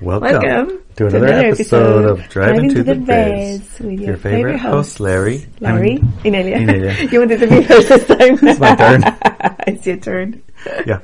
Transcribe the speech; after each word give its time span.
welcome, 0.00 0.42
Welcome 0.42 0.82
to 0.96 1.06
another, 1.06 1.26
episode, 1.26 2.04
of 2.04 2.28
Driving, 2.28 2.68
to, 2.74 2.82
the, 2.82 2.94
Biz. 2.94 3.80
with 3.80 4.00
Your 4.00 4.16
favorite 4.16 4.58
host, 4.58 5.00
Larry. 5.00 5.46
Larry, 5.60 5.78
I 5.78 5.82
mean, 5.82 6.12
Inelia. 6.24 6.56
Inelia. 6.58 6.94
you 7.12 7.18
wanted 7.20 7.40
to 7.40 7.46
be 7.46 7.62
first 7.64 7.88
this 7.88 8.06
time. 8.06 8.38
It's 8.42 8.60
my 8.60 8.74
turn. 8.74 9.02
it's 9.66 9.86
your 9.86 9.96
turn. 9.98 10.42
yeah, 10.86 11.00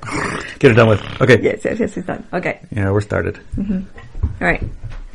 get 0.59 0.73
it 0.73 0.75
done 0.75 0.89
with. 0.89 1.03
Okay, 1.21 1.41
Yes, 1.43 1.65
yes, 1.65 1.79
yes, 1.79 1.97
it's 1.97 2.07
done. 2.07 2.27
Okay, 2.33 2.61
yeah, 2.71 2.91
we're 2.91 3.01
started. 3.01 3.41
Mm-hmm. 3.57 3.81
all 4.23 4.31
right. 4.41 4.63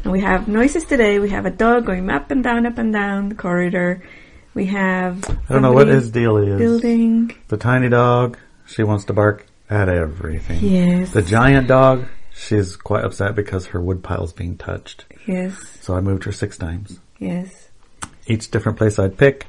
And 0.04 0.12
we 0.12 0.20
have 0.20 0.48
noises 0.50 0.84
today. 0.84 1.20
We 1.20 1.30
have 1.30 1.46
a 1.46 1.50
dog 1.50 1.86
going 1.86 2.10
up 2.10 2.30
and 2.30 2.44
down, 2.44 2.66
up 2.66 2.78
and 2.78 2.92
down 2.92 3.30
the 3.30 3.36
corridor. 3.36 4.04
We 4.54 4.66
have. 4.68 5.24
I 5.30 5.54
don't 5.54 5.62
know 5.62 5.72
what 5.72 5.88
his 5.88 6.12
deal 6.12 6.38
is. 6.38 6.60
Building. 6.60 7.34
The 7.48 7.58
tiny 7.58 7.90
dog, 7.90 8.38
she 8.66 8.84
wants 8.84 9.06
to 9.06 9.14
bark 9.14 9.48
at 9.70 9.90
everything. 9.90 10.60
Yes. 10.62 11.12
The 11.12 11.22
giant 11.22 11.68
dog, 11.68 12.06
she's 12.36 12.76
quite 12.76 13.04
upset 13.06 13.36
because 13.36 13.68
her 13.68 13.82
wood 13.82 14.04
pile's 14.04 14.34
being 14.34 14.58
touched. 14.58 15.06
Yes. 15.28 15.56
So 15.82 15.96
I 15.96 16.02
moved 16.02 16.24
her 16.26 16.32
six 16.32 16.58
times. 16.58 17.00
Yes. 17.20 17.70
Each 18.28 18.50
different 18.50 18.78
place 18.78 19.00
I'd 19.00 19.18
pick, 19.18 19.48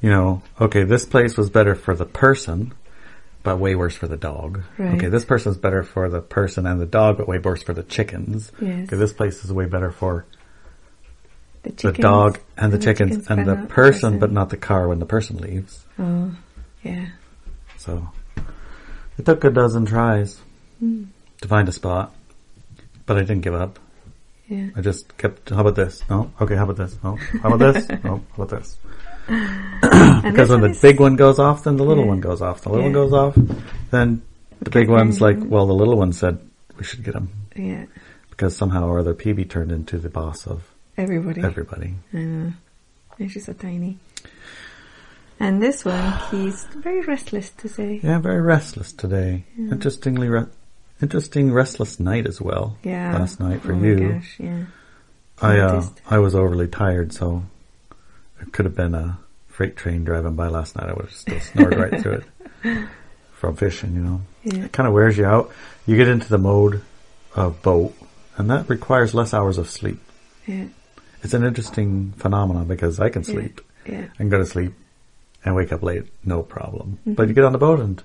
you 0.00 0.10
know, 0.10 0.42
okay, 0.60 0.84
this 0.84 1.04
place 1.04 1.36
was 1.36 1.50
better 1.50 1.74
for 1.74 1.94
the 1.94 2.06
person, 2.06 2.72
but 3.42 3.58
way 3.58 3.74
worse 3.74 3.96
for 3.96 4.06
the 4.06 4.16
dog. 4.16 4.62
Right. 4.76 4.94
Okay, 4.94 5.08
this 5.08 5.24
person's 5.24 5.56
better 5.56 5.82
for 5.82 6.08
the 6.08 6.20
person 6.20 6.66
and 6.66 6.80
the 6.80 6.86
dog, 6.86 7.18
but 7.18 7.28
way 7.28 7.38
worse 7.38 7.62
for 7.62 7.72
the 7.72 7.82
chickens. 7.82 8.52
Yes. 8.60 8.86
Okay, 8.88 8.96
this 8.96 9.12
place 9.12 9.44
is 9.44 9.52
way 9.52 9.66
better 9.66 9.90
for 9.90 10.24
The, 11.62 11.70
the 11.70 11.92
dog 11.92 12.38
and 12.56 12.72
the 12.72 12.78
chickens 12.78 13.26
and 13.28 13.44
but 13.44 13.46
the 13.46 13.54
not 13.56 13.68
person, 13.68 14.18
but 14.18 14.32
not 14.32 14.50
the 14.50 14.56
car 14.56 14.88
when 14.88 14.98
the 14.98 15.06
person 15.06 15.36
leaves. 15.38 15.84
Oh, 15.98 16.34
yeah. 16.82 17.08
So 17.76 18.08
it 19.18 19.24
took 19.24 19.44
a 19.44 19.50
dozen 19.50 19.86
tries 19.86 20.40
Hmm. 20.78 21.04
To 21.40 21.48
find 21.48 21.68
a 21.68 21.72
spot, 21.72 22.14
but 23.06 23.16
I 23.16 23.20
didn't 23.20 23.40
give 23.42 23.54
up. 23.54 23.78
Yeah. 24.48 24.68
I 24.76 24.80
just 24.80 25.16
kept, 25.18 25.50
how 25.50 25.60
about 25.60 25.76
this? 25.76 26.02
No? 26.08 26.30
Okay, 26.40 26.56
how 26.56 26.64
about 26.64 26.76
this? 26.76 26.96
No? 27.02 27.16
How 27.42 27.52
about 27.52 27.74
this? 27.74 27.88
No? 28.04 28.22
How 28.36 28.42
about 28.42 28.58
this? 28.58 28.78
Because 29.26 30.48
when 30.48 30.62
the 30.62 30.78
big 30.80 30.98
one 31.00 31.16
goes 31.16 31.38
off, 31.38 31.64
then 31.64 31.76
the 31.76 31.84
little 31.84 32.04
Yeah. 32.04 32.08
one 32.10 32.20
goes 32.20 32.40
off. 32.40 32.62
The 32.62 32.70
little 32.70 32.84
one 32.84 32.92
goes 32.92 33.12
off, 33.12 33.34
then 33.90 34.22
the 34.60 34.70
big 34.70 34.88
one's 34.88 35.16
mm-hmm. 35.18 35.42
like, 35.42 35.50
well, 35.50 35.66
the 35.66 35.74
little 35.74 35.96
one 35.96 36.12
said 36.12 36.38
we 36.78 36.84
should 36.84 37.04
get 37.04 37.14
him 37.14 37.28
Yeah. 37.54 37.84
because 38.30 38.56
somehow 38.56 38.86
or 38.88 38.98
other 39.00 39.14
PB 39.14 39.50
turned 39.50 39.70
into 39.70 39.98
the 39.98 40.08
boss 40.08 40.46
of 40.46 40.62
Everybody. 40.96 41.42
everybody. 41.42 41.94
I 42.14 42.16
know. 42.18 42.52
And 43.18 43.30
she's 43.30 43.44
so 43.44 43.52
tiny. 43.52 43.98
And 45.40 45.62
this 45.62 45.84
one, 45.84 46.14
he's 46.30 46.64
very 46.76 47.02
restless 47.02 47.50
today. 47.50 48.00
Yeah, 48.02 48.18
very 48.18 48.40
restless 48.40 48.92
today. 48.92 49.44
Interestingly, 49.56 50.28
re- 50.28 50.46
interesting 51.02 51.52
restless 51.52 52.00
night 52.00 52.26
as 52.26 52.40
well. 52.40 52.76
Yeah. 52.82 53.16
Last 53.18 53.40
night 53.40 53.62
for 53.62 53.72
oh 53.74 53.78
you. 53.82 54.12
gosh, 54.14 54.36
yeah. 54.38 54.64
I 55.40 55.58
uh. 55.58 55.86
I 56.08 56.18
was 56.18 56.34
overly 56.34 56.68
tired, 56.68 57.12
so 57.12 57.42
it 58.40 58.52
could 58.52 58.64
have 58.64 58.74
been 58.76 58.94
a 58.94 59.18
freight 59.46 59.76
train 59.76 60.04
driving 60.04 60.34
by 60.34 60.48
last 60.48 60.76
night. 60.76 60.88
I 60.88 60.92
would 60.92 61.06
have 61.06 61.14
still 61.14 61.40
snored 61.40 61.76
right 61.76 62.00
through 62.00 62.22
it 62.64 62.88
from 63.32 63.56
fishing. 63.56 63.94
You 63.94 64.00
know, 64.00 64.20
Yeah. 64.44 64.64
it 64.64 64.72
kind 64.72 64.86
of 64.86 64.94
wears 64.94 65.16
you 65.16 65.26
out. 65.26 65.50
You 65.86 65.96
get 65.96 66.08
into 66.08 66.28
the 66.28 66.38
mode 66.38 66.82
of 67.34 67.62
boat, 67.62 67.94
and 68.36 68.50
that 68.50 68.68
requires 68.68 69.14
less 69.14 69.32
hours 69.34 69.58
of 69.58 69.68
sleep. 69.70 70.00
Yeah. 70.46 70.66
It's 71.22 71.34
an 71.34 71.44
interesting 71.44 72.12
phenomenon 72.16 72.66
because 72.68 73.00
I 73.00 73.08
can 73.10 73.24
sleep 73.24 73.60
Yeah. 73.86 74.06
and 74.18 74.30
go 74.30 74.38
to 74.38 74.46
sleep 74.46 74.72
and 75.44 75.54
wake 75.54 75.72
up 75.72 75.82
late, 75.82 76.04
no 76.24 76.42
problem. 76.42 76.98
Mm-hmm. 77.00 77.14
But 77.14 77.28
you 77.28 77.34
get 77.34 77.44
on 77.44 77.52
the 77.52 77.58
boat 77.58 77.80
and 77.80 78.02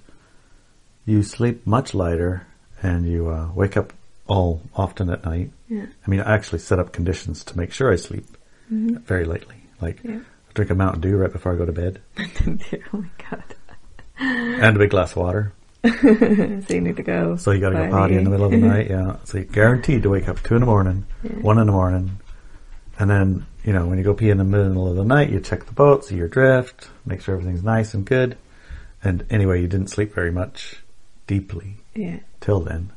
you 1.05 1.21
sleep 1.23 1.65
much 1.67 1.93
lighter, 1.93 2.45
and 2.83 3.07
you 3.07 3.29
uh, 3.29 3.49
wake 3.55 3.77
up 3.77 3.93
all 4.27 4.61
often 4.75 5.09
at 5.09 5.25
night. 5.25 5.51
Yeah. 5.69 5.85
I 6.05 6.09
mean, 6.09 6.19
I 6.21 6.35
actually 6.35 6.59
set 6.59 6.79
up 6.79 6.93
conditions 6.93 7.43
to 7.45 7.57
make 7.57 7.71
sure 7.73 7.91
I 7.91 7.95
sleep 7.95 8.25
very 8.69 9.25
lately. 9.25 9.55
Like, 9.81 9.99
Yeah. 10.03 10.19
I 10.19 10.53
drink 10.53 10.69
a 10.71 10.75
Mountain 10.75 11.01
Dew 11.01 11.17
right 11.17 11.31
before 11.31 11.53
I 11.53 11.57
go 11.57 11.65
to 11.65 11.71
bed, 11.71 12.01
Mountain 12.17 12.57
Dew, 12.69 12.83
oh 12.93 12.97
my 12.97 13.07
god. 13.29 13.43
and 14.19 14.75
a 14.75 14.79
big 14.79 14.91
glass 14.91 15.11
of 15.11 15.17
water. 15.17 15.53
so 15.83 15.89
you 16.69 16.79
need 16.81 16.95
to 16.97 17.03
go. 17.03 17.35
So 17.35 17.51
you 17.51 17.59
got 17.59 17.71
to 17.71 17.75
go 17.75 17.89
potty. 17.89 18.15
in 18.15 18.23
the 18.23 18.29
middle 18.29 18.45
of 18.45 18.51
the 18.51 18.57
night. 18.57 18.89
Yeah, 18.89 19.17
so 19.25 19.37
you're 19.39 19.45
guaranteed 19.47 20.03
to 20.03 20.09
wake 20.09 20.29
up 20.29 20.41
two 20.41 20.55
in 20.55 20.61
the 20.61 20.65
morning, 20.65 21.05
one 21.41 21.57
in 21.57 21.65
the 21.65 21.73
morning, 21.73 22.19
and 22.99 23.09
then 23.09 23.45
you 23.65 23.73
know 23.73 23.87
when 23.87 23.97
you 23.97 24.03
go 24.03 24.13
pee 24.13 24.29
in 24.29 24.37
the 24.37 24.45
middle 24.45 24.87
of 24.89 24.95
the 24.95 25.03
night, 25.03 25.29
you 25.29 25.41
check 25.41 25.65
the 25.65 25.73
boat, 25.73 26.05
see 26.05 26.15
your 26.15 26.29
drift, 26.29 26.87
make 27.05 27.21
sure 27.21 27.35
everything's 27.35 27.63
nice 27.63 27.93
and 27.93 28.05
good. 28.05 28.37
And 29.03 29.25
anyway, 29.29 29.59
you 29.61 29.67
didn't 29.67 29.89
sleep 29.89 30.13
very 30.13 30.31
much 30.31 30.77
deeply 31.27 31.77
Yeah. 31.95 32.19
till 32.41 32.59
then. 32.59 32.91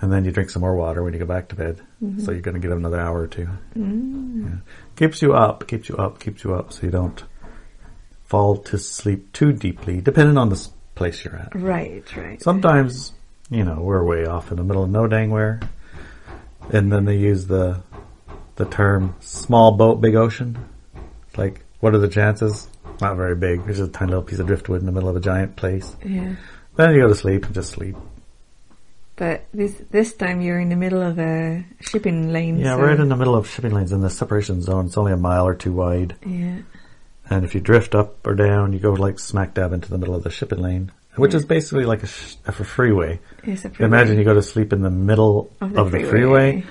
And 0.00 0.12
then 0.12 0.24
you 0.24 0.30
drink 0.30 0.50
some 0.50 0.60
more 0.62 0.76
water 0.76 1.02
when 1.02 1.12
you 1.12 1.18
go 1.18 1.26
back 1.26 1.48
to 1.48 1.56
bed. 1.56 1.80
Mm-hmm. 2.02 2.20
So 2.20 2.30
you're 2.30 2.40
going 2.40 2.54
to 2.54 2.60
get 2.60 2.70
another 2.76 3.00
hour 3.00 3.20
or 3.22 3.26
two. 3.26 3.48
Mm. 3.76 4.44
Yeah. 4.44 4.56
Keeps 4.96 5.22
you 5.22 5.34
up, 5.34 5.66
keeps 5.66 5.88
you 5.88 5.96
up, 5.96 6.20
keeps 6.20 6.44
you 6.44 6.54
up 6.54 6.72
so 6.72 6.82
you 6.84 6.90
don't 6.92 7.22
fall 8.24 8.56
to 8.58 8.78
sleep 8.78 9.32
too 9.32 9.52
deeply, 9.52 10.00
depending 10.00 10.38
on 10.38 10.50
the 10.50 10.68
place 10.94 11.24
you're 11.24 11.34
at. 11.36 11.52
Right, 11.54 12.04
right. 12.16 12.40
Sometimes, 12.40 13.12
you 13.50 13.64
know, 13.64 13.80
we're 13.80 14.04
way 14.04 14.24
off 14.26 14.50
in 14.52 14.56
the 14.58 14.64
middle 14.64 14.84
of 14.84 14.90
no 14.90 15.06
dang 15.08 15.30
where. 15.30 15.60
And 16.70 16.92
then 16.92 17.04
they 17.04 17.16
use 17.16 17.46
the 17.46 17.82
the 18.56 18.66
term 18.66 19.14
small 19.20 19.72
boat, 19.76 20.00
big 20.00 20.14
ocean. 20.16 20.58
It's 21.28 21.38
Like, 21.38 21.64
what 21.80 21.94
are 21.94 21.98
the 21.98 22.08
chances? 22.08 22.68
Not 23.00 23.16
very 23.16 23.36
big. 23.36 23.64
There's 23.64 23.78
just 23.78 23.90
a 23.90 23.92
tiny 23.92 24.10
little 24.10 24.24
piece 24.24 24.40
of 24.40 24.46
driftwood 24.48 24.80
in 24.80 24.86
the 24.86 24.92
middle 24.92 25.08
of 25.08 25.14
a 25.16 25.20
giant 25.20 25.56
place. 25.56 25.96
yeah. 26.04 26.34
Then 26.78 26.94
you 26.94 27.00
go 27.02 27.08
to 27.08 27.14
sleep 27.14 27.44
and 27.44 27.54
just 27.54 27.72
sleep. 27.72 27.96
But 29.16 29.44
this 29.52 29.74
this 29.90 30.14
time 30.14 30.40
you're 30.40 30.60
in 30.60 30.68
the 30.68 30.76
middle 30.76 31.02
of 31.02 31.18
a 31.18 31.64
shipping 31.80 32.32
lane. 32.32 32.58
Yeah, 32.58 32.76
so- 32.76 32.82
right 32.82 32.98
in 32.98 33.08
the 33.08 33.16
middle 33.16 33.34
of 33.34 33.48
shipping 33.50 33.72
lanes 33.72 33.92
in 33.92 34.00
the 34.00 34.08
separation 34.10 34.62
zone. 34.62 34.86
It's 34.86 34.96
only 34.96 35.12
a 35.12 35.16
mile 35.16 35.46
or 35.46 35.54
two 35.56 35.72
wide. 35.72 36.14
Yeah. 36.24 36.58
And 37.28 37.44
if 37.44 37.54
you 37.54 37.60
drift 37.60 37.94
up 37.94 38.24
or 38.26 38.34
down, 38.34 38.72
you 38.72 38.78
go 38.78 38.92
like 38.92 39.18
smack 39.18 39.54
dab 39.54 39.72
into 39.72 39.90
the 39.90 39.98
middle 39.98 40.14
of 40.14 40.22
the 40.22 40.30
shipping 40.30 40.60
lane, 40.62 40.92
which 41.16 41.34
is 41.34 41.44
basically 41.44 41.84
like 41.84 42.02
a, 42.04 42.06
sh- 42.06 42.36
a 42.46 42.52
freeway. 42.52 43.18
It's 43.42 43.64
a 43.66 43.72
Imagine 43.82 44.16
you 44.16 44.24
go 44.24 44.32
to 44.34 44.40
sleep 44.42 44.72
in 44.72 44.80
the 44.82 44.88
middle 44.90 45.50
Of 45.60 45.76
of 45.76 45.90
the 45.90 45.98
the, 45.98 46.04
freeway. 46.06 46.62
freeway. 46.62 46.66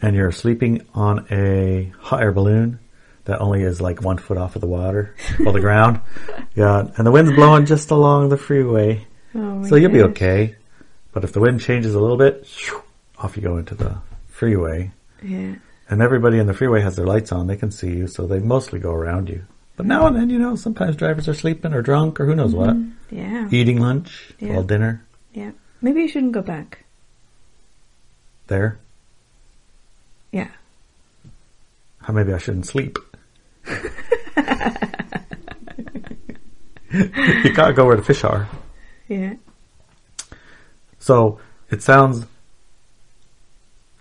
and 0.00 0.14
you're 0.16 0.32
sleeping 0.32 0.86
on 0.94 1.26
a 1.30 1.92
hot 2.00 2.22
air 2.22 2.32
balloon 2.32 2.78
that 3.26 3.40
only 3.40 3.60
is 3.62 3.82
like 3.82 4.00
one 4.02 4.16
foot 4.16 4.38
off 4.38 4.54
of 4.54 4.62
the 4.62 4.66
water 4.68 5.14
or 5.44 5.52
the 5.52 5.60
ground. 5.68 6.00
Yeah, 6.54 6.88
and 6.96 7.04
the 7.06 7.10
wind's 7.10 7.32
blowing 7.32 7.66
just 7.66 7.90
along 7.90 8.30
the 8.30 8.38
freeway, 8.38 9.06
Oh 9.38 9.64
so 9.64 9.76
you'll 9.76 9.92
be 9.92 10.02
okay. 10.02 10.56
But 11.12 11.22
if 11.24 11.32
the 11.32 11.40
wind 11.40 11.60
changes 11.60 11.94
a 11.94 12.00
little 12.00 12.16
bit, 12.16 12.44
shoo, 12.46 12.82
off 13.18 13.36
you 13.36 13.42
go 13.42 13.56
into 13.56 13.74
the 13.74 13.96
freeway. 14.28 14.90
Yeah. 15.22 15.54
And 15.88 16.02
everybody 16.02 16.38
in 16.38 16.46
the 16.46 16.54
freeway 16.54 16.80
has 16.82 16.96
their 16.96 17.06
lights 17.06 17.30
on; 17.32 17.46
they 17.46 17.56
can 17.56 17.70
see 17.70 17.90
you, 17.96 18.08
so 18.08 18.26
they 18.26 18.40
mostly 18.40 18.78
go 18.80 18.92
around 18.92 19.28
you. 19.28 19.44
But 19.76 19.86
now 19.86 20.06
and 20.08 20.16
then, 20.16 20.28
you 20.28 20.38
know, 20.40 20.56
sometimes 20.56 20.96
drivers 20.96 21.28
are 21.28 21.34
sleeping 21.34 21.72
or 21.72 21.82
drunk 21.82 22.18
or 22.18 22.26
who 22.26 22.34
knows 22.34 22.52
what, 22.52 22.70
mm-hmm. 22.70 23.16
Yeah. 23.16 23.48
eating 23.52 23.80
lunch, 23.80 24.34
Yeah. 24.40 24.56
all 24.56 24.64
dinner 24.64 25.04
Yeah. 25.32 25.52
Maybe 25.80 26.00
you 26.02 26.08
shouldn't 26.08 26.32
go 26.32 26.42
back. 26.42 26.84
there. 28.48 28.76
Yeah. 30.32 30.48
How 32.00 32.12
maybe 32.12 32.32
I 32.32 32.38
shouldn't 32.38 32.66
sleep. 32.66 32.98
you 36.92 37.52
gotta 37.54 37.72
go 37.72 37.86
where 37.86 37.96
the 37.96 38.02
fish 38.02 38.24
are. 38.24 38.48
Yeah. 39.08 39.34
So 40.98 41.40
it 41.70 41.82
sounds 41.82 42.26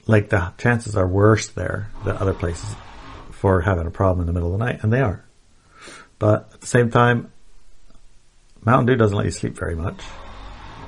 like 0.05 0.29
the 0.29 0.53
chances 0.57 0.95
are 0.95 1.07
worse 1.07 1.49
there 1.49 1.89
than 2.05 2.17
other 2.17 2.33
places 2.33 2.75
for 3.31 3.61
having 3.61 3.87
a 3.87 3.91
problem 3.91 4.21
in 4.21 4.27
the 4.27 4.33
middle 4.33 4.53
of 4.53 4.59
the 4.59 4.65
night, 4.65 4.79
and 4.81 4.91
they 4.91 5.01
are. 5.01 5.23
But 6.19 6.49
at 6.53 6.61
the 6.61 6.67
same 6.67 6.89
time, 6.89 7.31
Mountain 8.63 8.87
Dew 8.87 8.95
doesn't 8.95 9.15
let 9.15 9.25
you 9.25 9.31
sleep 9.31 9.55
very 9.57 9.75
much. 9.75 10.01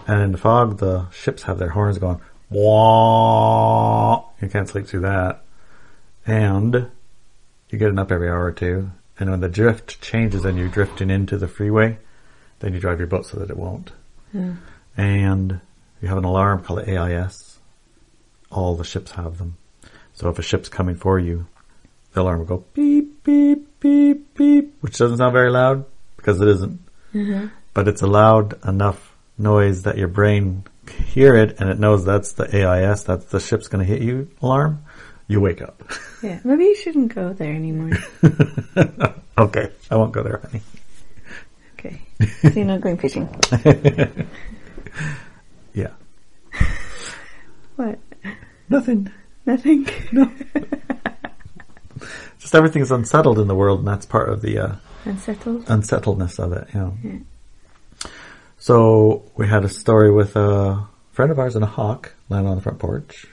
And 0.08 0.22
in 0.22 0.32
the 0.32 0.38
fog, 0.38 0.80
the 0.80 1.10
ships 1.12 1.44
have 1.44 1.60
their 1.60 1.70
horns 1.70 2.00
going, 2.00 2.20
wah. 2.50 4.26
You 4.42 4.50
can't 4.50 4.68
sleep 4.68 4.88
through 4.88 5.02
that. 5.02 5.44
And 6.26 6.90
you're 7.70 7.80
getting 7.80 8.00
up 8.00 8.12
every 8.12 8.30
hour 8.30 8.46
or 8.46 8.52
two. 8.52 8.90
And 9.20 9.30
when 9.30 9.42
the 9.42 9.50
drift 9.50 10.02
changes 10.02 10.46
and 10.46 10.58
you're 10.58 10.68
drifting 10.68 11.10
into 11.10 11.38
the 11.38 11.48
freeway, 11.48 12.00
then 12.60 12.74
you 12.74 12.80
drive 12.80 13.00
your 13.00 13.08
boat 13.08 13.28
so 13.28 13.38
that 13.38 13.50
it 13.50 13.58
won't. 13.58 13.92
And 14.98 15.60
you 16.02 16.08
have 16.08 16.18
an 16.18 16.26
alarm 16.26 16.64
called 16.64 16.80
the 16.80 16.98
AIS. 16.98 17.60
All 18.52 18.76
the 18.76 18.84
ships 18.84 19.12
have 19.12 19.38
them. 19.38 19.58
So 20.14 20.30
if 20.30 20.40
a 20.40 20.42
ship's 20.42 20.70
coming 20.70 20.96
for 20.96 21.20
you, 21.20 21.48
the 22.14 22.22
alarm 22.22 22.40
will 22.40 22.46
go 22.46 22.66
beep, 22.74 23.24
beep, 23.24 23.80
beep, 23.80 24.34
beep, 24.36 24.76
which 24.82 24.98
doesn't 24.98 25.18
sound 25.18 25.34
very 25.34 25.50
loud 25.52 25.86
because 26.18 26.42
it 26.42 26.48
isn't. 26.48 26.80
Mm-hmm. 27.14 27.48
But 27.74 27.88
it's 27.88 28.02
a 28.02 28.08
loud 28.08 28.66
enough 28.68 29.16
noise 29.38 29.84
that 29.84 29.98
your 29.98 30.08
brain 30.08 30.66
can 30.86 31.06
hear 31.06 31.36
it 31.36 31.60
and 31.60 31.70
it 31.70 31.80
knows 31.80 32.04
that's 32.04 32.34
the 32.34 32.44
AIS, 32.46 33.04
that's 33.04 33.26
the 33.26 33.40
ship's 33.40 33.68
going 33.68 33.86
to 33.86 33.92
hit 33.92 34.02
you 34.02 34.30
alarm. 34.42 34.84
You 35.28 35.40
wake 35.40 35.62
up. 35.62 35.84
Yeah. 36.24 36.40
Maybe 36.44 36.66
you 36.66 36.76
shouldn't 36.76 37.14
go 37.14 37.32
there 37.32 37.54
anymore. 37.54 37.92
okay, 39.38 39.72
I 39.90 39.96
won't 39.96 40.12
go 40.12 40.24
there, 40.24 40.42
honey. 40.44 40.62
So 42.42 42.50
you're 42.50 42.66
not 42.66 42.82
going 42.82 42.98
fishing. 42.98 43.28
Yeah. 45.74 45.92
What? 47.76 48.00
Nothing. 48.70 49.12
Nothing. 49.46 49.88
No. 50.12 50.30
Just 52.40 52.56
everything's 52.56 52.92
unsettled 52.92 53.40
in 53.40 53.48
the 53.48 53.56
world, 53.56 53.80
and 53.80 53.88
that's 53.88 54.06
part 54.06 54.30
of 54.30 54.42
the 54.42 54.58
uh, 54.60 54.76
Unsettled. 55.06 55.66
unsettledness 55.70 56.40
of 56.40 56.54
it. 56.54 56.68
You 56.74 56.80
know. 56.80 56.98
Yeah. 57.04 58.10
So 58.58 59.24
we 59.38 59.48
had 59.48 59.64
a 59.64 59.70
story 59.70 60.12
with 60.12 60.36
a 60.36 60.86
friend 61.12 61.32
of 61.32 61.40
ours 61.40 61.56
and 61.56 61.64
a 61.64 61.68
hawk 61.68 62.14
land 62.30 62.48
on 62.48 62.56
the 62.56 62.62
front 62.62 62.80
porch 62.80 63.26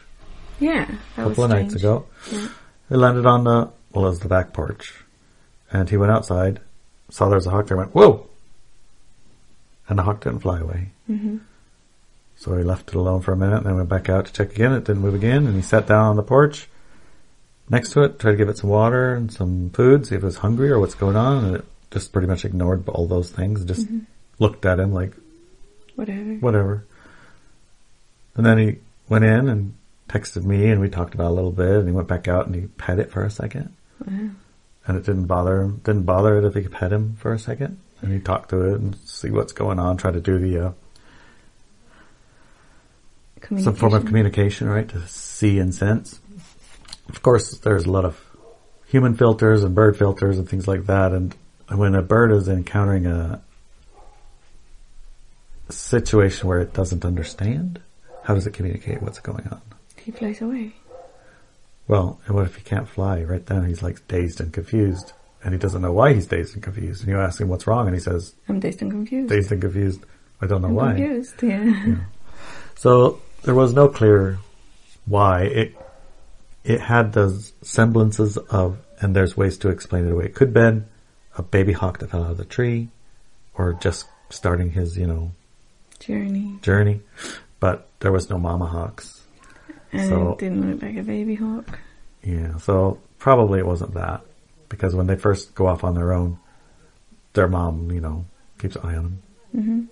Yeah, 0.60 0.88
a 1.16 1.22
couple 1.24 1.44
of 1.44 1.50
nights 1.50 1.74
ago. 1.74 2.06
Yeah. 2.30 2.48
It 2.90 2.96
landed 2.96 3.26
on 3.26 3.44
the 3.44 3.70
well, 3.92 4.04
it 4.06 4.10
was 4.10 4.20
the 4.20 4.28
back 4.28 4.52
porch, 4.52 5.04
and 5.72 5.88
he 5.88 5.96
went 5.96 6.12
outside, 6.12 6.60
saw 7.10 7.26
there 7.28 7.36
was 7.36 7.46
a 7.46 7.50
hawk 7.50 7.66
there, 7.66 7.76
went 7.76 7.94
whoa, 7.94 8.28
and 9.88 9.98
the 9.98 10.02
hawk 10.02 10.22
didn't 10.22 10.40
fly 10.40 10.58
away. 10.60 10.90
hmm 11.06 11.38
So 12.36 12.56
he 12.56 12.64
left 12.64 12.88
it 12.90 12.94
alone 12.94 13.22
for 13.22 13.32
a 13.32 13.36
minute, 13.36 13.58
and 13.58 13.66
then 13.66 13.76
went 13.76 13.88
back 13.88 14.08
out 14.08 14.26
to 14.26 14.32
check 14.32 14.52
again. 14.52 14.72
It 14.72 14.84
didn't 14.84 15.02
move 15.02 15.14
again, 15.14 15.46
and 15.46 15.54
he 15.56 15.62
sat 15.62 15.86
down 15.86 16.06
on 16.06 16.16
the 16.16 16.22
porch 16.22 16.68
next 17.68 17.90
to 17.92 18.02
it, 18.02 18.18
tried 18.18 18.32
to 18.32 18.36
give 18.36 18.48
it 18.48 18.58
some 18.58 18.70
water 18.70 19.14
and 19.14 19.32
some 19.32 19.70
food, 19.70 20.06
see 20.06 20.14
if 20.14 20.22
it 20.22 20.26
was 20.26 20.38
hungry 20.38 20.70
or 20.70 20.78
what's 20.78 20.94
going 20.94 21.16
on, 21.16 21.44
and 21.44 21.56
it 21.56 21.64
just 21.90 22.12
pretty 22.12 22.28
much 22.28 22.44
ignored 22.44 22.88
all 22.88 23.06
those 23.06 23.30
things, 23.30 23.64
just 23.64 23.86
Mm-hmm. 23.86 24.00
looked 24.38 24.64
at 24.66 24.78
him 24.78 24.92
like 24.92 25.12
Whatever. 25.96 26.34
whatever. 26.36 26.84
And 28.36 28.44
then 28.44 28.58
he 28.58 28.76
went 29.08 29.24
in 29.24 29.48
and 29.48 29.74
texted 30.08 30.44
me, 30.44 30.68
and 30.70 30.80
we 30.80 30.88
talked 30.90 31.14
about 31.14 31.30
a 31.30 31.34
little 31.34 31.52
bit, 31.52 31.76
and 31.76 31.88
he 31.88 31.94
went 31.94 32.06
back 32.08 32.28
out 32.28 32.46
and 32.46 32.54
he 32.54 32.66
pet 32.66 32.98
it 32.98 33.10
for 33.10 33.24
a 33.24 33.30
second, 33.30 33.72
Wow. 34.06 34.30
and 34.86 34.96
it 34.98 35.04
didn't 35.06 35.24
bother 35.26 35.62
him. 35.62 35.80
Didn't 35.84 36.02
bother 36.04 36.38
it 36.38 36.44
if 36.44 36.54
he 36.54 36.62
could 36.62 36.72
pet 36.72 36.92
him 36.92 37.16
for 37.18 37.32
a 37.32 37.38
second, 37.38 37.78
and 38.02 38.12
you 38.12 38.20
talk 38.20 38.48
to 38.48 38.72
it 38.72 38.80
and 38.80 38.96
see 39.04 39.30
what's 39.30 39.52
going 39.52 39.78
on, 39.78 39.96
try 39.96 40.10
to 40.10 40.20
do 40.20 40.38
the 40.38 40.66
uh, 40.66 40.72
some 43.58 43.74
form 43.74 43.94
of 43.94 44.04
Communication. 44.06 44.68
right? 44.68 44.88
To 44.88 45.06
see 45.06 45.58
and 45.58 45.74
sense. 45.74 46.20
Of 47.08 47.22
course, 47.22 47.58
there's 47.58 47.86
a 47.86 47.90
lot 47.92 48.04
of 48.04 48.20
human 48.86 49.14
filters 49.14 49.62
and 49.62 49.74
bird 49.74 49.96
filters 49.96 50.38
and 50.38 50.48
things 50.48 50.66
like 50.66 50.86
that. 50.86 51.12
And 51.12 51.34
when 51.68 51.94
a 51.94 52.02
bird 52.02 52.32
is 52.32 52.48
encountering 52.48 53.06
a 53.06 53.42
situation 55.68 56.48
where 56.48 56.60
it 56.60 56.72
doesn't 56.72 57.04
understand, 57.04 57.80
how 58.24 58.34
does 58.34 58.46
it 58.46 58.54
communicate 58.54 59.02
what's 59.02 59.20
going 59.20 59.46
on? 59.48 59.60
He 59.96 60.10
flies 60.10 60.40
away. 60.40 60.72
Well, 61.88 62.20
and 62.26 62.34
what 62.34 62.46
if 62.46 62.56
he 62.56 62.62
can't 62.62 62.88
fly? 62.88 63.22
Right 63.22 63.44
then, 63.46 63.64
he's 63.66 63.82
like 63.82 64.06
dazed 64.08 64.40
and 64.40 64.52
confused, 64.52 65.12
and 65.46 65.54
he 65.54 65.58
doesn't 65.60 65.80
know 65.80 65.92
why 65.92 66.12
he's 66.12 66.26
dazed 66.26 66.54
and 66.54 66.62
confused. 66.62 67.02
And 67.02 67.08
you 67.10 67.20
ask 67.20 67.40
him 67.40 67.46
what's 67.46 67.68
wrong, 67.68 67.86
and 67.86 67.94
he 67.94 68.00
says, 68.00 68.34
I'm 68.48 68.58
dazed 68.58 68.82
and 68.82 68.90
confused. 68.90 69.28
"Dazed 69.28 69.52
and 69.52 69.60
confused. 69.62 70.00
I 70.42 70.46
don't 70.48 70.60
know 70.60 70.68
I'm 70.68 70.74
why." 70.74 70.94
confused. 70.94 71.40
Yeah. 71.40 71.96
So 72.74 73.20
there 73.44 73.54
was 73.54 73.72
no 73.72 73.88
clear 73.88 74.38
why. 75.06 75.42
It 75.44 75.76
it 76.64 76.80
had 76.80 77.12
those 77.12 77.52
semblances 77.62 78.36
of, 78.36 78.78
and 79.00 79.14
there's 79.14 79.36
ways 79.36 79.56
to 79.58 79.68
explain 79.68 80.04
it 80.08 80.12
away. 80.12 80.24
It 80.24 80.34
could 80.34 80.48
have 80.48 80.54
been 80.54 80.86
a 81.38 81.42
baby 81.42 81.72
hawk 81.72 81.98
that 82.00 82.10
fell 82.10 82.24
out 82.24 82.32
of 82.32 82.38
the 82.38 82.44
tree, 82.44 82.88
or 83.54 83.74
just 83.74 84.06
starting 84.30 84.70
his, 84.72 84.98
you 84.98 85.06
know, 85.06 85.30
Journey. 86.00 86.58
journey. 86.62 87.02
But 87.60 87.86
there 88.00 88.10
was 88.10 88.28
no 88.28 88.36
mama 88.38 88.66
hawks. 88.66 89.22
And 89.92 90.08
So- 90.10 90.32
it 90.32 90.38
didn't 90.38 90.68
look 90.68 90.82
like 90.82 90.96
a 90.96 91.02
baby 91.04 91.36
hawk. 91.36 91.78
Yeah, 92.24 92.56
so 92.56 92.98
probably 93.20 93.60
it 93.60 93.66
wasn't 93.66 93.94
that. 93.94 94.22
Because 94.68 94.94
when 94.94 95.06
they 95.06 95.16
first 95.16 95.54
go 95.54 95.66
off 95.66 95.84
on 95.84 95.94
their 95.94 96.12
own, 96.12 96.38
their 97.34 97.48
mom, 97.48 97.90
you 97.92 98.00
know, 98.00 98.24
keeps 98.58 98.76
an 98.76 98.82
eye 98.84 98.96
on 98.96 99.02
them. 99.04 99.22
hmm 99.64 99.84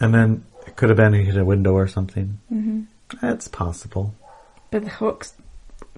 And 0.00 0.14
then 0.14 0.44
it 0.66 0.76
could 0.76 0.88
have 0.88 0.96
been 0.96 1.12
he 1.12 1.24
hit 1.24 1.36
a 1.36 1.44
window 1.44 1.72
or 1.74 1.86
something. 1.86 2.38
hmm 2.48 2.82
It's 3.22 3.48
possible. 3.48 4.14
But 4.70 4.84
the 4.84 4.90
hawks 4.90 5.34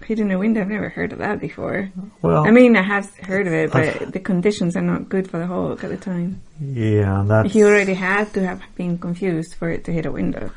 hidden 0.03 0.31
a 0.33 0.39
window, 0.39 0.61
I've 0.61 0.69
never 0.69 0.89
heard 0.89 1.13
of 1.13 1.19
that 1.19 1.41
before. 1.41 1.91
Well, 2.21 2.45
I 2.47 2.51
mean, 2.51 2.77
I 2.77 2.83
have 2.83 3.15
heard 3.19 3.47
of 3.47 3.53
it, 3.53 3.75
I've- 3.75 3.99
but 4.05 4.13
the 4.13 4.21
conditions 4.21 4.77
are 4.77 4.83
not 4.83 5.09
good 5.09 5.31
for 5.31 5.39
the 5.39 5.47
hawk 5.47 5.85
at 5.85 5.91
the 5.91 5.97
time. 5.97 6.41
yeah, 6.61 7.25
that's 7.27 7.53
He 7.53 7.63
already 7.65 7.95
had 7.95 8.33
to 8.35 8.45
have 8.47 8.61
been 8.77 8.99
confused 8.99 9.55
for 9.55 9.71
it 9.71 9.85
to 9.85 9.93
hit 9.93 10.05
a 10.07 10.13
window. 10.13 10.51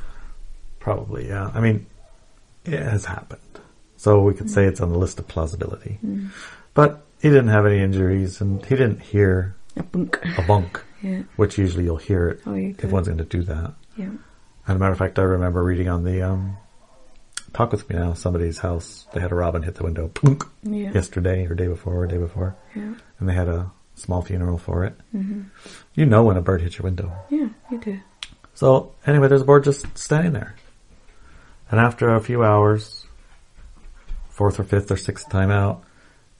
Probably, 0.80 1.28
yeah. 1.28 1.52
I 1.54 1.60
mean, 1.62 1.86
it 2.66 2.80
has 2.81 3.06
happened. 3.06 3.42
So 3.98 4.22
we 4.22 4.34
could 4.34 4.50
say 4.50 4.66
it's 4.66 4.80
on 4.82 4.92
the 4.92 4.98
list 4.98 5.20
of 5.20 5.28
plausibility. 5.28 6.00
But 6.74 7.04
he 7.20 7.30
didn't 7.30 7.48
have 7.50 7.66
any 7.66 7.80
injuries 7.80 8.40
and 8.42 8.64
he 8.64 8.76
didn't 8.76 9.02
hear 9.02 9.56
A 9.76 9.84
bunk. 9.84 10.20
a 10.38 10.42
bunk, 10.44 10.84
Yeah. 11.02 11.24
which 11.36 11.58
usually 11.58 11.84
you'll 11.86 11.98
hear 11.98 12.30
it 12.30 12.42
Oh, 12.46 12.54
you 12.54 12.76
if 12.78 12.92
one's 12.92 13.08
going 13.08 13.18
to 13.18 13.24
do 13.26 13.42
that. 13.44 13.74
Yeah. 13.98 14.12
As 14.68 14.76
a 14.76 14.80
matter 14.80 14.92
of 14.92 14.98
fact, 15.00 15.18
I 15.18 15.24
remember 15.24 15.64
reading 15.64 15.88
on 15.90 16.04
the, 16.04 16.22
um, 16.22 16.58
Talk 17.54 17.72
With 17.72 17.90
Me 17.90 17.96
Now, 17.96 18.14
somebody's 18.14 18.60
house, 18.60 19.08
they 19.14 19.20
had 19.22 19.32
a 19.32 19.36
robin 19.36 19.64
hit 19.64 19.76
the 19.76 19.84
window 19.84 20.10
plunk, 20.10 20.44
Yeah. 20.62 20.92
yesterday 20.92 21.46
or 21.48 21.56
day 21.56 21.68
before 21.68 21.96
or 22.04 22.06
day 22.08 22.18
before. 22.18 22.56
Yeah. 22.76 22.94
And 23.20 23.28
they 23.30 23.34
had 23.34 23.48
a 23.48 23.72
small 23.96 24.22
funeral 24.22 24.60
for 24.60 24.84
it. 24.86 24.94
hmm 25.12 25.44
You 25.96 26.06
know 26.06 26.24
when 26.24 26.38
a 26.38 26.42
bird 26.42 26.62
hits 26.62 26.78
your 26.78 26.84
window. 26.84 27.12
Yeah, 27.30 27.48
you 27.72 27.80
do. 27.80 28.00
So 28.54 28.92
anyway, 29.08 29.28
there's 29.28 29.42
a 29.42 29.46
bird 29.46 29.64
just 29.64 29.98
standing 29.98 30.34
there. 30.34 30.56
And 31.72 31.80
after 31.80 32.14
a 32.14 32.20
few 32.22 32.44
hours, 32.44 33.06
fourth 34.38 34.60
or 34.60 34.63
fifth 34.63 34.92
or 34.92 34.98
sixth 34.98 35.30
time 35.30 35.50
out, 35.50 35.84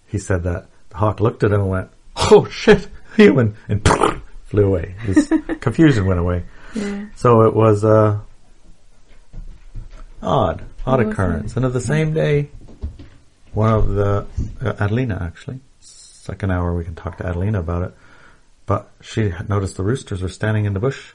he 0.06 0.20
said 0.20 0.44
that 0.44 0.68
the 0.90 0.98
hawk 0.98 1.20
looked 1.20 1.44
at 1.44 1.52
him 1.52 1.62
and 1.62 1.70
went, 1.70 1.90
"Oh 2.16 2.48
shit, 2.48 2.88
human!" 3.16 3.58
and 3.68 3.86
flew 4.46 4.68
away. 4.68 4.96
His 5.02 5.34
confusion 5.60 6.06
went 6.06 6.20
away. 6.20 6.44
Yeah. 6.76 7.08
So 7.16 7.42
it 7.42 7.56
was 7.56 7.84
uh, 7.84 8.20
odd, 10.22 10.64
odd 10.86 11.00
occurrence. 11.00 11.56
And 11.56 11.66
of 11.66 11.74
the 11.74 11.82
same 11.82 12.14
day, 12.14 12.50
one 13.54 13.74
of 13.74 13.90
the 13.90 14.28
uh, 14.62 14.74
Adelina 14.80 15.18
actually, 15.20 15.60
second 15.80 16.52
hour 16.52 16.76
we 16.76 16.86
can 16.86 16.94
talk 16.94 17.18
to 17.18 17.26
Adelina 17.26 17.60
about 17.60 17.82
it. 17.82 17.94
But 18.68 18.92
she 19.02 19.30
had 19.30 19.50
noticed 19.50 19.76
the 19.76 19.84
roosters 19.84 20.22
were 20.22 20.30
standing 20.30 20.66
in 20.66 20.74
the 20.74 20.80
bush, 20.80 21.14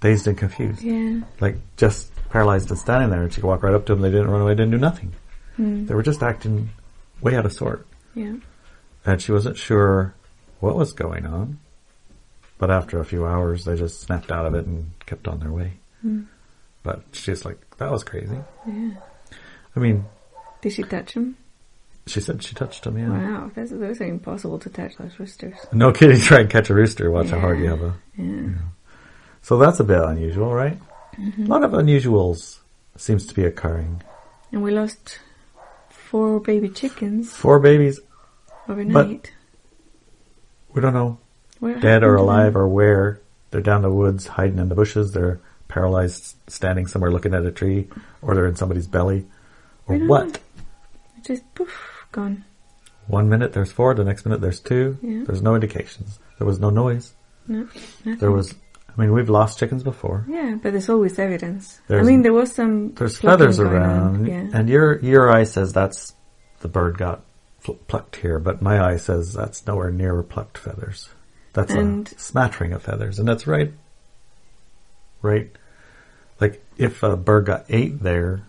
dazed 0.00 0.26
and 0.26 0.36
confused, 0.38 0.82
Yeah. 0.82 1.20
like 1.40 1.56
just 1.76 2.10
paralyzed 2.30 2.70
and 2.70 2.78
standing 2.78 3.10
there. 3.10 3.22
And 3.22 3.32
she 3.32 3.40
could 3.40 3.46
walk 3.48 3.62
right 3.62 3.74
up 3.74 3.86
to 3.86 3.94
them. 3.94 4.02
They 4.02 4.10
didn't 4.10 4.30
run 4.30 4.40
away. 4.42 4.52
Didn't 4.54 4.70
do 4.72 4.78
nothing. 4.78 5.12
Mm. 5.58 5.86
They 5.86 5.94
were 5.94 6.02
just 6.02 6.22
acting 6.22 6.70
way 7.20 7.36
out 7.36 7.44
of 7.44 7.52
sort, 7.52 7.86
Yeah. 8.14 8.34
and 9.04 9.20
she 9.20 9.30
wasn't 9.32 9.58
sure 9.58 10.14
what 10.60 10.74
was 10.76 10.92
going 10.92 11.26
on. 11.26 11.58
But 12.58 12.70
after 12.70 12.98
a 13.00 13.04
few 13.04 13.26
hours, 13.26 13.64
they 13.64 13.76
just 13.76 14.00
snapped 14.00 14.30
out 14.30 14.46
of 14.46 14.54
it 14.54 14.66
and 14.66 14.90
kept 15.06 15.26
on 15.28 15.40
their 15.40 15.50
way. 15.52 15.74
Mm. 16.04 16.26
But 16.82 17.02
she's 17.12 17.44
like, 17.44 17.58
that 17.78 17.90
was 17.90 18.04
crazy. 18.04 18.38
Yeah. 18.66 18.90
I 19.76 19.80
mean, 19.80 20.04
Did 20.62 20.72
she 20.72 20.82
touch 20.82 21.12
him? 21.14 21.36
she 22.06 22.20
said 22.20 22.42
she 22.42 22.54
touched 22.54 22.84
him, 22.86 22.98
yeah. 22.98 23.08
Wow, 23.10 23.50
those, 23.54 23.70
those 23.70 24.00
are 24.00 24.04
impossible 24.06 24.58
to 24.58 24.68
touch, 24.70 24.96
those 24.96 25.18
roosters. 25.20 25.54
No 25.72 25.92
kidding, 25.92 26.18
try 26.20 26.40
and 26.40 26.50
catch 26.50 26.68
a 26.70 26.74
rooster, 26.74 27.10
watch 27.10 27.28
how 27.30 27.38
hard 27.38 27.58
you 27.60 27.66
have 27.68 27.82
a. 27.82 27.94
Yeah. 28.16 28.48
So 29.42 29.58
that's 29.58 29.80
a 29.80 29.84
bit 29.84 30.02
unusual, 30.02 30.52
right? 30.52 30.78
Mm-hmm. 31.18 31.46
A 31.46 31.48
lot 31.48 31.64
of 31.64 31.72
unusuals 31.72 32.58
seems 32.96 33.26
to 33.26 33.34
be 33.34 33.44
occurring. 33.44 34.02
And 34.52 34.62
we 34.62 34.70
lost 34.72 35.18
four 35.88 36.40
baby 36.40 36.68
chickens 36.68 37.32
Four 37.32 37.58
babies, 37.60 38.00
overnight. 38.68 39.22
But 39.22 40.74
we 40.74 40.80
don't 40.82 40.94
know, 40.94 41.18
Where 41.58 41.74
dead 41.74 41.82
or 41.82 41.82
happened 41.82 42.02
to 42.02 42.06
them? 42.06 42.18
alive 42.18 42.56
or 42.56 42.68
where. 42.68 43.20
They're 43.50 43.60
down 43.60 43.82
the 43.82 43.90
woods, 43.90 44.26
hiding 44.28 44.58
in 44.58 44.68
the 44.68 44.76
bushes. 44.76 45.12
They're 45.12 45.40
paralyzed, 45.66 46.36
standing 46.48 46.86
somewhere 46.86 47.10
looking 47.10 47.34
at 47.34 47.44
a 47.44 47.50
tree, 47.50 47.88
or 48.22 48.34
they're 48.34 48.46
in 48.46 48.54
somebody's 48.54 48.86
belly, 48.86 49.26
or 49.88 49.96
what? 49.98 50.38
Just 51.24 51.42
poof, 51.54 52.06
gone. 52.12 52.44
One 53.08 53.28
minute 53.28 53.52
there's 53.52 53.72
four, 53.72 53.92
the 53.94 54.04
next 54.04 54.24
minute 54.24 54.40
there's 54.40 54.60
two. 54.60 54.98
Yeah. 55.02 55.24
There's 55.26 55.42
no 55.42 55.56
indications. 55.56 56.20
There 56.38 56.46
was 56.46 56.60
no 56.60 56.70
noise. 56.70 57.12
No, 57.48 57.68
nothing. 58.04 58.18
There 58.18 58.30
was, 58.30 58.54
I 59.00 59.04
mean, 59.04 59.12
we've 59.14 59.30
lost 59.30 59.58
chickens 59.58 59.82
before. 59.82 60.26
Yeah, 60.28 60.58
but 60.62 60.72
there's 60.72 60.90
always 60.90 61.18
evidence. 61.18 61.80
There's- 61.88 62.04
I 62.04 62.06
mean, 62.06 62.20
there 62.20 62.34
was 62.34 62.52
some. 62.52 62.92
There's 62.92 63.16
feathers 63.16 63.58
on, 63.58 63.66
around, 63.66 64.26
Yeah. 64.26 64.48
and 64.52 64.68
your 64.68 64.98
your 65.00 65.30
eye 65.30 65.44
says 65.44 65.72
that's 65.72 66.14
the 66.60 66.68
bird 66.68 66.98
got 66.98 67.22
fl- 67.60 67.72
plucked 67.88 68.16
here, 68.16 68.38
but 68.38 68.60
my 68.60 68.78
eye 68.84 68.98
says 68.98 69.32
that's 69.32 69.66
nowhere 69.66 69.90
near 69.90 70.22
plucked 70.22 70.58
feathers. 70.58 71.08
That's 71.54 71.72
And- 71.72 72.08
a 72.12 72.18
smattering 72.20 72.74
of 72.74 72.82
feathers, 72.82 73.18
and 73.18 73.26
that's 73.26 73.46
right. 73.46 73.72
Right, 75.22 75.50
like 76.40 76.62
if 76.76 77.02
a 77.02 77.16
bird 77.16 77.46
got 77.46 77.64
ate 77.70 78.02
there, 78.02 78.42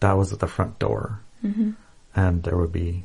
that 0.00 0.12
was 0.16 0.32
at 0.32 0.38
the 0.40 0.46
front 0.48 0.78
door, 0.80 1.20
hmm 1.40 1.70
and 2.16 2.42
there 2.44 2.56
would 2.56 2.72
be 2.72 3.04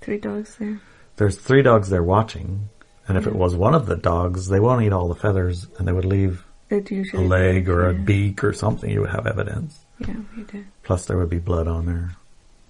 Three 0.00 0.18
dogs 0.18 0.56
there. 0.56 0.80
there's 1.16 1.36
three 1.38 1.62
dogs 1.62 1.88
there 1.90 2.02
watching, 2.02 2.68
and 3.08 3.16
if 3.18 3.26
it 3.26 3.34
was 3.34 3.56
one 3.56 3.74
of 3.74 3.86
the 3.86 3.96
dogs, 3.96 4.48
they 4.48 4.60
won't 4.60 4.82
eat 4.82 4.92
all 4.92 5.08
the 5.08 5.14
feathers, 5.14 5.66
and 5.78 5.88
they 5.88 5.92
would 5.92 6.04
leave 6.04 6.44
They'd 6.68 6.90
a 6.90 6.94
usually. 6.94 7.26
leg 7.26 7.68
or 7.68 7.88
a 7.88 7.92
yeah. 7.94 7.98
beak 8.00 8.44
or 8.44 8.52
something. 8.52 8.88
You 8.90 9.00
would 9.00 9.10
have 9.10 9.26
evidence. 9.26 9.80
Yeah, 10.00 10.16
we 10.36 10.42
do. 10.44 10.64
Plus, 10.84 11.06
there 11.06 11.16
would 11.18 11.30
be 11.30 11.38
blood 11.38 11.66
on 11.66 11.86
there 11.86 12.16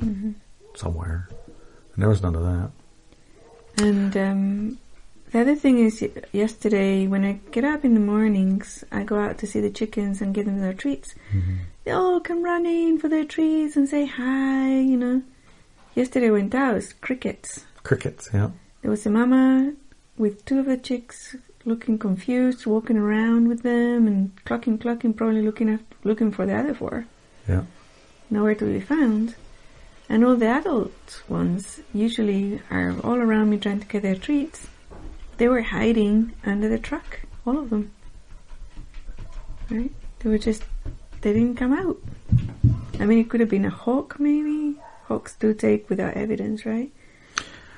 hmm 0.00 0.30
somewhere, 0.75 1.28
and 1.95 2.02
there 2.02 2.09
was 2.09 2.23
none 2.23 2.37
of 2.37 2.42
that. 2.42 2.71
And 3.85 4.16
um, 4.16 4.78
the 5.33 5.40
other 5.40 5.54
thing 5.57 5.78
is, 5.78 6.00
y- 6.00 6.11
yesterday 6.33 7.07
when 7.09 7.25
I 7.25 7.40
get 7.50 7.64
up 7.64 7.85
in 7.85 7.95
the 7.95 8.00
mornings, 8.00 8.85
I 8.92 9.02
go 9.02 9.18
out 9.18 9.38
to 9.38 9.47
see 9.47 9.61
the 9.61 9.71
chickens 9.71 10.21
and 10.23 10.33
give 10.35 10.47
them 10.47 10.61
their 10.61 10.73
treats. 10.75 11.14
They 11.85 11.90
all 11.90 12.21
come 12.21 12.42
running 12.45 12.99
for 12.99 13.09
their 13.09 13.25
treats 13.25 13.75
and 13.76 13.88
say 13.88 14.07
hi, 14.07 14.78
you 14.78 14.97
know. 14.97 15.23
Yesterday 15.97 16.28
I 16.28 16.30
went 16.30 16.54
out, 16.54 16.73
it 16.73 16.75
was 16.75 16.92
crickets. 16.92 17.64
Crickets, 17.83 18.28
yeah. 18.33 18.50
There 18.83 18.90
was 18.90 19.04
a 19.07 19.11
mama 19.11 19.73
with 20.19 20.45
two 20.45 20.59
of 20.59 20.67
the 20.67 20.77
chicks 20.77 21.37
looking 21.65 21.99
confused, 21.99 22.67
walking 22.67 22.97
around 22.97 23.49
with 23.49 23.63
them 23.63 24.07
and 24.07 24.33
clucking, 24.45 24.79
clucking, 24.79 25.15
probably 25.15 25.43
looking 25.43 25.69
after, 25.69 25.97
looking 26.05 26.33
for 26.33 26.47
the 26.47 26.57
other 26.57 26.75
four. 26.75 27.07
Yeah. 27.49 27.63
Nowhere 28.31 28.55
to 28.57 28.65
be 28.65 28.81
found. 28.81 29.35
And 30.09 30.25
all 30.25 30.37
the 30.37 30.47
adult 30.47 31.23
ones 31.29 31.81
usually 31.93 32.61
are 32.71 32.95
all 33.05 33.17
around 33.17 33.51
me 33.51 33.59
trying 33.59 33.81
to 33.81 33.87
get 33.87 34.03
their 34.03 34.15
treats. 34.17 34.67
They 35.37 35.49
were 35.49 35.63
hiding 35.63 36.33
under 36.45 36.69
the 36.69 36.79
truck, 36.79 37.21
all 37.47 37.59
of 37.59 37.71
them. 37.71 37.93
Right? 39.71 39.93
They 40.21 40.31
were 40.31 40.39
just, 40.39 40.65
they 41.21 41.33
didn't 41.33 41.57
come 41.57 41.75
out. 41.75 41.99
I 42.99 43.05
mean, 43.05 43.19
it 43.19 43.29
could 43.29 43.41
have 43.41 43.51
been 43.51 43.67
a 43.67 43.71
hawk 43.71 44.19
maybe. 44.19 44.77
Hawks 45.05 45.37
do 45.37 45.55
take 45.55 45.89
without 45.89 46.15
evidence, 46.15 46.67
right? 46.67 46.91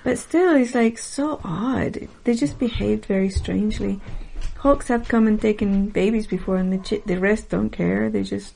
But 0.03 0.19
still, 0.19 0.57
it's 0.57 0.75
like 0.75 0.99
so 0.99 1.41
odd. 1.45 2.09
They 2.25 2.35
just 2.35 2.59
behaved 2.59 3.05
very 3.07 3.31
strangely. 3.31 4.01
Hawks 4.59 4.89
have 4.89 5.09
come 5.09 5.27
and 5.27 5.41
taken 5.41 5.89
babies 5.89 6.27
before, 6.27 6.57
and 6.57 6.73
the 6.73 6.79
chi- 6.79 7.03
the 7.05 7.19
rest 7.19 7.51
don't 7.51 7.71
care. 7.71 8.09
They 8.09 8.23
just 8.23 8.55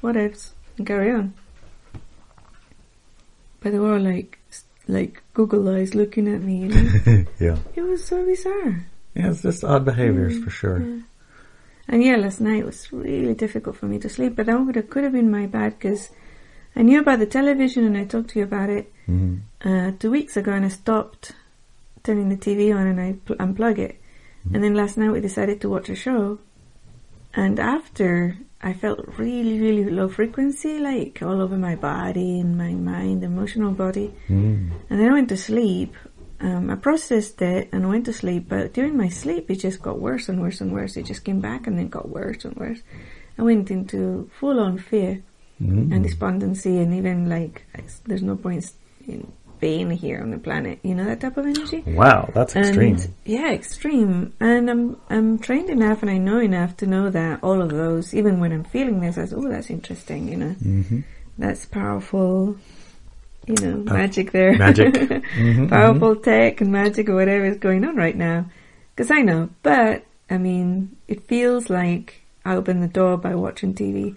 what 0.00 0.16
else 0.16 0.54
and 0.76 0.86
carry 0.86 1.12
on. 1.12 1.34
But 3.60 3.72
they 3.72 3.78
were 3.78 3.94
all 3.94 4.00
like 4.00 4.38
like 4.88 5.22
Google 5.34 5.68
eyes 5.68 5.94
looking 5.94 6.28
at 6.28 6.42
me. 6.42 6.62
You 6.62 6.68
know? 6.68 7.24
yeah. 7.40 7.58
it 7.74 7.82
was 7.82 8.04
so 8.04 8.24
bizarre. 8.24 8.86
Yeah, 9.14 9.30
it's 9.30 9.42
just 9.42 9.64
odd 9.64 9.84
behaviors 9.84 10.42
for 10.42 10.50
sure. 10.50 10.80
Mm, 10.80 10.98
yeah. 10.98 11.04
And 11.88 12.04
yeah, 12.04 12.16
last 12.16 12.40
night 12.40 12.66
was 12.66 12.92
really 12.92 13.34
difficult 13.34 13.76
for 13.76 13.86
me 13.86 13.98
to 13.98 14.08
sleep. 14.08 14.36
But 14.36 14.46
that 14.46 14.60
would 14.60 14.76
have, 14.76 14.90
could 14.90 15.04
have 15.04 15.12
been 15.12 15.30
my 15.30 15.46
bad 15.46 15.78
because 15.78 16.10
I 16.78 16.82
knew 16.82 17.00
about 17.00 17.18
the 17.18 17.26
television 17.26 17.84
and 17.84 17.96
I 17.96 18.04
talked 18.04 18.30
to 18.30 18.38
you 18.38 18.44
about 18.44 18.70
it 18.70 18.92
Mhm. 19.08 19.40
uh, 19.68 19.90
two 19.98 20.10
weeks 20.12 20.36
ago 20.36 20.52
and 20.52 20.64
I 20.64 20.68
stopped 20.68 21.32
turning 22.04 22.28
the 22.28 22.36
TV 22.36 22.72
on 22.72 22.86
and 22.86 23.00
I 23.00 23.16
pl- 23.24 23.36
unplug 23.36 23.78
it. 23.78 23.96
And 24.54 24.62
then 24.62 24.74
last 24.74 24.96
night 24.96 25.10
we 25.12 25.20
decided 25.20 25.60
to 25.60 25.68
watch 25.68 25.88
a 25.90 25.96
show. 25.96 26.38
And 27.34 27.58
after 27.58 28.38
I 28.62 28.72
felt 28.72 29.00
really, 29.18 29.60
really 29.60 29.90
low 29.90 30.08
frequency, 30.08 30.78
like 30.78 31.20
all 31.22 31.40
over 31.40 31.56
my 31.58 31.74
body 31.74 32.40
and 32.40 32.56
my 32.56 32.72
mind, 32.72 33.22
emotional 33.24 33.72
body. 33.72 34.12
Mm. 34.28 34.70
And 34.88 34.96
then 35.00 35.08
I 35.10 35.12
went 35.12 35.28
to 35.30 35.36
sleep. 35.36 35.94
Um, 36.40 36.70
I 36.70 36.76
processed 36.76 37.42
it 37.42 37.68
and 37.72 37.88
went 37.88 38.04
to 38.06 38.12
sleep, 38.12 38.48
but 38.48 38.72
during 38.72 38.96
my 38.96 39.08
sleep 39.08 39.50
it 39.50 39.56
just 39.56 39.82
got 39.82 39.98
worse 40.00 40.28
and 40.28 40.40
worse 40.40 40.60
and 40.60 40.72
worse. 40.72 40.96
It 40.96 41.06
just 41.06 41.24
came 41.24 41.40
back 41.40 41.66
and 41.66 41.76
then 41.76 41.88
got 41.88 42.08
worse 42.08 42.44
and 42.44 42.54
worse. 42.56 42.80
I 43.36 43.42
went 43.42 43.70
into 43.70 44.30
full 44.38 44.58
on 44.60 44.78
fear 44.78 45.22
Mm. 45.62 45.92
and 45.92 46.04
despondency 46.04 46.78
and 46.78 46.94
even 46.94 47.28
like 47.28 47.64
there's 48.06 48.22
no 48.22 48.36
point 48.36 48.70
in 49.08 49.32
being 49.58 49.90
here 49.90 50.20
on 50.20 50.30
the 50.30 50.38
planet. 50.38 50.78
You 50.84 50.94
know 50.94 51.04
that 51.06 51.20
type 51.20 51.36
of 51.36 51.46
energy? 51.46 51.82
Wow, 51.84 52.30
that's 52.32 52.54
extreme. 52.54 52.94
and 52.94 53.12
yeah 53.24 53.50
extreme. 53.52 54.32
And 54.38 54.70
i'm 54.70 54.96
i'm 55.10 55.38
trained 55.40 55.68
enough 55.68 56.02
and 56.02 56.10
i 56.10 56.16
know 56.18 56.38
enough 56.38 56.76
to 56.76 56.86
know 56.86 57.10
that 57.10 57.42
all 57.42 57.60
of 57.60 57.70
those 57.70 58.14
even 58.14 58.38
when 58.38 58.52
i'm 58.52 58.62
feeling 58.64 59.00
this 59.00 59.18
i 59.18 59.24
say 59.24 59.34
oh 59.34 59.48
that's 59.48 59.68
interesting 59.70 60.28
you 60.28 60.36
know? 60.36 60.50
Hmm 60.52 61.00
that's 61.38 61.64
powerful 61.66 62.56
you 63.46 63.54
know 63.56 63.76
magic 63.78 64.32
there. 64.32 64.56
magic. 64.58 64.94
Mhm, 64.94 65.70
powerful 65.70 66.16
tech 66.16 66.60
and 66.60 66.70
magic 66.72 67.08
or 67.08 67.14
whatever 67.14 67.44
is 67.46 67.56
going 67.56 67.84
on 67.84 67.96
right 67.96 68.16
now. 68.16 68.46
Because 68.94 69.10
i 69.10 69.22
know 69.22 69.48
but 69.62 70.04
i 70.30 70.36
mean 70.38 70.96
it 71.08 71.26
feels 71.26 71.70
like 71.70 72.22
i 72.44 72.54
opened 72.54 72.82
the 72.82 72.88
door 72.88 73.16
by 73.16 73.34
watching 73.34 73.74
tv 73.74 74.14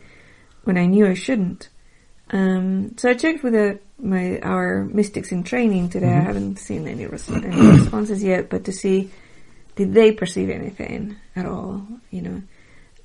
when 0.64 0.78
i 0.78 0.86
knew 0.86 1.06
i 1.08 1.14
shouldn't. 1.14 1.70
Um, 2.32 2.96
so 2.98 3.10
i 3.10 3.14
checked 3.14 3.44
with 3.44 3.54
the, 3.54 3.80
my 4.00 4.40
our 4.40 4.86
mystics 4.86 5.32
in 5.32 5.44
training 5.44 5.90
today. 5.90 6.08
I 6.16 6.22
Mhm. 6.22 6.26
haven't 6.26 6.60
seen 6.60 6.88
any, 6.88 7.06
res- 7.06 7.30
any 7.30 7.56
responses 7.80 8.24
yet 8.24 8.50
but 8.50 8.64
to 8.66 8.72
see 8.72 9.10
did 9.76 9.94
they 9.94 10.12
perceive 10.12 10.50
anything 10.50 11.16
at 11.36 11.46
all 11.46 11.86
you 12.10 12.22
know? 12.22 12.42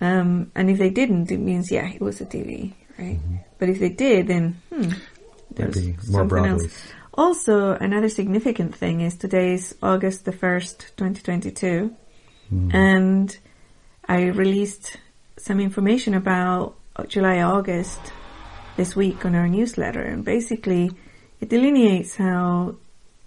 Um, 0.01 0.51
and 0.55 0.69
if 0.71 0.79
they 0.79 0.91
didn't 0.91 1.31
it 1.33 1.39
means 1.41 1.71
yeah 1.71 1.89
it 1.89 2.01
was 2.01 2.21
a 2.21 2.27
tv 2.27 2.73
right? 2.99 3.19
But 3.59 3.69
if 3.69 3.79
they 3.81 3.91
did 3.91 4.27
then 4.29 4.61
hmm 4.73 4.91
there 5.55 5.69
was 5.69 5.87
more 6.11 6.29
something 6.29 6.45
else. 6.45 6.77
Also, 7.15 7.73
another 7.73 8.11
significant 8.11 8.75
thing 8.75 9.01
is 9.01 9.17
today's 9.17 9.75
August 9.83 10.27
the 10.27 10.33
1st, 10.33 10.79
2022, 10.99 11.91
Mm. 12.53 12.75
and 12.75 13.39
I 14.07 14.27
released 14.27 14.99
some 15.39 15.59
information 15.59 16.13
about 16.13 16.77
July, 17.05 17.43
August 17.43 18.01
this 18.77 18.97
week 18.97 19.25
on 19.25 19.35
our 19.35 19.49
newsletter, 19.49 20.03
and 20.03 20.25
basically 20.25 20.91
it 21.41 21.49
delineates 21.49 22.17
how 22.17 22.77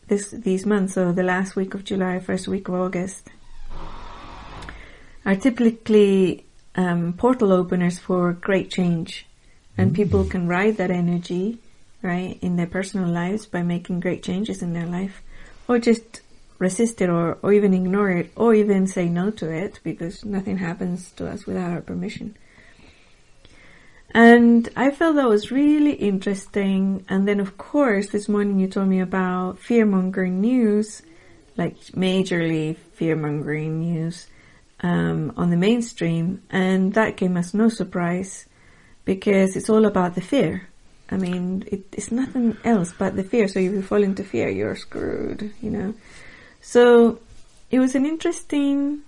this, 0.07 0.31
these 0.31 0.65
months, 0.65 0.95
so 0.95 1.11
the 1.11 1.23
last 1.23 1.55
week 1.55 1.73
of 1.73 1.83
July, 1.83 2.19
first 2.19 2.47
week 2.47 2.67
of 2.67 2.73
August, 2.73 3.29
are 5.25 5.35
typically 5.35 6.45
um, 6.75 7.13
portal 7.13 7.51
openers 7.51 7.99
for 7.99 8.33
great 8.33 8.71
change. 8.71 9.27
And 9.77 9.95
people 9.95 10.25
can 10.25 10.47
ride 10.47 10.77
that 10.77 10.91
energy, 10.91 11.59
right, 12.01 12.38
in 12.41 12.57
their 12.57 12.67
personal 12.67 13.07
lives 13.07 13.45
by 13.45 13.61
making 13.61 14.01
great 14.01 14.23
changes 14.23 14.61
in 14.61 14.73
their 14.73 14.88
life. 14.88 15.21
Or 15.67 15.79
just 15.79 16.21
resist 16.57 17.01
it 17.01 17.09
or, 17.09 17.38
or 17.41 17.53
even 17.53 17.73
ignore 17.73 18.09
it 18.09 18.31
or 18.35 18.53
even 18.53 18.85
say 18.85 19.07
no 19.07 19.31
to 19.31 19.49
it 19.49 19.79
because 19.83 20.25
nothing 20.25 20.57
happens 20.57 21.11
to 21.11 21.27
us 21.27 21.45
without 21.45 21.71
our 21.71 21.81
permission. 21.81 22.35
And 24.12 24.68
I 24.75 24.92
felt 24.92 25.16
that 25.16 25.30
was 25.30 25.51
really 25.51 25.94
interesting. 25.94 27.06
And 27.10 27.28
then 27.28 27.39
of 27.39 27.58
course 27.58 28.10
this 28.10 28.28
morning 28.28 28.60
you 28.60 28.68
told 28.68 28.88
me 28.88 29.00
about 29.00 29.60
fear 29.60 29.86
mongering 29.86 30.42
news, 30.42 31.01
like 31.58 31.78
majorly 31.94 32.78
fear 32.94 33.16
mongering 33.16 33.80
news, 33.80 34.28
um, 34.82 35.34
on 35.38 35.50
the 35.50 35.58
mainstream. 35.58 36.42
And 36.50 36.94
that 36.94 37.18
came 37.18 37.38
as 37.38 37.54
no 37.54 37.70
surprise 37.70 38.46
because 39.06 39.56
it's 39.56 39.70
all 39.70 39.86
about 39.86 40.16
the 40.16 40.22
fear. 40.22 40.68
I 41.12 41.18
mean, 41.18 41.63
it, 41.68 41.86
it's 41.94 42.12
nothing 42.12 42.58
else 42.63 42.94
but 42.98 43.16
the 43.16 43.24
fear. 43.24 43.48
So 43.48 43.60
if 43.60 43.72
you 43.72 43.82
fall 43.82 44.04
into 44.04 44.24
fear, 44.24 44.50
you're 44.50 44.75
screwed, 44.75 45.51
you 45.62 45.72
know. 45.72 45.94
So 46.62 47.20
it 47.72 47.80
was 47.80 47.96
an 47.96 48.06
interesting 48.06 49.01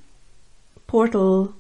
portal, 0.87 1.53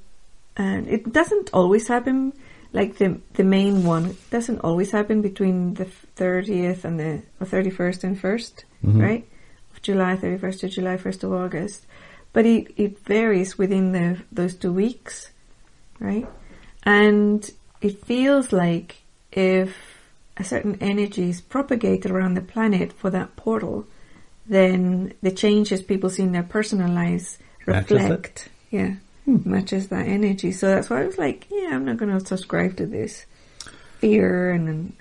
and 0.57 0.87
it 0.87 1.11
doesn't 1.13 1.51
always 1.53 1.87
happen. 1.87 2.33
Like 2.73 2.97
the 2.97 3.19
the 3.33 3.43
main 3.43 3.83
one 3.83 4.15
doesn't 4.29 4.59
always 4.59 4.91
happen 4.91 5.21
between 5.21 5.73
the 5.73 5.85
thirtieth 6.15 6.85
and 6.85 6.99
the 6.99 7.21
or 7.39 7.45
thirty 7.45 7.69
first 7.69 8.03
and 8.03 8.17
1st 8.17 8.63
Mhm. 8.83 9.01
right? 9.01 9.27
Of 9.73 9.81
July 9.81 10.15
thirty 10.15 10.37
first 10.37 10.61
to 10.61 10.69
July 10.69 10.97
first 10.97 11.23
of 11.23 11.31
August, 11.33 11.85
but 12.33 12.45
it 12.45 12.73
it 12.77 12.99
varies 13.05 13.57
within 13.57 13.91
the 13.91 14.17
those 14.31 14.55
two 14.55 14.71
weeks, 14.73 15.31
right? 15.99 16.27
And 16.83 17.49
it 17.81 18.05
feels 18.05 18.51
like 18.53 18.97
if 19.33 19.75
a 20.37 20.43
certain 20.43 20.77
energy 20.81 21.29
is 21.29 21.41
propagated 21.41 22.09
around 22.09 22.33
the 22.35 22.41
planet 22.41 22.93
for 22.93 23.09
that 23.11 23.35
portal, 23.35 23.85
then 24.47 25.13
the 25.21 25.31
changes 25.31 25.81
people 25.81 26.09
see 26.09 26.23
in 26.23 26.31
their 26.31 26.43
personal 26.57 26.89
lives 26.89 27.37
reflect, 27.65 28.49
yeah, 28.71 28.95
matches 29.45 29.89
that 29.89 30.07
energy. 30.07 30.51
So 30.51 30.67
that's 30.67 30.89
why 30.89 31.01
I 31.01 31.05
was 31.05 31.17
like, 31.17 31.47
yeah, 31.49 31.69
I'm 31.71 31.85
not 31.85 31.97
going 31.97 32.17
to 32.17 32.25
subscribe 32.25 32.77
to 32.77 32.85
this 32.85 33.25
fear 33.99 34.51
and, 34.51 34.67
and 34.69 34.93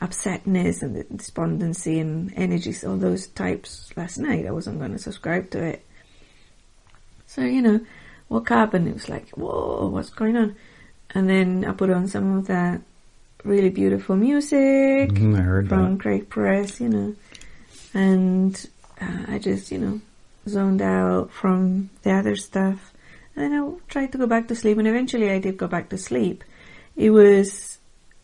upsetness 0.00 0.82
and 0.82 1.04
despondency 1.16 2.00
and 2.00 2.32
energies, 2.36 2.84
all 2.84 2.96
those 2.96 3.26
types 3.28 3.90
last 3.96 4.18
night. 4.18 4.46
I 4.46 4.50
wasn't 4.50 4.78
going 4.78 4.92
to 4.92 4.98
subscribe 4.98 5.50
to 5.50 5.62
it. 5.62 5.86
So, 7.26 7.42
you 7.42 7.62
know, 7.62 7.80
woke 8.28 8.50
up 8.50 8.74
and 8.74 8.88
it 8.88 8.94
was 8.94 9.08
like, 9.08 9.30
whoa, 9.30 9.88
what's 9.88 10.10
going 10.10 10.36
on? 10.36 10.56
And 11.10 11.28
then 11.28 11.64
I 11.64 11.72
put 11.72 11.90
on 11.90 12.08
some 12.08 12.38
of 12.38 12.46
that 12.46 12.80
really 13.44 13.70
beautiful 13.70 14.16
music 14.16 15.10
Mhm, 15.10 15.40
heard 15.42 15.68
from 15.68 15.94
that. 15.94 16.02
Craig 16.02 16.28
Pruess, 16.28 16.80
you 16.80 16.88
know, 16.88 17.14
and 17.94 18.68
uh, 19.00 19.24
I 19.28 19.38
just, 19.38 19.70
you 19.70 19.78
know, 19.78 20.00
zoned 20.48 20.82
out 20.82 21.30
from 21.30 21.90
the 22.02 22.12
other 22.12 22.36
stuff. 22.36 22.89
And 23.40 23.52
then 23.54 23.62
I 23.62 23.72
tried 23.88 24.12
to 24.12 24.18
go 24.18 24.26
back 24.26 24.48
to 24.48 24.54
sleep, 24.54 24.76
and 24.76 24.86
eventually 24.86 25.30
I 25.30 25.38
did 25.38 25.56
go 25.56 25.66
back 25.66 25.88
to 25.90 25.98
sleep. 25.98 26.44
It 26.94 27.08
was 27.10 27.78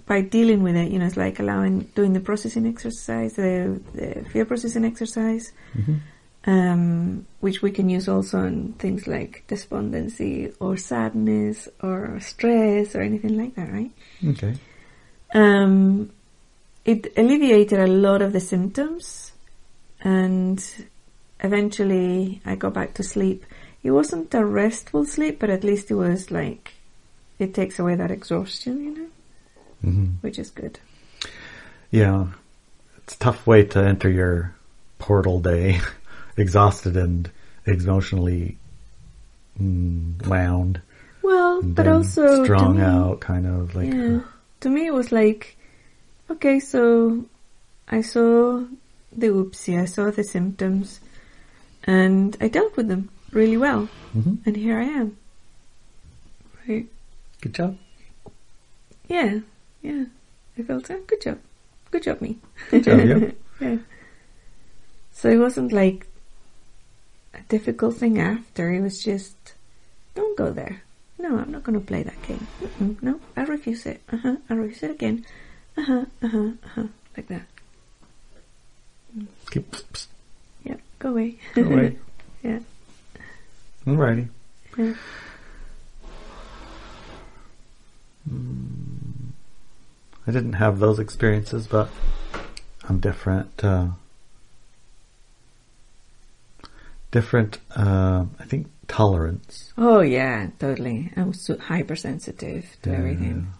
by 0.05 0.21
dealing 0.21 0.63
with 0.63 0.77
it, 0.77 0.93
you 0.93 0.99
know, 0.99 1.07
it's 1.07 1.17
like 1.17 1.41
allowing, 1.41 1.81
doing 1.97 2.13
the 2.13 2.21
processing 2.21 2.67
exercise, 2.67 3.33
the, 3.35 3.81
the 3.95 4.25
fear 4.31 4.45
processing 4.45 4.85
exercise, 4.85 5.51
Mhm. 5.75 5.99
um, 6.47 7.27
which 7.41 7.61
we 7.63 7.71
can 7.73 7.89
use 7.89 8.09
also 8.09 8.39
on 8.41 8.75
things 8.79 9.07
like 9.09 9.43
despondency 9.49 10.53
or 10.61 10.77
sadness 10.77 11.69
or 11.83 12.21
stress 12.21 12.95
or 12.95 13.01
anything 13.01 13.37
like 13.37 13.55
that, 13.57 13.73
right? 13.73 13.91
Okay. 14.29 14.55
um, 15.35 16.11
it 16.85 17.13
alleviated 17.17 17.81
a 17.81 17.89
lot 17.89 18.23
of 18.23 18.33
the 18.33 18.39
symptoms 18.41 19.33
and 20.03 20.65
eventually 21.41 22.41
I 22.45 22.55
got 22.55 22.75
back 22.75 22.95
to 22.95 23.03
sleep. 23.03 23.45
It 23.87 23.93
wasn't 23.93 24.35
a 24.35 24.45
restful 24.45 25.05
sleep, 25.05 25.38
but 25.38 25.49
at 25.49 25.62
least 25.62 25.93
it 25.93 25.95
was 25.95 26.33
like 26.33 26.75
it 27.38 27.55
takes 27.55 27.78
away 27.78 27.95
that 27.95 28.11
exhaustion, 28.11 28.83
you 28.85 28.90
know, 28.99 29.09
hmm 29.81 30.07
which 30.23 30.40
is 30.40 30.50
good. 30.50 30.81
Yeah, 31.93 32.26
it's 32.97 33.14
a 33.14 33.19
tough 33.21 33.47
way 33.47 33.62
to 33.62 33.78
enter 33.78 34.11
your 34.11 34.52
portal 34.99 35.38
day, 35.38 35.81
exhausted 36.37 36.97
and 36.97 37.31
emotionally 37.64 38.59
mm, 39.62 40.26
wound, 40.26 40.81
Well, 41.23 41.62
but 41.62 41.87
also 41.87 42.43
strung 42.43 42.78
me- 42.78 42.83
out, 42.83 43.21
kind 43.21 43.47
of 43.47 43.76
like. 43.76 43.87
yeah, 43.87 44.19
to 44.62 44.69
me 44.69 44.87
it 44.87 44.95
was 44.95 45.12
like, 45.12 45.57
okay, 46.28 46.59
so 46.59 47.25
I 47.88 48.00
saw 48.00 48.64
the 49.12 49.28
oopsie, 49.28 49.81
I 49.81 49.85
saw 49.85 50.11
the 50.11 50.25
symptoms, 50.25 50.99
and 51.85 52.37
I 52.40 52.49
dealt 52.49 52.76
with 52.76 52.88
them 52.88 53.11
really 53.37 53.57
well, 53.61 53.88
Mhm. 54.16 54.38
and 54.47 54.57
here 54.57 54.78
I 54.81 54.85
am. 54.85 55.16
Right. 56.66 56.87
Good 57.43 57.55
job. 57.55 57.76
Yeah, 59.09 59.40
yeah. 59.83 60.05
I 60.59 60.62
felt, 60.62 60.90
oh, 60.90 61.00
good 61.07 61.21
job. 61.21 61.38
Good 61.93 62.02
job, 62.02 62.21
me. 62.21 62.38
Good 62.71 62.85
job, 62.85 62.99
yeah. 63.05 63.31
yeah. 63.61 63.78
So 65.12 65.28
it 65.31 65.37
wasn't 65.38 65.71
like 65.73 66.07
a 67.35 67.40
difficult 67.49 67.97
thing 67.97 68.19
after. 68.19 68.73
It 68.73 68.81
was 68.81 69.02
just, 69.05 69.37
don't 70.14 70.37
go 70.37 70.50
there. 70.50 70.83
No, 71.19 71.38
I'm 71.38 71.52
not 71.52 71.62
going 71.62 71.78
to 71.78 71.85
play 71.87 72.02
that 72.02 72.21
game. 72.26 72.47
Mm-mm, 72.61 73.00
no, 73.02 73.21
I 73.37 73.45
refuse 73.45 73.87
it. 73.87 74.00
Uh 74.12 74.16
huh. 74.19 74.37
I 74.50 74.55
refuse 74.55 74.83
it 74.83 74.90
again. 74.90 75.25
Uh 75.76 75.83
huh. 75.83 76.05
Uh 76.23 76.28
huh. 76.28 76.50
Uh 76.64 76.69
huh. 76.75 76.88
Like 77.16 77.28
that. 77.28 77.47
Keep. 79.50 79.71
psst, 79.73 80.07
Yeah. 80.64 80.76
Go 80.99 81.11
away. 81.11 81.38
Go 81.55 81.62
away. 81.64 81.97
yeah. 82.43 82.61
Alrighty. 83.87 84.28
Yeah. 84.76 84.95
I 90.26 90.33
didn't 90.33 90.55
have 90.55 90.81
those 90.81 90.99
experiences, 90.99 91.69
but 91.69 91.88
I'm 92.88 92.99
different. 92.99 93.64
Uh, 93.64 93.88
different. 97.12 97.59
Uh, 97.76 98.25
I 98.40 98.45
think 98.45 98.66
tolerance. 98.88 99.73
Oh 99.78 100.00
yeah, 100.00 100.49
totally. 100.59 101.12
I 101.16 101.23
was 101.23 101.40
so 101.40 101.57
hypersensitive 101.59 102.76
to 102.83 102.90
everything. 102.95 103.52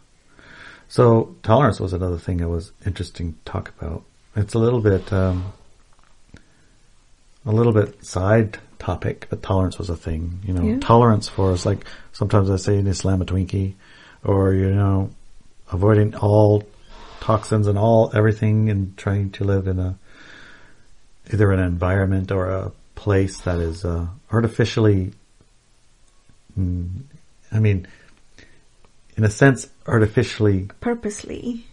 So 0.89 1.37
tolerance 1.43 1.81
was 1.81 1.93
another 1.93 2.19
thing 2.19 2.39
that 2.39 2.49
was 2.49 2.73
interesting 2.85 3.33
to 3.33 3.39
talk 3.45 3.73
about. 3.79 4.05
It's 4.35 4.55
a 4.55 4.59
little 4.59 4.81
bit, 4.81 5.13
um, 5.13 5.53
a 7.47 7.53
little 7.53 7.73
bit 7.73 8.05
side 8.05 8.59
topic, 8.79 9.27
but 9.31 9.43
tolerance 9.43 9.79
was 9.79 9.89
a 9.89 9.97
thing. 9.97 10.41
You 10.45 10.53
know, 10.55 10.63
Yeah. 10.63 10.79
tolerance 10.81 11.29
for 11.29 11.53
us. 11.53 11.65
Like 11.65 11.85
sometimes 12.13 12.51
I 12.51 12.57
say 12.57 12.77
in 12.79 12.87
Islam 12.87 13.23
a 13.23 13.25
Twinkie, 13.25 13.75
or 14.25 14.53
you 14.53 14.71
know, 14.75 15.11
avoiding 15.73 16.15
all 16.17 16.65
toxins 17.21 17.67
and 17.67 17.79
all 17.79 18.11
everything, 18.15 18.69
and 18.71 18.97
trying 18.97 19.31
to 19.33 19.45
live 19.45 19.67
in 19.67 19.79
a 19.79 19.97
either 21.33 21.51
an 21.53 21.61
environment 21.61 22.31
or 22.31 22.49
a 22.51 22.73
place 22.95 23.41
that 23.41 23.59
is 23.59 23.85
uh, 23.85 24.07
artificially. 24.31 25.13
Mm, 26.59 27.03
I 27.53 27.59
mean, 27.61 27.87
in 29.17 29.25
a 29.25 29.31
sense, 29.31 29.69
artificially 29.87 30.69
Purposely. 30.81 31.65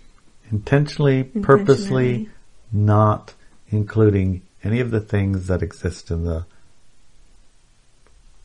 intentionally, 0.51 1.23
purposely 1.23 2.29
not 2.71 3.33
including 3.69 4.41
any 4.63 4.79
of 4.79 4.91
the 4.91 4.99
things 4.99 5.47
that 5.47 5.61
exist 5.61 6.11
in 6.11 6.23
the, 6.25 6.45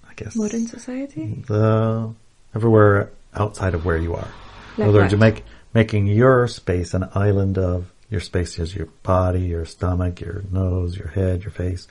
I 0.09 0.15
guess, 0.15 0.35
Modern 0.37 0.67
society? 0.67 1.45
the 1.47 2.13
everywhere 2.55 3.11
outside 3.35 3.75
of 3.75 3.85
where 3.85 3.99
you 3.99 4.15
are. 4.15 4.29
in 4.77 4.83
Like 4.83 4.89
other 4.89 4.99
words, 5.01 5.13
you 5.13 5.19
make 5.19 5.45
making 5.75 6.07
your 6.07 6.49
space 6.49 6.95
an 6.95 7.09
island 7.15 7.59
of 7.59 7.91
your 8.11 8.21
space 8.21 8.59
is 8.59 8.75
your 8.75 8.87
body, 9.03 9.41
your 9.43 9.67
stomach, 9.67 10.21
your 10.21 10.43
nose, 10.51 10.97
your 10.97 11.09
head, 11.09 11.43
your 11.43 11.51
face, 11.51 11.87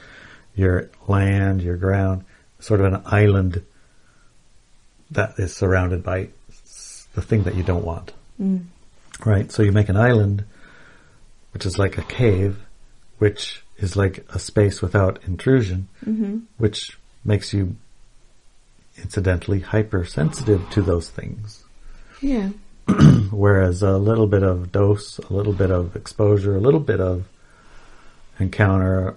your 0.55 0.89
land, 1.07 1.61
your 1.61 1.77
ground, 1.77 2.25
sort 2.59 2.79
of 2.79 2.91
an 2.91 3.01
island 3.05 3.63
that 5.11 5.33
is 5.37 5.55
surrounded 5.55 6.03
by 6.03 6.29
the 7.13 7.21
thing 7.21 7.43
that 7.43 7.55
you 7.55 7.63
don't 7.63 7.85
want. 7.85 8.13
Mm. 8.41 8.65
Right. 9.25 9.51
So 9.51 9.63
you 9.63 9.71
make 9.71 9.89
an 9.89 9.95
island, 9.95 10.43
which 11.53 11.65
is 11.65 11.77
like 11.77 11.97
a 11.97 12.03
cave, 12.03 12.57
which 13.19 13.63
is 13.77 13.95
like 13.95 14.25
a 14.33 14.39
space 14.39 14.81
without 14.81 15.19
intrusion, 15.25 15.87
hmm 16.03 16.39
which 16.57 16.97
makes 17.23 17.53
you 17.53 17.75
incidentally 18.97 19.59
hypersensitive 19.59 20.67
to 20.71 20.81
those 20.81 21.09
things. 21.09 21.63
Yeah. 22.21 22.49
Whereas 23.31 23.83
a 23.83 23.97
little 23.97 24.27
bit 24.27 24.43
of 24.43 24.71
dose, 24.71 25.19
a 25.19 25.33
little 25.33 25.53
bit 25.53 25.71
of 25.71 25.95
exposure, 25.95 26.55
a 26.55 26.59
little 26.59 26.79
bit 26.79 26.99
of 26.99 27.25
encounter, 28.39 29.15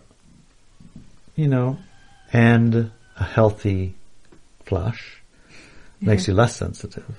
you 1.37 1.49
know, 1.49 1.79
and 2.33 2.90
a 3.16 3.25
healthy 3.25 3.94
flush 4.64 5.23
makes 6.01 6.27
you 6.27 6.35
less 6.35 6.57
sensitive. 6.57 7.16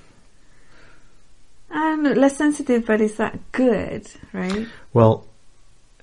And 1.70 2.18
less 2.18 2.36
sensitive, 2.36 2.86
but 2.86 3.00
is 3.00 3.16
that 3.16 3.40
good, 3.52 4.08
right? 4.34 4.68
Well, 4.94 5.26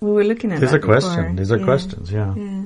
We 0.00 0.10
were 0.10 0.24
looking 0.24 0.52
at 0.52 0.60
these 0.60 0.72
are 0.72 0.78
questions. 0.78 1.38
These 1.38 1.52
are 1.52 1.58
Yeah. 1.58 1.64
questions, 1.64 2.12
yeah. 2.12 2.34
Yeah. 2.34 2.62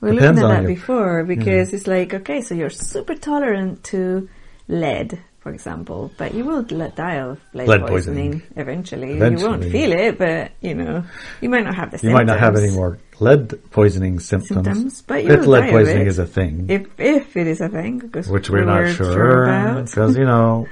We 0.00 0.08
were 0.08 0.14
Depends 0.14 0.40
looking 0.40 0.56
at 0.56 0.56
that 0.56 0.62
your- 0.62 0.74
before 0.76 1.24
because 1.24 1.72
it's 1.74 1.86
like, 1.86 2.14
okay, 2.14 2.40
so 2.40 2.54
you're 2.54 2.70
super 2.70 3.14
tolerant 3.14 3.84
to 3.92 4.28
lead, 4.68 5.18
for 5.40 5.52
example, 5.52 6.10
but 6.16 6.32
you 6.34 6.44
will 6.44 6.64
let 6.70 6.96
die 6.96 7.16
of 7.18 7.38
lead, 7.52 7.68
Lead 7.68 7.86
poisoning, 7.86 8.32
poisoning. 8.40 8.42
eventually. 8.56 9.12
You 9.14 9.46
won't 9.46 9.64
feel 9.64 9.92
it, 9.92 10.16
but, 10.18 10.52
you 10.62 10.74
know, 10.74 11.04
you 11.42 11.50
might 11.50 11.64
not 11.64 11.74
have 11.74 11.90
the 11.90 11.98
same. 11.98 12.10
You 12.10 12.16
might 12.16 12.26
not 12.26 12.38
have 12.40 12.56
any 12.56 12.70
more 12.70 12.98
lead 13.18 13.58
poisoning 13.70 14.20
symptoms. 14.20 14.64
Symptoms, 14.66 15.02
but 15.02 15.24
you 15.24 15.32
if 15.32 15.46
lead 15.46 15.70
poisoning 15.70 16.02
it. 16.06 16.08
is 16.08 16.18
a 16.18 16.26
thing, 16.26 16.66
If, 16.70 16.86
if 16.98 17.36
it 17.36 17.46
is 17.46 17.60
a 17.60 17.68
thing, 17.68 17.98
because 17.98 18.28
which 18.28 18.48
we're 18.48 18.60
we 18.60 18.66
not 18.66 18.80
were 18.80 18.88
sure 18.90 19.44
about. 19.44 19.84
because 19.86 20.16
you 20.16 20.24
know 20.24 20.66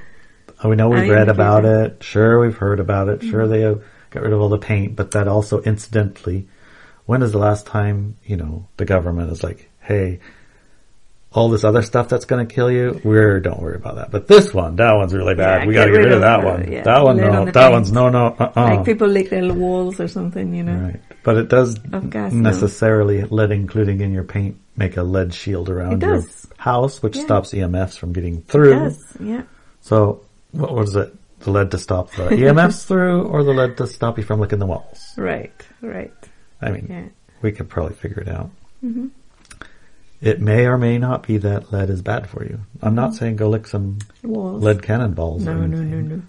we 0.64 0.74
know 0.76 0.88
we've 0.94 1.02
mean, 1.02 1.10
read 1.12 1.28
about 1.28 1.64
Mm-hmm. 1.64 1.96
it. 1.96 2.02
Sure, 2.02 2.40
we've 2.40 2.56
heard 2.56 2.80
about 2.80 3.08
it. 3.08 3.22
Sure, 3.22 3.46
they 3.46 3.60
have 3.60 3.82
got 4.18 4.24
rid 4.24 4.32
of 4.32 4.40
all 4.40 4.48
the 4.48 4.58
paint, 4.58 4.96
but 4.96 5.12
that 5.12 5.28
also 5.28 5.60
incidentally, 5.62 6.48
when 7.06 7.22
is 7.22 7.30
the 7.32 7.38
last 7.38 7.66
time 7.66 8.16
you 8.24 8.36
know 8.36 8.66
the 8.76 8.84
government 8.84 9.30
is 9.30 9.42
like, 9.44 9.70
hey. 9.80 10.20
All 11.30 11.50
this 11.50 11.62
other 11.62 11.82
stuff 11.82 12.08
that's 12.08 12.24
going 12.24 12.48
to 12.48 12.52
kill 12.54 12.70
you, 12.70 13.02
we're 13.04 13.38
don't 13.38 13.60
worry 13.60 13.76
about 13.76 13.96
that. 13.96 14.10
But 14.10 14.26
this 14.28 14.54
one, 14.54 14.76
that 14.76 14.94
one's 14.94 15.12
really 15.12 15.34
bad. 15.34 15.60
Yeah, 15.60 15.66
we 15.68 15.74
got 15.74 15.84
to 15.84 15.92
get 15.92 15.98
rid 15.98 16.12
of 16.12 16.22
that 16.22 16.42
one. 16.42 16.72
yeah, 16.72 16.82
that 16.84 17.04
one, 17.04 17.18
lid 17.18 17.26
on 17.28 17.44
no. 17.44 17.50
That 17.52 17.70
one's 17.70 17.92
no, 17.92 18.08
no. 18.08 18.34
Uh-uh. 18.38 18.52
Like 18.56 18.86
people 18.86 19.08
lick 19.08 19.28
their 19.28 19.52
walls 19.52 20.00
or 20.00 20.08
something, 20.08 20.54
you 20.54 20.62
know. 20.62 20.74
Right. 20.74 21.00
But 21.24 21.36
it 21.36 21.48
does 21.50 21.78
gas, 21.78 22.32
necessarily 22.32 23.24
let 23.24 23.52
including 23.52 24.00
in 24.00 24.10
your 24.10 24.24
paint 24.24 24.56
make 24.74 24.96
a 24.96 25.02
lead 25.02 25.34
shield 25.34 25.68
around 25.68 26.00
your 26.00 26.22
house, 26.56 27.02
which 27.02 27.16
Yeah. 27.16 27.24
stops 27.24 27.52
EMFs 27.52 27.98
from 27.98 28.14
getting 28.14 28.40
through. 28.40 28.84
Yes, 28.84 29.16
yeah. 29.20 29.42
So 29.82 30.22
what 30.52 30.74
was 30.74 30.96
it? 30.96 31.14
The 31.40 31.50
lead 31.50 31.70
to 31.70 31.78
stop 31.78 32.10
the 32.12 32.22
EMFs 32.30 32.84
through 32.86 33.24
or 33.24 33.44
the 33.44 33.52
lead 33.52 33.76
to 33.78 33.86
stop 33.86 34.18
you 34.18 34.24
from 34.24 34.40
licking 34.40 34.58
the 34.58 34.66
walls? 34.66 35.12
Right, 35.16 35.52
right. 35.82 36.12
I 36.60 36.70
mean, 36.70 36.86
Yeah. 36.90 37.04
we 37.42 37.52
could 37.52 37.68
probably 37.68 37.94
figure 37.94 38.20
it 38.20 38.28
out. 38.28 38.50
hmm 38.80 39.08
It 40.20 40.40
may 40.40 40.66
or 40.66 40.76
may 40.78 40.98
not 40.98 41.24
be 41.26 41.38
that 41.38 41.72
lead 41.72 41.90
is 41.90 42.02
bad 42.02 42.28
for 42.28 42.44
you. 42.44 42.58
I'm 42.82 42.96
not 42.96 43.14
saying 43.14 43.36
go 43.36 43.48
lick 43.48 43.66
some 43.68 43.98
Walls. 44.24 44.62
lead 44.62 44.82
cannonballs 44.82 45.44
No, 45.44 45.54
no, 45.54 45.66
no, 45.66 46.00
no. 46.00 46.22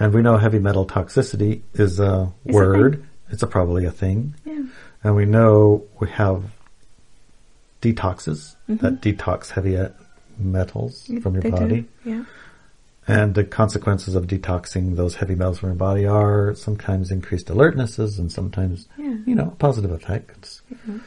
And 0.00 0.12
we 0.12 0.22
know 0.22 0.36
heavy 0.38 0.58
metal 0.58 0.84
toxicity 0.86 1.60
is 1.74 2.00
a 2.00 2.32
It's 2.44 2.54
a 2.54 2.58
word. 2.58 3.04
it's 3.30 3.42
a 3.44 3.46
probably 3.46 3.84
a 3.84 3.92
thing. 3.92 4.34
Yeah. 4.44 4.64
And 5.04 5.14
we 5.14 5.24
know 5.24 5.84
we 6.00 6.08
have 6.10 6.42
detoxes 7.80 8.56
Mhm. 8.68 8.80
that 8.80 9.00
detox 9.00 9.50
heavy 9.50 9.78
metals 10.38 11.10
from 11.22 11.34
your 11.34 11.42
They 11.42 11.50
do, 11.50 11.56
body. 11.56 11.84
Yeah. 12.04 12.24
And 13.08 13.34
the 13.34 13.42
consequences 13.44 14.14
of 14.14 14.26
detoxing 14.28 14.94
those 14.96 15.16
heavy 15.16 15.34
metals 15.34 15.58
from 15.58 15.70
your 15.70 15.76
body 15.76 16.06
are 16.06 16.54
sometimes 16.54 17.10
increased 17.10 17.48
alertnesses 17.48 18.18
and 18.18 18.30
sometimes, 18.30 18.86
Yeah. 18.96 19.16
you 19.26 19.34
know, 19.34 19.56
positive 19.58 19.90
effects. 19.90 20.62
Yeah. 20.86 20.98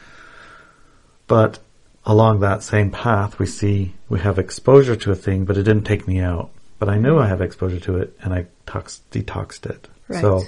But 1.26 1.58
along 2.04 2.40
that 2.40 2.62
same 2.62 2.90
path, 2.90 3.38
we 3.38 3.46
see 3.46 3.94
we 4.08 4.20
have 4.20 4.38
exposure 4.38 4.96
to 4.96 5.10
a 5.12 5.16
thing, 5.16 5.44
but 5.44 5.56
it 5.56 5.62
didn't 5.64 5.84
take 5.84 6.06
me 6.06 6.20
out. 6.20 6.50
But 6.78 6.88
I 6.90 6.98
knew 6.98 7.18
I 7.18 7.26
have 7.28 7.40
exposure 7.40 7.80
to 7.80 7.96
it 7.98 8.16
and 8.22 8.34
I 8.34 8.46
tox- 8.66 9.00
detoxed 9.10 9.64
it. 9.68 9.88
Right. 10.08 10.20
So 10.20 10.42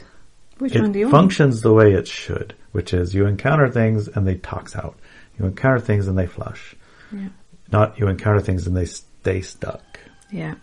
Which 0.58 0.74
one 0.74 0.92
do 0.92 0.98
you 0.98 1.06
it 1.08 1.12
want? 1.12 1.22
functions 1.22 1.62
the 1.62 1.72
way 1.72 1.94
it 1.94 2.06
should, 2.06 2.54
which 2.72 2.92
is 2.92 3.14
you 3.14 3.26
encounter 3.26 3.68
things 3.70 4.06
and 4.08 4.26
they 4.26 4.34
tox 4.36 4.76
out. 4.76 4.96
You 5.38 5.46
encounter 5.46 5.80
things 5.80 6.06
and 6.06 6.18
they 6.18 6.26
flush. 6.26 6.76
Yeah. 7.10 7.28
Not 7.72 7.98
you 7.98 8.06
encounter 8.08 8.40
things 8.40 8.66
and 8.66 8.76
they 8.76 8.84
stay 8.84 9.40
stuck. 9.40 9.82
Yeah. 10.30 10.54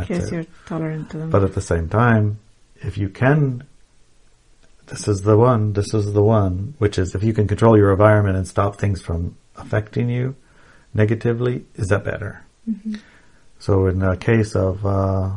Because 0.00 0.32
you're 0.32 0.46
tolerant 0.66 1.10
to 1.10 1.18
them. 1.18 1.30
But 1.30 1.44
at 1.44 1.54
the 1.54 1.60
same 1.60 1.88
time, 1.88 2.38
if 2.76 2.98
you 2.98 3.08
can, 3.08 3.64
this 4.86 5.08
is 5.08 5.22
the 5.22 5.36
one, 5.36 5.72
this 5.72 5.94
is 5.94 6.12
the 6.12 6.22
one, 6.22 6.74
which 6.78 6.98
is 6.98 7.14
if 7.14 7.22
you 7.22 7.32
can 7.32 7.48
control 7.48 7.76
your 7.76 7.92
environment 7.92 8.36
and 8.36 8.46
stop 8.46 8.76
things 8.76 9.00
from 9.00 9.36
affecting 9.56 10.08
you 10.08 10.36
negatively, 10.92 11.64
is 11.74 11.88
that 11.88 12.04
better? 12.04 12.44
So 13.58 13.86
in 13.86 14.02
a 14.02 14.16
case 14.16 14.54
of, 14.54 14.84
uh, 14.84 15.30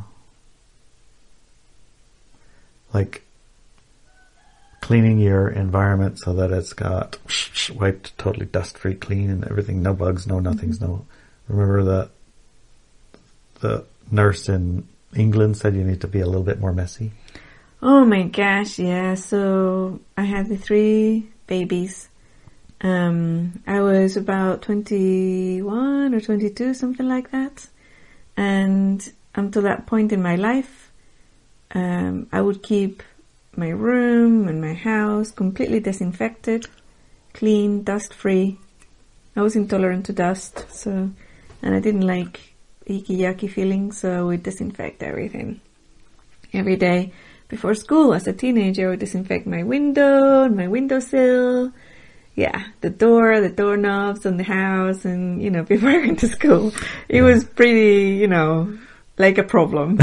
like 2.93 3.23
cleaning 4.81 5.19
your 5.19 5.49
environment 5.49 6.19
so 6.19 6.33
that 6.33 6.51
it's 6.51 6.73
got 6.73 7.17
wiped 7.75 8.17
totally 8.17 8.45
dust 8.45 8.77
free 8.77 8.95
clean 8.95 9.29
and 9.29 9.43
everything, 9.45 9.81
no 9.81 9.93
bugs, 9.93 10.25
no 10.27 10.39
nothings, 10.39 10.79
no, 10.79 11.05
remember 11.47 11.83
that 11.83 12.09
the 13.59 13.85
nurse 14.11 14.49
in 14.49 14.87
England 15.15 15.57
said 15.57 15.75
you 15.75 15.83
need 15.83 16.01
to 16.01 16.07
be 16.07 16.19
a 16.19 16.25
little 16.25 16.43
bit 16.43 16.59
more 16.59 16.73
messy? 16.73 17.11
Oh 17.81 18.05
my 18.05 18.23
gosh, 18.23 18.79
yeah. 18.79 19.15
So 19.15 19.99
I 20.17 20.23
had 20.23 20.49
the 20.49 20.57
three 20.57 21.29
babies. 21.45 22.09
Um, 22.81 23.63
I 23.65 23.81
was 23.81 24.17
about 24.17 24.61
21 24.63 26.13
or 26.13 26.21
22, 26.21 26.73
something 26.73 27.07
like 27.07 27.31
that. 27.31 27.67
And 28.35 29.11
until 29.35 29.63
that 29.63 29.87
point 29.87 30.11
in 30.11 30.21
my 30.21 30.35
life, 30.35 30.91
um, 31.71 32.27
I 32.31 32.41
would 32.41 32.63
keep 32.63 33.03
my 33.55 33.69
room 33.69 34.47
and 34.47 34.61
my 34.61 34.73
house 34.73 35.31
completely 35.31 35.79
disinfected, 35.79 36.67
clean, 37.33 37.83
dust 37.83 38.13
free. 38.13 38.59
I 39.35 39.41
was 39.41 39.55
intolerant 39.55 40.05
to 40.07 40.13
dust, 40.13 40.65
so, 40.71 41.11
and 41.61 41.75
I 41.75 41.79
didn't 41.79 42.05
like 42.05 42.55
icky 42.87 43.17
yucky 43.17 43.49
feelings, 43.49 43.99
so 43.99 44.27
we 44.27 44.37
disinfect 44.37 45.03
everything 45.03 45.61
every 46.53 46.75
day. 46.75 47.11
Before 47.47 47.75
school, 47.75 48.13
as 48.13 48.27
a 48.27 48.33
teenager, 48.33 48.87
I 48.87 48.89
would 48.91 48.99
disinfect 48.99 49.47
my 49.47 49.63
window 49.63 50.43
and 50.43 50.55
my 50.55 50.67
windowsill. 50.67 51.71
Yeah, 52.35 52.65
the 52.81 52.89
door, 52.89 53.39
the 53.41 53.49
doorknobs 53.49 54.25
on 54.25 54.37
the 54.37 54.43
house, 54.43 55.05
and 55.05 55.41
you 55.41 55.49
know, 55.49 55.63
before 55.73 55.89
I 55.89 55.97
went 55.97 56.19
to 56.19 56.27
school, 56.27 56.73
it 57.07 57.21
was 57.21 57.45
pretty, 57.45 58.15
you 58.15 58.27
know, 58.27 58.77
like 59.17 59.37
a 59.37 59.43
problem. 59.43 59.97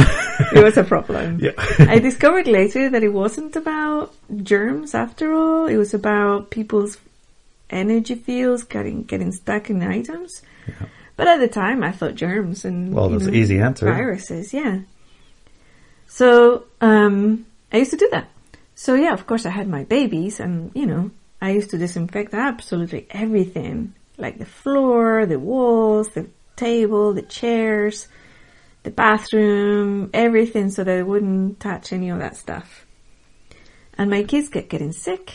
it 0.55 0.64
was 0.64 0.77
a 0.77 0.85
problem. 0.85 1.38
Yeah. 1.40 1.53
I 1.79 1.99
discovered 1.99 2.47
later 2.47 2.90
that 2.90 3.03
it 3.03 3.12
wasn't 3.12 3.57
about 3.57 4.14
germs 4.42 4.94
after 4.94 5.33
all. 5.33 5.66
It 5.66 5.77
was 5.77 5.94
about 5.94 6.51
people's 6.51 6.99
energy 7.70 8.14
fields 8.14 8.62
getting 8.62 9.03
getting 9.03 9.33
stuck 9.33 9.70
in 9.70 9.83
items. 9.83 10.42
But 11.16 11.29
at 11.29 11.38
the 11.38 11.48
time, 11.48 11.85
I 11.85 11.92
thought 11.92 12.14
germs 12.14 12.64
and 12.64 12.92
Well, 12.92 13.09
that's 13.09 13.24
know, 13.24 13.31
the 13.31 13.37
easy 13.37 13.59
answer. 13.59 13.87
Viruses, 13.87 14.53
yeah. 14.53 14.81
So 16.09 16.64
um, 16.81 17.46
I 17.72 17.79
used 17.79 17.92
to 17.92 17.96
do 17.96 18.09
that. 18.12 18.29
So 18.74 18.94
yeah, 18.94 19.12
of 19.12 19.27
course, 19.27 19.46
I 19.46 19.50
had 19.50 19.68
my 19.68 19.85
babies, 19.85 20.40
and 20.40 20.72
you 20.74 20.87
know, 20.87 21.11
I 21.40 21.50
used 21.50 21.70
to 21.70 21.79
disinfect 21.79 22.35
absolutely 22.35 23.07
everything, 23.11 23.94
like 24.18 24.38
the 24.38 24.46
floor, 24.46 25.27
the 25.27 25.38
walls, 25.38 26.09
the 26.11 26.27
table, 26.57 27.12
the 27.12 27.22
chairs, 27.22 28.09
the 28.83 28.90
bathroom, 28.90 30.11
everything, 30.12 30.70
so 30.70 30.83
that 30.83 30.98
I 30.98 31.03
wouldn't 31.03 31.61
touch 31.61 31.92
any 31.92 32.11
of 32.11 32.18
that 32.18 32.37
stuff. 32.37 32.87
And 33.96 34.11
my 34.11 34.24
kids 34.24 34.48
kept 34.48 34.68
getting 34.68 34.92
sick 34.92 35.33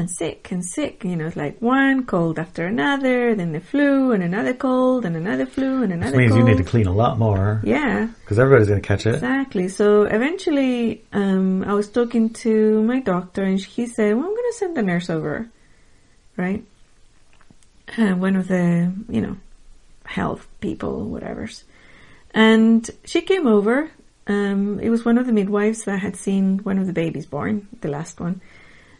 and 0.00 0.10
sick 0.10 0.50
and 0.50 0.64
sick. 0.64 1.04
You 1.04 1.14
know, 1.14 1.26
it's 1.26 1.36
like 1.36 1.60
one 1.60 2.04
cold 2.06 2.38
after 2.38 2.66
another, 2.66 3.34
then 3.36 3.52
the 3.52 3.60
flu 3.60 4.12
and 4.12 4.22
another 4.22 4.54
cold 4.54 5.04
and 5.04 5.14
another 5.16 5.46
flu 5.46 5.82
and 5.84 5.92
another 5.92 6.16
Which 6.16 6.18
means 6.18 6.32
cold. 6.32 6.48
you 6.48 6.54
need 6.54 6.64
to 6.64 6.68
clean 6.68 6.86
a 6.86 6.92
lot 6.92 7.18
more 7.18 7.60
yeah, 7.62 8.08
because 8.22 8.38
everybody's 8.38 8.68
going 8.68 8.80
to 8.82 8.88
catch 8.88 9.06
it. 9.06 9.14
Exactly. 9.14 9.68
So 9.68 10.02
eventually, 10.02 11.04
um, 11.12 11.62
I 11.64 11.74
was 11.74 11.88
talking 11.88 12.30
to 12.44 12.82
my 12.82 13.00
doctor, 13.00 13.44
and 13.44 13.60
he 13.60 13.86
said, 13.86 14.16
"Well, 14.16 14.24
I'm 14.26 14.34
going 14.34 14.52
to 14.52 14.58
send 14.58 14.78
a 14.78 14.82
nurse 14.82 15.08
over, 15.10 15.48
right? 16.36 16.64
Uh, 17.96 18.14
one 18.14 18.36
of 18.36 18.48
the, 18.48 18.92
you 19.08 19.20
know, 19.20 19.36
health 20.04 20.48
people, 20.60 21.04
whatever's." 21.04 21.64
And 22.32 22.88
she 23.04 23.20
came 23.20 23.46
over. 23.46 23.90
Um, 24.26 24.78
it 24.80 24.90
was 24.90 25.04
one 25.04 25.18
of 25.18 25.26
the 25.26 25.32
midwives 25.32 25.84
that 25.84 25.98
had 25.98 26.14
seen 26.14 26.58
one 26.58 26.78
of 26.78 26.86
the 26.86 26.92
babies 26.92 27.26
born, 27.26 27.66
the 27.80 27.88
last 27.88 28.20
one. 28.20 28.40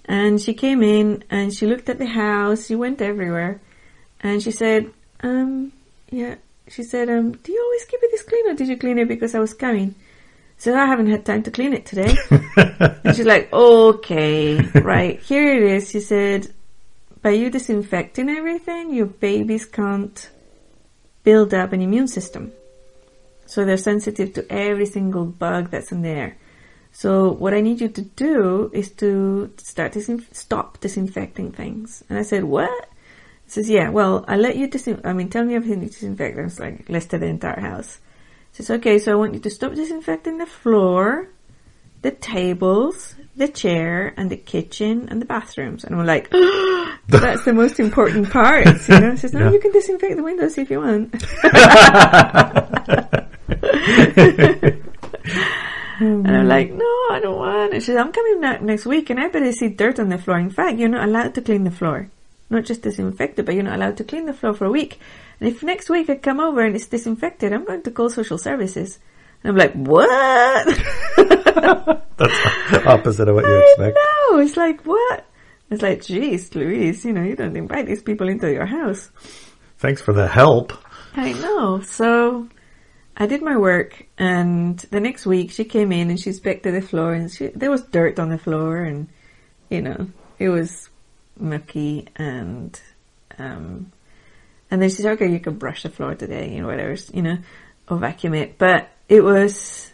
And 0.04 0.40
she 0.40 0.54
came 0.54 0.82
in 0.82 1.24
and 1.30 1.52
she 1.52 1.66
looked 1.66 1.88
at 1.88 1.98
the 1.98 2.06
house. 2.06 2.66
She 2.66 2.74
went 2.74 3.00
everywhere, 3.00 3.60
and 4.20 4.42
she 4.42 4.50
said, 4.50 4.90
um, 5.22 5.72
"Yeah." 6.10 6.36
She 6.68 6.82
said, 6.82 7.08
um, 7.08 7.32
"Do 7.32 7.52
you 7.52 7.62
always 7.62 7.84
keep 7.84 8.00
it 8.02 8.10
this 8.10 8.22
clean, 8.22 8.48
or 8.48 8.54
did 8.54 8.68
you 8.68 8.76
clean 8.76 8.98
it 8.98 9.08
because 9.08 9.34
I 9.34 9.40
was 9.40 9.54
coming?" 9.54 9.94
So 10.58 10.74
I 10.74 10.86
haven't 10.86 11.10
had 11.10 11.24
time 11.24 11.42
to 11.44 11.50
clean 11.50 11.72
it 11.72 11.86
today. 11.86 12.16
and 13.04 13.16
she's 13.16 13.26
like, 13.26 13.52
"Okay, 13.52 14.60
right 14.74 15.18
here 15.20 15.52
it 15.56 15.62
is." 15.62 15.90
She 15.90 16.00
said, 16.00 16.52
"By 17.22 17.30
you 17.30 17.50
disinfecting 17.50 18.28
everything, 18.28 18.92
your 18.92 19.06
babies 19.06 19.64
can't 19.64 20.30
build 21.24 21.54
up 21.54 21.72
an 21.72 21.82
immune 21.82 22.08
system, 22.08 22.52
so 23.46 23.64
they're 23.64 23.76
sensitive 23.76 24.32
to 24.34 24.52
every 24.52 24.86
single 24.86 25.24
bug 25.24 25.70
that's 25.70 25.92
in 25.92 26.02
there." 26.02 26.36
So 26.92 27.30
what 27.32 27.54
I 27.54 27.60
need 27.60 27.80
you 27.80 27.88
to 27.88 28.02
do 28.02 28.70
is 28.74 28.90
to 28.92 29.52
start 29.58 29.92
disin- 29.92 30.24
stop 30.34 30.80
disinfecting 30.80 31.52
things. 31.52 32.02
And 32.08 32.18
I 32.18 32.22
said, 32.22 32.44
what? 32.44 32.88
He 33.44 33.50
says, 33.50 33.70
yeah, 33.70 33.88
well, 33.90 34.24
I 34.28 34.36
let 34.36 34.56
you 34.56 34.68
disin- 34.68 35.04
I 35.04 35.12
mean, 35.12 35.28
tell 35.30 35.44
me 35.44 35.54
everything 35.54 35.82
you 35.82 35.88
disinfect. 35.88 36.38
I 36.38 36.42
was 36.42 36.60
like, 36.60 36.88
listed 36.88 37.20
the 37.22 37.26
entire 37.26 37.60
house. 37.60 38.00
He 38.52 38.62
says, 38.62 38.70
okay, 38.78 38.98
so 38.98 39.12
I 39.12 39.14
want 39.14 39.34
you 39.34 39.40
to 39.40 39.50
stop 39.50 39.74
disinfecting 39.74 40.38
the 40.38 40.46
floor, 40.46 41.28
the 42.02 42.10
tables, 42.10 43.14
the 43.36 43.48
chair, 43.48 44.12
and 44.16 44.28
the 44.28 44.36
kitchen, 44.36 45.08
and 45.10 45.22
the 45.22 45.26
bathrooms. 45.26 45.84
And 45.84 45.94
I'm 45.94 46.04
like, 46.06 46.28
that's 47.08 47.44
the 47.44 47.52
most 47.54 47.80
important 47.80 48.30
part. 48.30 48.66
You 48.88 49.00
know, 49.00 49.10
he 49.12 49.16
says, 49.16 49.32
no, 49.32 49.46
Yeah. 49.46 49.52
you 49.52 49.60
can 49.60 49.72
disinfect 49.72 50.16
the 50.16 50.22
windows 50.22 50.58
if 50.58 50.70
you 50.70 50.80
want. 50.80 51.14
Mm-hmm. 56.00 56.26
And 56.26 56.36
I'm 56.36 56.48
like, 56.48 56.72
no, 56.72 56.84
I 57.10 57.20
don't 57.20 57.36
want 57.36 57.74
it. 57.74 57.80
She 57.82 57.86
says, 57.86 57.98
I'm 57.98 58.10
coming 58.10 58.40
next 58.40 58.86
week 58.86 59.10
and 59.10 59.20
I 59.20 59.28
better 59.28 59.52
see 59.52 59.68
dirt 59.68 60.00
on 60.00 60.08
the 60.08 60.16
floor. 60.16 60.38
In 60.38 60.48
fact, 60.48 60.78
you're 60.78 60.88
not 60.88 61.06
allowed 61.06 61.34
to 61.34 61.42
clean 61.42 61.64
the 61.64 61.70
floor. 61.70 62.08
Not 62.48 62.64
just 62.64 62.82
disinfect 62.82 63.38
it, 63.38 63.44
but 63.44 63.54
you're 63.54 63.64
not 63.64 63.76
allowed 63.76 63.98
to 63.98 64.04
clean 64.04 64.24
the 64.24 64.32
floor 64.32 64.54
for 64.54 64.64
a 64.64 64.70
week. 64.70 64.98
And 65.38 65.48
if 65.48 65.62
next 65.62 65.90
week 65.90 66.08
I 66.08 66.16
come 66.16 66.40
over 66.40 66.62
and 66.62 66.74
it's 66.74 66.86
disinfected, 66.86 67.52
I'm 67.52 67.66
going 67.66 67.82
to 67.82 67.90
call 67.90 68.08
social 68.08 68.38
services. 68.38 68.98
And 69.44 69.50
I'm 69.50 69.56
like, 69.56 69.74
what? 69.74 70.66
That's 71.16 72.70
the 72.70 72.82
opposite 72.86 73.28
of 73.28 73.34
what 73.34 73.44
you 73.44 73.58
expect. 73.68 73.96
no, 73.96 74.38
it's 74.38 74.56
like, 74.56 74.82
what? 74.86 75.26
It's 75.70 75.82
like, 75.82 76.02
geez, 76.02 76.54
Louise, 76.54 77.04
you 77.04 77.12
know, 77.12 77.22
you 77.22 77.36
don't 77.36 77.56
invite 77.56 77.86
these 77.86 78.02
people 78.02 78.28
into 78.28 78.50
your 78.50 78.66
house. 78.66 79.10
Thanks 79.78 80.00
for 80.00 80.12
the 80.12 80.26
help. 80.26 80.72
I 81.14 81.32
know. 81.34 81.80
So 81.82 82.48
I 83.20 83.26
did 83.26 83.42
my 83.42 83.58
work, 83.58 84.06
and 84.16 84.78
the 84.78 84.98
next 84.98 85.26
week 85.26 85.50
she 85.50 85.64
came 85.64 85.92
in 85.92 86.08
and 86.08 86.18
she 86.18 86.30
inspected 86.30 86.74
the 86.74 86.80
floor, 86.80 87.12
and 87.12 87.30
she, 87.30 87.48
there 87.48 87.70
was 87.70 87.82
dirt 87.82 88.18
on 88.18 88.30
the 88.30 88.38
floor, 88.38 88.78
and 88.78 89.08
you 89.68 89.82
know 89.82 90.08
it 90.38 90.48
was 90.48 90.88
mucky, 91.38 92.08
and 92.16 92.80
um, 93.38 93.92
and 94.70 94.80
then 94.80 94.88
she 94.88 95.02
said, 95.02 95.12
"Okay, 95.12 95.30
you 95.30 95.38
can 95.38 95.58
brush 95.58 95.82
the 95.82 95.90
floor 95.90 96.14
today, 96.14 96.54
you 96.54 96.62
know, 96.62 96.68
whatever, 96.68 96.96
you 97.12 97.20
know, 97.20 97.36
or 97.90 97.98
vacuum 97.98 98.32
it." 98.32 98.56
But 98.56 98.88
it 99.06 99.22
was, 99.22 99.92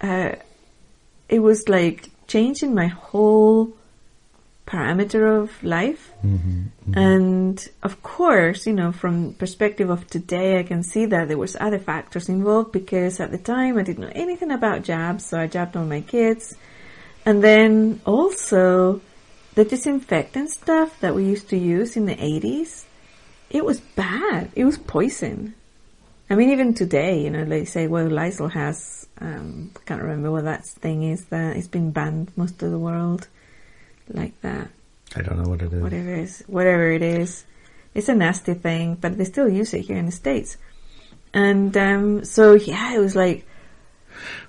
uh, 0.00 0.36
it 1.28 1.40
was 1.40 1.68
like 1.68 2.08
changing 2.28 2.76
my 2.76 2.86
whole 2.86 3.76
parameter 4.68 5.42
of 5.42 5.50
life. 5.64 6.12
And 6.94 7.68
of 7.82 8.02
course, 8.02 8.66
you 8.66 8.74
know, 8.74 8.92
from 8.92 9.32
perspective 9.34 9.88
of 9.88 10.06
today, 10.06 10.60
I 10.60 10.62
can 10.62 10.82
see 10.82 11.06
that 11.06 11.28
there 11.28 11.38
was 11.38 11.56
other 11.58 11.78
factors 11.78 12.28
involved 12.28 12.72
because 12.72 13.18
at 13.18 13.30
the 13.30 13.38
time 13.38 13.78
I 13.78 13.82
didn't 13.82 14.04
know 14.04 14.12
anything 14.14 14.50
about 14.50 14.84
jabs, 14.84 15.24
so 15.24 15.40
I 15.40 15.46
jabbed 15.46 15.76
all 15.76 15.86
my 15.86 16.02
kids. 16.02 16.54
And 17.24 17.42
then 17.42 18.00
also 18.04 19.00
the 19.54 19.64
disinfectant 19.64 20.50
stuff 20.50 21.00
that 21.00 21.14
we 21.14 21.24
used 21.24 21.48
to 21.48 21.56
use 21.56 21.96
in 21.96 22.04
the 22.04 22.14
80s, 22.14 22.84
it 23.50 23.64
was 23.64 23.80
bad. 23.80 24.50
It 24.54 24.64
was 24.64 24.76
poison. 24.76 25.54
I 26.30 26.34
mean, 26.34 26.50
even 26.50 26.74
today, 26.74 27.22
you 27.22 27.30
know, 27.30 27.44
they 27.46 27.64
say, 27.64 27.86
well, 27.86 28.06
Lysol 28.06 28.48
has, 28.48 29.08
um, 29.18 29.72
can't 29.86 30.02
remember 30.02 30.30
what 30.30 30.44
that 30.44 30.66
thing 30.66 31.04
is 31.04 31.24
that 31.26 31.56
it's 31.56 31.68
been 31.68 31.90
banned 31.90 32.30
most 32.36 32.62
of 32.62 32.70
the 32.70 32.78
world 32.78 33.28
like 34.10 34.40
that 34.42 34.68
I 35.16 35.22
don't 35.22 35.42
know 35.42 35.48
what 35.50 35.62
it 35.62 35.72
is. 35.72 35.82
whatever 35.82 36.10
it 36.10 36.18
is, 36.18 36.44
whatever 36.46 36.90
it 36.92 37.02
is. 37.02 37.44
It's 37.94 38.08
a 38.08 38.14
nasty 38.14 38.54
thing, 38.54 38.94
but 38.96 39.16
they 39.16 39.24
still 39.24 39.48
use 39.48 39.72
it 39.74 39.80
here 39.82 39.96
in 39.96 40.06
the 40.06 40.12
States. 40.12 40.56
And 41.32 41.76
um, 41.76 42.24
so, 42.24 42.54
yeah, 42.54 42.94
it 42.94 42.98
was 42.98 43.16
like, 43.16 43.46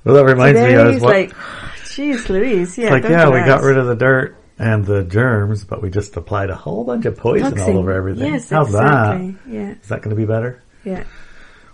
Well, 0.03 0.15
that 0.15 0.25
reminds 0.25 0.59
me. 0.59 0.75
I 0.75 0.87
was 0.87 1.01
like, 1.01 1.33
jeez 1.85 2.29
Louise, 2.29 2.77
yeah. 2.77 2.85
it's 2.95 3.03
like, 3.03 3.11
yeah, 3.11 3.27
we 3.29 3.37
that. 3.39 3.47
got 3.47 3.61
rid 3.63 3.77
of 3.77 3.87
the 3.87 3.95
dirt 3.95 4.35
and 4.57 4.85
the 4.85 5.03
germs, 5.03 5.63
but 5.63 5.81
we 5.81 5.89
just 5.89 6.15
applied 6.17 6.49
a 6.49 6.55
whole 6.55 6.83
bunch 6.83 7.05
of 7.05 7.17
poison 7.17 7.57
all 7.59 7.77
over 7.77 7.93
everything. 7.93 8.33
Yes, 8.33 8.49
How's 8.49 8.67
exactly. 8.67 9.37
Yeah, 9.47 9.71
Is 9.81 9.87
that 9.87 10.01
going 10.01 10.09
to 10.15 10.15
be 10.15 10.25
better? 10.25 10.61
yeah. 10.83 11.05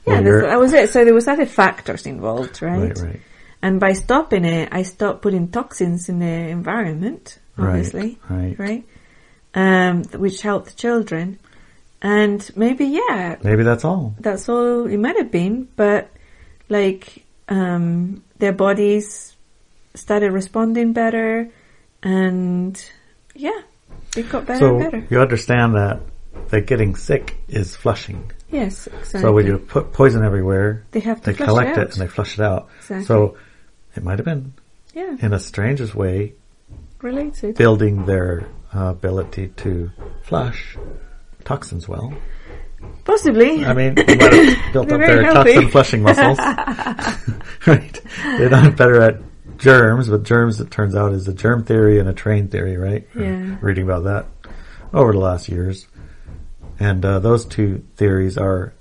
Well, 0.06 0.24
Yeah, 0.24 0.42
that 0.50 0.60
was 0.60 0.72
it. 0.74 0.92
So 0.92 1.04
there 1.04 1.16
was 1.16 1.28
other 1.28 1.48
factors 1.48 2.06
involved, 2.06 2.62
right? 2.62 2.90
Right, 2.90 2.98
right. 3.00 3.22
And 3.64 3.80
by 3.80 3.94
stopping 3.94 4.46
it, 4.46 4.70
I 4.72 4.84
stopped 4.84 5.24
putting 5.24 5.48
toxins 5.50 6.10
in 6.10 6.20
the 6.20 6.26
environment, 6.28 7.40
obviously, 7.58 8.20
right. 8.30 8.58
right? 8.60 8.84
Um, 9.54 10.04
which 10.04 10.42
helped 10.42 10.68
the 10.68 10.74
children, 10.74 11.40
and 12.02 12.50
maybe 12.56 12.86
yeah, 12.86 13.38
Maybe 13.44 13.64
that's 13.64 13.86
all. 13.86 14.16
that's 14.20 14.50
all 14.50 14.86
it 14.86 14.98
might 14.98 15.18
have 15.18 15.32
been, 15.32 15.68
but 15.76 16.10
like 16.70 17.24
um, 17.48 18.24
their 18.38 18.52
bodies 18.54 19.36
started 19.94 20.32
responding 20.32 20.94
better, 20.94 21.50
and 22.04 22.92
yeah, 23.34 23.62
it 24.16 24.30
got 24.30 24.46
better 24.46 24.60
so 24.60 24.76
and 24.76 24.80
better. 24.80 25.08
you 25.10 25.22
understand 25.22 25.76
that 25.76 26.02
that 26.50 26.68
getting 26.68 26.96
sick 26.96 27.38
is 27.48 27.76
flushing. 27.76 28.32
Yes, 28.52 28.88
exactly. 28.88 29.22
So 29.22 29.32
when 29.32 29.46
you 29.46 29.58
put 29.58 29.94
poison 29.94 30.24
everywhere, 30.24 30.86
they 30.92 31.00
have 31.02 31.22
to 31.22 31.34
they 31.34 31.44
collect 31.44 31.78
it, 31.78 31.82
it, 31.82 31.92
and 31.94 32.02
they 32.02 32.08
flush 32.08 32.38
it 32.38 32.44
out. 32.44 32.70
Exactly. 32.80 33.06
So 33.06 33.38
it 33.96 34.04
might 34.04 34.20
have 34.20 34.26
been, 34.26 34.54
yeah, 34.94 35.16
in 35.20 35.34
a 35.34 35.40
strangest 35.40 35.96
way, 35.96 36.34
related. 37.02 37.56
building 37.56 38.06
their 38.06 38.48
uh, 38.76 38.86
ability 38.88 39.50
to 39.50 39.92
flush 40.24 40.78
toxins 41.44 41.88
well. 41.88 42.14
Possibly. 43.04 43.66
I 43.66 43.74
mean, 43.74 43.96
they 43.96 44.16
might 44.16 44.34
have 44.34 44.58
built 44.74 44.92
up 44.92 45.00
their 45.00 45.24
healthy. 45.24 45.54
toxin 45.54 45.72
flushing 45.72 46.02
muscles. 46.04 46.38
right. 47.68 48.02
They're 48.24 48.50
not 48.50 48.76
better 48.76 49.02
at 49.02 49.22
germs, 49.58 50.10
but 50.10 50.24
germs, 50.24 50.60
it 50.60 50.72
turns 50.72 50.96
out, 50.96 51.14
is 51.14 51.28
a 51.28 51.34
germ 51.34 51.64
theory 51.64 52.00
and 52.00 52.10
a 52.10 52.14
terrain 52.14 52.48
theory, 52.48 52.78
right? 52.78 53.08
Yeah. 53.18 53.58
Reading 53.62 53.84
about 53.86 54.04
that 54.04 54.26
over 54.94 55.14
the 55.14 55.20
last 55.20 55.50
years. 55.50 55.88
And 56.80 57.06
uh, 57.06 57.20
those 57.20 57.46
two 57.46 57.84
theories 57.96 58.38
are 58.38 58.74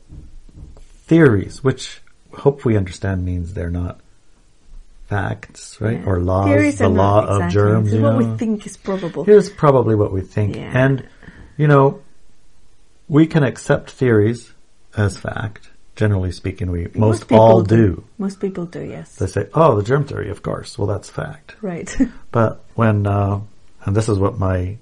theories, 1.06 1.62
which 1.62 2.00
hope 2.32 2.64
we 2.64 2.76
understand 2.76 3.24
means 3.24 3.54
they're 3.54 3.70
not 3.70 4.00
facts, 5.14 5.80
right? 5.80 5.98
Yeah. 6.00 6.06
Or 6.06 6.20
laws, 6.20 6.46
Theories 6.46 6.78
the 6.78 6.88
law 6.88 7.20
not 7.20 7.28
of 7.28 7.36
exactly. 7.36 7.54
germs. 7.54 7.84
This 7.86 7.94
is 7.94 8.00
what 8.00 8.12
know? 8.18 8.30
we 8.32 8.36
think 8.36 8.66
is 8.66 8.76
probable. 8.76 9.24
Here's 9.24 9.48
probably 9.50 9.94
what 9.94 10.12
we 10.12 10.22
think. 10.22 10.56
Yeah. 10.56 10.72
And, 10.74 11.08
you 11.56 11.68
know, 11.68 12.02
we 13.08 13.26
can 13.26 13.42
accept 13.44 13.90
theories 13.90 14.52
as 14.96 15.16
fact. 15.18 15.70
Generally 15.94 16.32
speaking, 16.32 16.72
we 16.72 16.88
most, 16.96 17.28
people 17.28 17.38
all 17.38 17.62
do. 17.62 18.02
Most 18.18 18.40
people 18.40 18.66
do, 18.66 18.82
yes. 18.82 19.14
They 19.14 19.28
say, 19.28 19.48
oh, 19.54 19.76
the 19.76 19.84
germ 19.84 20.04
theory, 20.04 20.28
of 20.30 20.42
course. 20.42 20.76
Well, 20.76 20.88
that's 20.88 21.08
fact. 21.08 21.54
right. 21.62 21.88
But 22.32 22.64
when, 22.74 23.06
uh, 23.06 23.40
and 23.84 23.94
this 23.94 24.08
is 24.08 24.18
what 24.18 24.36
my 24.36 24.78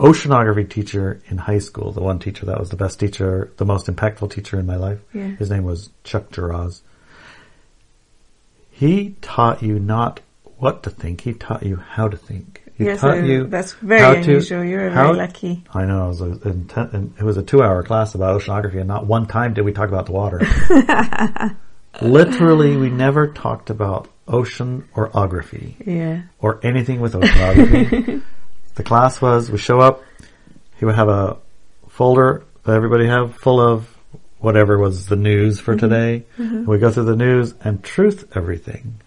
oceanography 0.00 0.68
teacher 0.68 1.22
in 1.28 1.38
high 1.38 1.60
school, 1.60 1.92
the 1.92 2.00
one 2.02 2.18
teacher 2.18 2.46
that 2.46 2.58
was 2.58 2.70
the 2.70 2.76
best 2.76 2.98
teacher, 2.98 3.52
the 3.58 3.64
most 3.64 3.86
impactful 3.86 4.32
teacher 4.32 4.58
in 4.58 4.66
my 4.66 4.74
life, 4.76 4.98
Yeah. 5.12 5.36
his 5.36 5.48
name 5.50 5.62
was 5.62 5.90
Chuck 6.02 6.30
Giraz. 6.30 6.80
He 8.72 9.16
taught 9.20 9.62
you 9.62 9.78
not 9.78 10.20
what 10.58 10.82
to 10.84 10.90
think, 10.90 11.20
he 11.20 11.34
taught 11.34 11.62
you 11.62 11.76
how 11.76 12.08
to 12.08 12.16
think. 12.16 12.62
He 12.74 12.84
yes, 12.86 13.00
taught 13.00 13.22
you 13.24 13.46
that's 13.46 13.72
very 13.74 14.00
how 14.00 14.12
to- 14.14 14.18
unusual. 14.18 14.64
You're 14.64 14.90
how- 14.90 15.04
very 15.12 15.16
lucky. 15.18 15.64
I 15.74 15.84
know 15.84 16.06
it 16.06 16.08
was, 16.08 16.20
a, 16.22 16.32
it 17.18 17.22
was 17.22 17.36
a 17.36 17.42
two-hour 17.42 17.82
class 17.84 18.14
about 18.14 18.40
oceanography, 18.40 18.78
and 18.78 18.88
not 18.88 19.06
one 19.06 19.26
time 19.26 19.54
did 19.54 19.62
we 19.62 19.72
talk 19.72 19.88
about 19.88 20.06
the 20.06 20.12
water. 20.12 20.40
Literally, 22.00 22.76
we 22.76 22.88
never 22.88 23.28
talked 23.28 23.68
about 23.70 24.08
ocean 24.26 24.88
or 24.94 25.10
ography 25.16 25.76
Yeah. 25.84 26.22
or 26.38 26.58
anything 26.62 27.00
with 27.00 27.12
oceanography. 27.12 28.22
the 28.74 28.82
class 28.82 29.20
was 29.20 29.50
we 29.50 29.58
show 29.58 29.78
up. 29.80 30.02
He 30.78 30.84
would 30.86 30.94
have 30.94 31.08
a 31.08 31.36
folder 31.88 32.44
that 32.64 32.74
everybody 32.74 33.06
have 33.06 33.34
full 33.36 33.60
of 33.60 33.91
whatever 34.42 34.76
was 34.76 35.06
the 35.06 35.16
news 35.16 35.60
for 35.60 35.74
mm-hmm. 35.74 35.88
today. 35.88 36.24
And 36.36 36.66
we 36.66 36.78
go 36.78 36.90
through 36.90 37.04
the 37.04 37.16
news 37.16 37.54
and 37.62 37.82
truth 37.82 38.36
everything. 38.36 39.00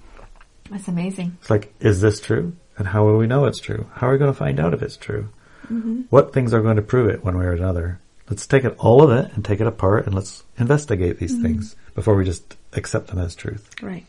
That's 0.71 0.87
amazing. 0.87 1.37
It's 1.41 1.49
like, 1.49 1.73
is 1.79 2.01
this 2.01 2.19
true? 2.19 2.55
And 2.77 2.87
how 2.87 3.05
will 3.05 3.17
we 3.17 3.27
know 3.27 3.45
it's 3.45 3.59
true? 3.59 3.87
How 3.93 4.07
are 4.07 4.13
we 4.13 4.17
going 4.17 4.31
to 4.31 4.37
find 4.37 4.59
out 4.59 4.73
if 4.73 4.81
it's 4.81 4.97
true? 4.97 5.29
Mm-hmm. 5.65 6.03
What 6.09 6.33
things 6.33 6.53
are 6.53 6.61
going 6.61 6.77
to 6.77 6.81
prove 6.81 7.09
it 7.09 7.23
one 7.23 7.37
way 7.37 7.45
or 7.45 7.53
another? 7.53 7.99
Let's 8.29 8.47
take 8.47 8.63
it, 8.63 8.75
all 8.79 9.03
of 9.03 9.11
it, 9.11 9.31
and 9.33 9.45
take 9.45 9.61
it 9.61 9.67
apart, 9.67 10.07
and 10.07 10.15
let's 10.15 10.43
investigate 10.57 11.19
these 11.19 11.39
things 11.39 11.75
before 11.93 12.15
we 12.15 12.25
just 12.25 12.57
accept 12.73 13.07
them 13.07 13.19
as 13.19 13.35
truth. 13.35 13.69
Right. 13.83 14.03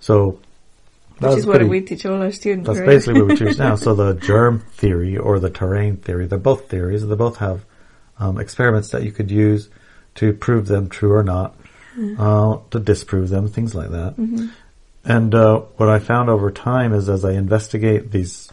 So, 0.00 0.40
Which 1.18 1.38
is 1.38 1.46
what 1.46 1.62
we 1.62 1.82
teach 1.82 2.06
all 2.06 2.22
our 2.22 2.32
students. 2.32 2.66
That's 2.66 2.78
right? 2.78 2.86
basically 2.86 3.20
what 3.20 3.28
we 3.28 3.36
teach 3.36 3.58
now. 3.58 3.76
So 3.84 3.94
the 3.94 4.14
germ 4.14 4.60
theory 4.72 5.18
or 5.18 5.38
the 5.40 5.50
terrain 5.50 5.98
theory, 5.98 6.26
they're 6.26 6.38
both 6.38 6.70
theories, 6.70 7.06
they 7.06 7.14
both 7.14 7.36
have 7.36 7.66
um, 8.18 8.38
experiments 8.38 8.88
that 8.90 9.02
you 9.02 9.12
could 9.12 9.30
use 9.30 9.68
to 10.16 10.32
prove 10.32 10.66
them 10.66 10.88
true 10.88 11.12
or 11.12 11.22
not, 11.22 11.54
uh, 12.18 12.58
to 12.70 12.78
disprove 12.80 13.28
them, 13.28 13.48
things 13.48 13.74
like 13.74 13.90
that. 13.90 14.14
And 15.04 15.34
uh, 15.34 15.60
what 15.76 15.88
I 15.88 15.98
found 15.98 16.30
over 16.30 16.50
time 16.50 16.92
is 16.94 17.08
as 17.08 17.24
I 17.24 17.32
investigate 17.32 18.10
these 18.10 18.50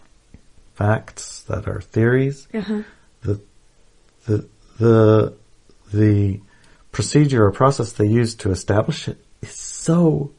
facts 0.76 1.42
that 1.44 1.68
are 1.68 1.82
theories, 1.82 2.48
uh-huh. 2.54 2.82
the 3.22 3.40
the 4.26 4.48
the 4.80 5.34
the 5.94 6.42
procedure 6.92 7.46
or 7.46 7.52
process 7.52 7.94
they 7.94 8.08
use 8.08 8.36
to 8.36 8.52
establish 8.52 9.08
it 9.08 9.18
is 9.42 9.52
so 9.52 10.32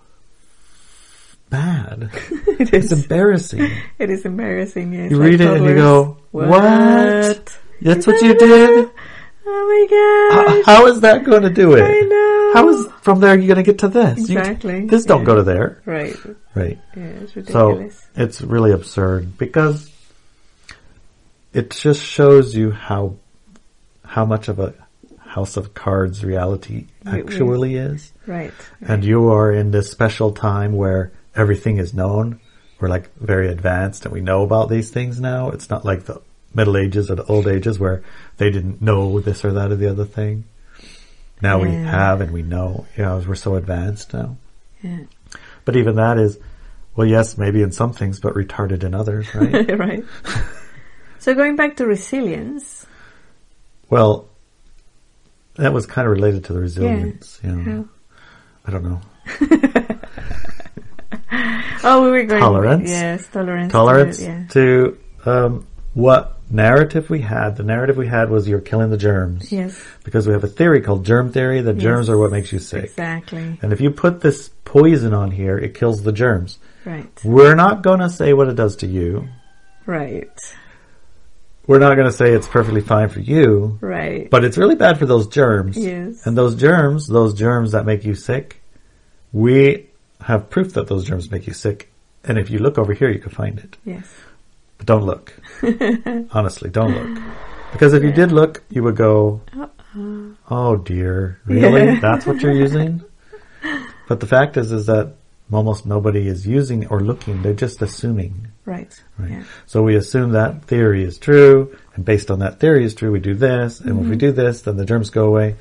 bad. 1.48 2.10
it 2.58 2.72
It's 2.74 2.92
is. 2.92 3.04
embarrassing. 3.04 3.70
It 3.98 4.10
is 4.10 4.24
embarrassing. 4.24 4.92
It's 4.94 5.12
You 5.12 5.18
like 5.18 5.30
read 5.30 5.40
it 5.40 5.56
and 5.56 5.64
you 5.64 5.74
go, 5.74 6.18
"What? 6.30 7.52
That's 7.80 8.06
what 8.06 8.20
you 8.22 8.34
did? 8.34 8.90
Oh 9.44 9.86
my 9.90 10.34
How, 10.36 10.46
gosh. 10.56 10.64
how 10.66 10.86
is 10.86 11.00
that 11.00 11.24
going 11.24 11.42
to 11.42 11.50
do 11.50 11.72
it? 11.74 11.82
I 11.82 12.00
know. 12.00 12.50
How 12.54 12.68
is 12.68 12.86
from 13.02 13.20
there 13.20 13.36
you 13.38 13.46
going 13.46 13.56
to 13.56 13.62
get 13.62 13.78
to 13.80 13.88
this? 13.88 14.28
You- 14.28 14.38
Exactly. 14.38 14.86
this 14.86 15.04
don't 15.04 15.20
Yeah. 15.20 15.26
go 15.26 15.34
to 15.36 15.42
there, 15.42 15.80
Right. 15.84 16.16
right? 16.54 16.78
Yeah, 16.96 17.02
it's 17.36 17.52
So 17.52 17.88
it's 18.14 18.40
really 18.42 18.72
absurd 18.72 19.36
because 19.38 19.90
it 21.52 21.70
just 21.70 22.02
shows 22.02 22.54
you 22.54 22.70
how 22.70 23.16
how 24.04 24.24
much 24.26 24.48
of 24.48 24.58
a 24.58 24.74
house 25.26 25.56
of 25.56 25.72
cards 25.72 26.22
reality 26.24 26.86
actually 27.06 27.76
is. 27.76 28.12
right. 28.26 28.52
And 28.82 29.02
you 29.02 29.28
are 29.30 29.50
in 29.50 29.70
this 29.70 29.90
special 29.90 30.32
time 30.32 30.72
where 30.74 31.10
everything 31.34 31.78
is 31.78 31.94
known. 31.94 32.38
We're 32.78 32.88
like 32.88 33.08
very 33.18 33.48
advanced 33.48 34.04
and 34.04 34.12
we 34.12 34.20
know 34.20 34.42
about 34.42 34.68
these 34.68 34.90
things 34.90 35.18
now. 35.20 35.50
It's 35.50 35.70
not 35.70 35.84
like 35.86 36.04
the 36.04 36.20
Middle 36.54 36.76
Ages 36.76 37.10
or 37.10 37.16
the 37.16 37.24
Old 37.24 37.46
Ages 37.46 37.78
where 37.78 38.02
they 38.36 38.50
didn't 38.50 38.82
know 38.82 39.20
this 39.20 39.44
or 39.44 39.52
that 39.52 39.70
or 39.70 39.76
the 39.76 39.90
other 39.90 40.04
thing. 40.04 40.44
Now 41.40 41.58
we 41.60 41.70
have 41.70 42.20
and 42.20 42.30
we 42.32 42.42
know. 42.42 42.86
You 42.96 43.04
know, 43.04 43.22
we're 43.26 43.34
so 43.34 43.56
advanced 43.56 44.14
now. 44.14 44.36
Yeah. 44.82 45.00
But 45.64 45.76
even 45.76 45.96
that 45.96 46.18
is, 46.18 46.38
well, 46.94 47.06
yes, 47.06 47.36
maybe 47.36 47.62
in 47.62 47.72
some 47.72 47.92
things, 47.92 48.20
but 48.20 48.34
retarded 48.34 48.84
in 48.84 48.94
others, 48.94 49.34
right? 49.34 49.78
right. 49.78 50.04
So 51.18 51.36
going 51.36 51.54
back 51.54 51.76
to 51.76 51.86
resilience, 51.86 52.84
well, 53.88 54.28
that 55.54 55.72
was 55.72 55.86
kind 55.86 56.04
of 56.04 56.10
related 56.10 56.46
to 56.46 56.52
the 56.52 56.58
resilience. 56.58 57.38
You 57.44 57.52
know? 57.52 57.88
I 58.66 58.70
don't 58.72 58.82
know. 58.82 59.00
Oh, 61.84 62.04
we 62.04 62.10
were 62.10 62.24
going 62.24 62.40
Tolerance. 62.40 62.88
Yes, 62.90 63.26
tolerance. 63.28 63.72
Tolerance 63.72 64.18
To, 64.18 64.24
yeah. 64.24 64.46
to 64.50 64.98
um, 65.24 65.66
what 65.94 66.38
narrative 66.52 67.10
we 67.10 67.20
had. 67.20 67.56
The 67.56 67.62
narrative 67.62 67.96
we 67.96 68.06
had 68.06 68.30
was 68.30 68.46
you're 68.48 68.60
killing 68.60 68.90
the 68.90 68.96
germs. 68.96 69.50
Yes. 69.50 69.82
Because 70.04 70.26
we 70.26 70.32
have 70.32 70.44
a 70.44 70.48
theory 70.48 70.80
called 70.80 71.04
germ 71.04 71.32
theory. 71.32 71.60
The 71.60 71.72
germs 71.74 72.08
are 72.08 72.18
what 72.18 72.30
makes 72.30 72.52
you 72.52 72.58
sick. 72.58 72.84
Exactly. 72.84 73.58
And 73.62 73.72
if 73.72 73.80
you 73.80 73.90
put 73.90 74.20
this 74.20 74.50
poison 74.64 75.14
on 75.14 75.30
here, 75.30 75.58
it 75.58 75.74
kills 75.74 76.02
the 76.02 76.12
germs. 76.12 76.58
Right. 76.84 77.08
We're 77.24 77.54
not 77.54 77.82
going 77.82 78.00
to 78.00 78.10
say 78.10 78.32
what 78.32 78.48
it 78.48 78.54
does 78.56 78.76
to 78.76 78.86
you. 78.86 79.28
Right. 79.86 80.30
We're 81.66 81.78
not 81.78 81.94
going 81.94 82.06
to 82.08 82.12
say 82.12 82.32
it's 82.32 82.48
perfectly 82.48 82.80
fine 82.80 83.08
for 83.08 83.20
you. 83.20 83.78
Right. 83.80 84.28
But 84.28 84.44
it's 84.44 84.58
really 84.58 84.74
bad 84.74 84.98
for 84.98 85.06
those 85.06 85.28
germs. 85.28 85.76
Yes. 85.76 86.26
And 86.26 86.36
those 86.36 86.56
germs, 86.56 87.06
those 87.06 87.34
germs 87.34 87.72
that 87.72 87.86
make 87.86 88.04
you 88.04 88.14
sick, 88.14 88.60
we 89.32 89.86
have 90.20 90.50
proof 90.50 90.74
that 90.74 90.88
those 90.88 91.04
germs 91.04 91.30
make 91.30 91.46
you 91.46 91.52
sick. 91.52 91.90
And 92.24 92.38
if 92.38 92.50
you 92.50 92.58
look 92.58 92.78
over 92.78 92.92
here, 92.92 93.10
you 93.10 93.18
can 93.18 93.30
find 93.30 93.58
it. 93.58 93.76
yes. 93.84 94.06
But 94.82 94.86
don't 94.86 95.04
look. 95.04 95.32
Honestly, 96.32 96.68
don't 96.68 96.92
look. 96.92 97.22
Because 97.72 97.92
if 97.92 98.02
you 98.02 98.10
did 98.10 98.32
look, 98.32 98.64
you 98.68 98.82
would 98.82 98.96
go, 98.96 99.40
Uh-uh. 99.56 100.34
oh 100.50 100.76
dear, 100.76 101.40
really? 101.44 101.84
Yeah. 101.84 102.00
That's 102.00 102.26
what 102.26 102.40
you're 102.40 102.52
using? 102.52 103.02
But 104.08 104.18
the 104.18 104.26
fact 104.26 104.56
is, 104.56 104.72
is 104.72 104.86
that 104.86 105.14
almost 105.52 105.86
nobody 105.86 106.26
is 106.26 106.46
using 106.46 106.88
or 106.88 106.98
looking. 106.98 107.42
They're 107.42 107.54
just 107.54 107.80
assuming. 107.80 108.48
Right. 108.64 108.92
Right. 109.18 109.30
Yeah. 109.30 109.44
So 109.66 109.82
we 109.82 109.94
assume 109.94 110.32
that 110.32 110.64
theory 110.64 111.04
is 111.04 111.16
true, 111.16 111.76
and 111.94 112.04
based 112.04 112.30
on 112.32 112.40
that 112.40 112.58
theory 112.58 112.84
is 112.84 112.94
true, 112.96 113.12
we 113.12 113.20
do 113.20 113.34
this, 113.34 113.78
and 113.78 113.90
if 113.90 113.96
we 113.96 114.02
mm-hmm. 114.02 114.18
do 114.18 114.32
this, 114.32 114.62
then 114.62 114.76
the 114.76 114.84
germs 114.84 115.10
go 115.10 115.26
away. 115.26 115.54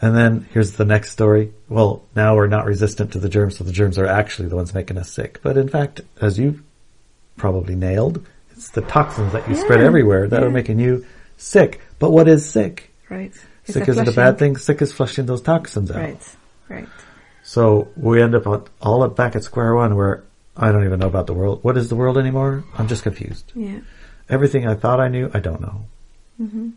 And 0.00 0.16
then 0.16 0.48
here's 0.52 0.72
the 0.72 0.84
next 0.84 1.12
story. 1.12 1.52
Well, 1.68 2.04
now 2.16 2.34
we're 2.34 2.48
not 2.48 2.66
resistant 2.66 3.12
to 3.12 3.20
the 3.20 3.28
germs, 3.28 3.58
so 3.58 3.64
the 3.64 3.72
germs 3.72 3.96
are 3.96 4.06
actually 4.06 4.48
the 4.48 4.56
ones 4.56 4.74
making 4.74 4.98
us 4.98 5.08
sick. 5.08 5.38
But 5.40 5.56
in 5.56 5.68
fact, 5.68 6.00
as 6.20 6.36
you 6.36 6.64
probably 7.36 7.74
nailed, 7.74 8.24
it's 8.52 8.70
the 8.70 8.82
toxins 8.82 9.32
that 9.32 9.48
you 9.48 9.54
spread 9.56 9.80
everywhere 9.80 10.28
that 10.28 10.42
are 10.42 10.50
making 10.50 10.78
you 10.78 11.04
sick. 11.36 11.80
But 11.98 12.10
what 12.10 12.28
is 12.28 12.48
sick? 12.48 12.90
Right. 13.10 13.32
Sick 13.64 13.88
isn't 13.88 14.08
a 14.08 14.12
bad 14.12 14.38
thing. 14.38 14.56
Sick 14.56 14.80
is 14.82 14.92
flushing 14.92 15.26
those 15.26 15.40
toxins 15.42 15.90
out. 15.90 15.96
Right. 15.96 16.36
Right. 16.68 16.88
So 17.42 17.88
we 17.96 18.22
end 18.22 18.34
up 18.34 18.70
all 18.80 19.02
up 19.02 19.16
back 19.16 19.36
at 19.36 19.44
square 19.44 19.74
one 19.74 19.96
where 19.96 20.24
I 20.56 20.70
don't 20.72 20.84
even 20.84 21.00
know 21.00 21.06
about 21.08 21.26
the 21.26 21.34
world. 21.34 21.60
What 21.62 21.76
is 21.76 21.88
the 21.88 21.96
world 21.96 22.16
anymore? 22.18 22.64
I'm 22.78 22.88
just 22.88 23.02
confused. 23.02 23.52
Yeah. 23.54 23.80
Everything 24.28 24.66
I 24.66 24.74
thought 24.74 25.00
I 25.00 25.08
knew, 25.08 25.30
I 25.34 25.40
don't 25.40 25.60
know. 25.60 25.84
hmm 26.38 26.70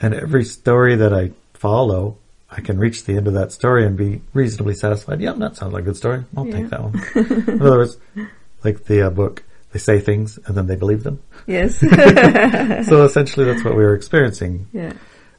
And 0.00 0.14
every 0.14 0.44
story 0.44 0.96
that 0.96 1.12
I 1.12 1.32
follow, 1.54 2.16
I 2.50 2.60
can 2.60 2.78
reach 2.78 3.04
the 3.04 3.16
end 3.16 3.26
of 3.28 3.34
that 3.34 3.52
story 3.52 3.84
and 3.86 3.96
be 3.96 4.22
reasonably 4.34 4.74
satisfied. 4.74 5.20
Yeah, 5.20 5.32
that 5.32 5.56
sounds 5.56 5.72
like 5.72 5.82
a 5.82 5.86
good 5.86 5.96
story. 5.96 6.24
I'll 6.36 6.46
Yeah. 6.46 6.52
take 6.56 6.70
that 6.70 6.82
one. 6.82 7.02
In 7.48 7.62
other 7.62 7.78
words, 7.78 7.96
like 8.64 8.84
the 8.84 9.06
uh, 9.06 9.10
book, 9.10 9.42
they 9.72 9.78
say 9.78 10.00
things 10.00 10.38
and 10.46 10.56
then 10.56 10.66
they 10.66 10.76
believe 10.76 11.02
them. 11.04 11.22
Yes. 11.46 11.78
so 12.88 13.04
essentially 13.04 13.46
that's 13.46 13.64
what 13.64 13.76
we 13.76 13.82
were 13.82 13.94
experiencing. 13.94 14.66
yeah. 14.72 14.92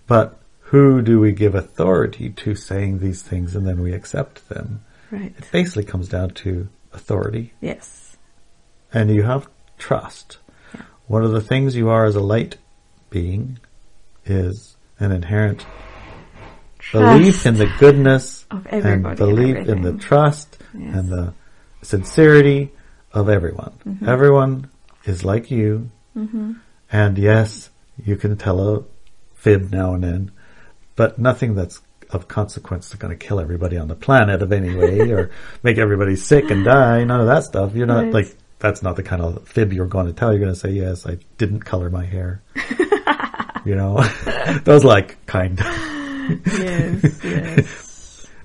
But 0.08 0.40
who 0.60 1.02
do 1.02 1.20
we 1.20 1.32
give 1.34 1.54
authority 1.56 2.30
to 2.30 2.56
saying 2.56 3.00
these 3.00 3.22
things 3.22 3.56
and 3.56 3.68
then 3.68 3.82
we 3.82 3.94
accept 3.94 4.48
them? 4.50 4.84
Right. 5.12 5.34
It 5.38 5.52
basically 5.52 5.84
comes 5.84 6.08
down 6.08 6.30
to 6.32 6.70
authority 6.94 7.54
Yes. 7.62 8.18
and 8.94 9.10
you 9.14 9.24
have 9.24 9.48
trust. 9.78 10.38
Yeah. 10.74 10.82
One 11.08 11.24
of 11.24 11.32
the 11.32 11.42
things 11.42 11.76
you 11.76 11.90
are 11.90 12.06
as 12.06 12.16
a 12.16 12.22
light 12.22 12.58
being 13.10 13.60
is 14.26 14.76
an 15.00 15.12
inherent 15.12 15.66
belief 16.92 17.46
in 17.46 17.56
the 17.56 17.72
goodness 17.80 18.46
of 18.52 18.66
and 18.68 19.04
belief 19.16 19.56
and 19.58 19.70
in 19.70 19.82
the 19.82 19.94
trust 19.94 20.58
Yes. 20.74 20.96
and 20.96 21.10
the 21.10 21.34
sincerity 21.82 22.72
of 23.14 23.30
everyone. 23.30 23.72
Mhm. 23.88 24.08
Everyone 24.08 24.70
is 25.06 25.24
like 25.26 25.52
you, 25.52 25.90
Mhm. 26.18 26.56
and 26.92 27.18
yes, 27.18 27.70
you 28.04 28.16
can 28.16 28.38
tell 28.38 28.60
a 28.76 28.84
fib 29.36 29.72
now 29.72 29.94
and 29.94 30.04
then, 30.04 30.32
but 30.96 31.18
nothing 31.20 31.56
that's 31.56 31.82
of 32.12 32.28
consequence 32.28 32.90
that's 32.90 33.00
going 33.02 33.18
to 33.18 33.26
kill 33.28 33.40
everybody 33.40 33.78
on 33.78 33.88
the 33.88 33.96
planet 33.96 34.42
of 34.42 34.52
any 34.52 34.76
way 34.76 35.00
or 35.14 35.30
make 35.64 35.78
everybody 35.78 36.16
sick 36.16 36.52
and 36.52 36.66
die. 36.66 37.04
None 37.06 37.22
of 37.22 37.28
that 37.28 37.44
stuff. 37.46 37.74
You're 37.74 37.88
not 37.88 38.04
Right. 38.06 38.14
like 38.14 38.36
that's 38.60 38.84
not 38.84 38.96
the 38.98 39.04
kind 39.04 39.22
of 39.22 39.48
fib 39.48 39.72
you're 39.74 39.86
going 39.88 40.08
to 40.08 40.14
tell. 40.14 40.32
You're 40.32 40.42
going 40.42 40.54
to 40.54 40.60
say, 40.60 40.72
"Yes, 40.72 41.08
I 41.08 41.18
didn't 41.38 41.62
color 41.62 41.90
my 41.90 42.06
hair." 42.06 42.42
you 43.66 43.76
know, 43.76 44.04
those 44.66 44.84
like 44.84 45.18
kind. 45.26 45.58
yes. 45.60 47.20
Yes. 47.24 47.88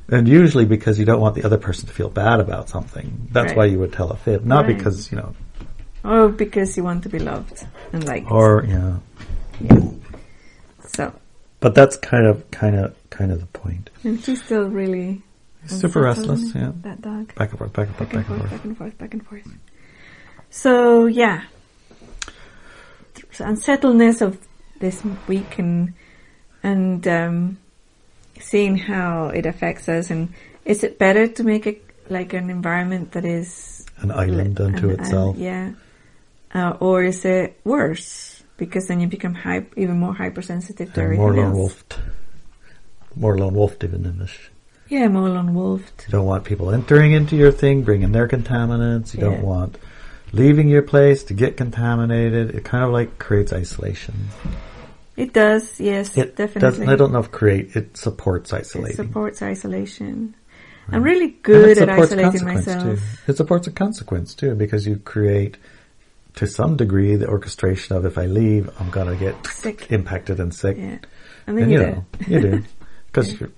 And 0.08 0.28
usually 0.28 0.64
because 0.66 0.98
you 0.98 1.04
don't 1.04 1.20
want 1.20 1.34
the 1.34 1.42
other 1.44 1.58
person 1.58 1.88
to 1.88 1.92
feel 1.92 2.08
bad 2.08 2.38
about 2.40 2.68
something. 2.68 3.28
That's 3.32 3.48
Right. 3.48 3.56
why 3.56 3.64
you 3.66 3.78
would 3.80 3.92
tell 3.92 4.10
a 4.10 4.16
fib, 4.16 4.44
not 4.44 4.66
Right. 4.66 4.76
because 4.76 5.10
you 5.10 5.18
know, 5.18 5.34
Or 6.04 6.28
because 6.28 6.76
you 6.76 6.84
want 6.84 7.02
to 7.02 7.08
be 7.08 7.18
loved 7.18 7.66
and 7.92 8.04
liked. 8.06 8.30
or 8.30 8.64
yeah. 8.68 8.96
yeah. 9.60 9.80
So, 10.86 11.12
But 11.60 11.74
that's 11.74 11.96
kind 11.96 12.26
of, 12.26 12.48
kind 12.52 12.76
of, 12.76 12.94
kind 13.10 13.32
of 13.32 13.40
the 13.40 13.46
point. 13.46 13.90
and 14.04 14.18
he's 14.20 14.42
still 14.44 14.68
really 14.68 15.22
Super 15.66 16.00
restless, 16.02 16.54
yeah. 16.54 16.70
That 16.82 17.02
dog. 17.02 17.34
Back 17.34 17.50
and 17.50 17.58
forth, 17.58 17.72
back 17.72 17.88
and 17.88 17.96
forth, 17.96 18.10
Back 18.12 18.28
and 18.28 18.28
back 18.28 18.28
and 18.30 18.38
forth, 18.38 18.38
forth. 18.38 18.50
back 18.52 18.64
and 18.64 18.76
forth, 18.78 18.98
back 18.98 19.12
and 19.14 19.26
forth. 19.26 19.58
So 20.50 21.06
yeah, 21.06 21.42
so 23.32 23.44
unsettledness 23.44 24.20
of 24.20 24.38
this 24.78 25.02
week 25.26 25.58
and 25.58 25.92
and 26.62 27.06
um, 27.08 27.58
seeing 28.40 28.76
how 28.76 29.28
it 29.28 29.46
affects 29.46 29.88
us, 29.88 30.10
and 30.10 30.32
is 30.64 30.82
it 30.84 30.98
better 30.98 31.26
to 31.28 31.42
make 31.44 31.66
it 31.66 31.82
like 32.08 32.32
an 32.32 32.50
environment 32.50 33.12
that 33.12 33.24
is 33.24 33.84
An 33.98 34.10
island 34.10 34.58
li- 34.58 34.66
unto 34.66 34.88
an 34.90 35.00
itself. 35.00 35.36
island, 35.36 35.38
yeah, 35.42 35.72
uh, 36.54 36.76
or 36.80 37.02
is 37.04 37.24
it 37.24 37.58
worse 37.64 38.42
because 38.56 38.86
then 38.88 39.00
you 39.00 39.06
become 39.08 39.34
hype, 39.34 39.72
even 39.76 39.98
more 39.98 40.14
hypersensitive 40.14 40.92
to 40.94 41.00
And 41.00 41.04
everything 41.04 41.22
more 41.24 41.34
lone 41.34 41.46
else? 41.46 41.54
wolfed. 41.56 41.98
More 43.16 43.36
lone 43.38 43.54
wolfed 43.54 43.84
even 43.84 44.04
in 44.06 44.18
this. 44.18 44.32
Yeah, 44.88 45.08
more 45.08 45.28
lone 45.28 45.52
wolfed. 45.54 46.04
You 46.06 46.12
don't 46.12 46.26
want 46.26 46.44
people 46.44 46.70
entering 46.70 47.12
into 47.12 47.34
your 47.36 47.50
thing, 47.50 47.82
bringing 47.82 48.12
their 48.12 48.28
contaminants. 48.28 49.14
You 49.14 49.20
Yeah. 49.20 49.30
don't 49.30 49.42
want 49.42 49.78
leaving 50.32 50.68
your 50.68 50.82
place 50.82 51.24
to 51.24 51.34
get 51.34 51.56
contaminated. 51.56 52.54
It 52.54 52.64
kind 52.64 52.84
of 52.84 52.90
like 52.92 53.18
creates 53.18 53.52
isolation. 53.52 54.14
It 55.16 55.32
does, 55.32 55.80
yes, 55.80 56.16
It 56.16 56.36
definitely. 56.36 56.60
doesn't, 56.60 56.88
I 56.88 56.96
don't 56.96 57.12
know 57.12 57.20
if 57.20 57.30
create, 57.30 57.74
it 57.74 57.96
supports 57.96 58.52
isolation. 58.52 59.00
It 59.00 59.06
supports 59.08 59.40
isolation. 59.42 60.34
I'm 60.92 61.02
really 61.02 61.28
good 61.42 61.78
at 61.78 61.88
isolating 61.88 62.44
myself. 62.44 62.82
Too. 62.82 62.98
It 63.26 63.36
supports 63.36 63.66
a 63.66 63.72
consequence 63.72 64.34
too 64.34 64.54
because 64.54 64.86
you 64.86 64.96
create 64.96 65.56
to 66.36 66.46
some 66.46 66.76
degree 66.76 67.16
the 67.16 67.26
orchestration 67.28 67.96
of 67.96 68.04
if 68.04 68.18
I 68.18 68.26
leave, 68.26 68.70
I'm 68.78 68.90
going 68.90 69.08
to 69.08 69.16
get 69.16 69.46
Sick. 69.46 69.90
impacted 69.90 70.38
and 70.38 70.54
sick. 70.54 70.76
Yeah. 70.76 70.98
And 71.46 71.56
then 71.58 71.64
And 71.64 71.72
you, 71.72 71.78
you 71.80 71.84
do. 71.86 71.90
know, 71.92 72.04
you 72.28 72.40
do. 72.40 72.62
Because 73.06 73.40
your 73.40 73.50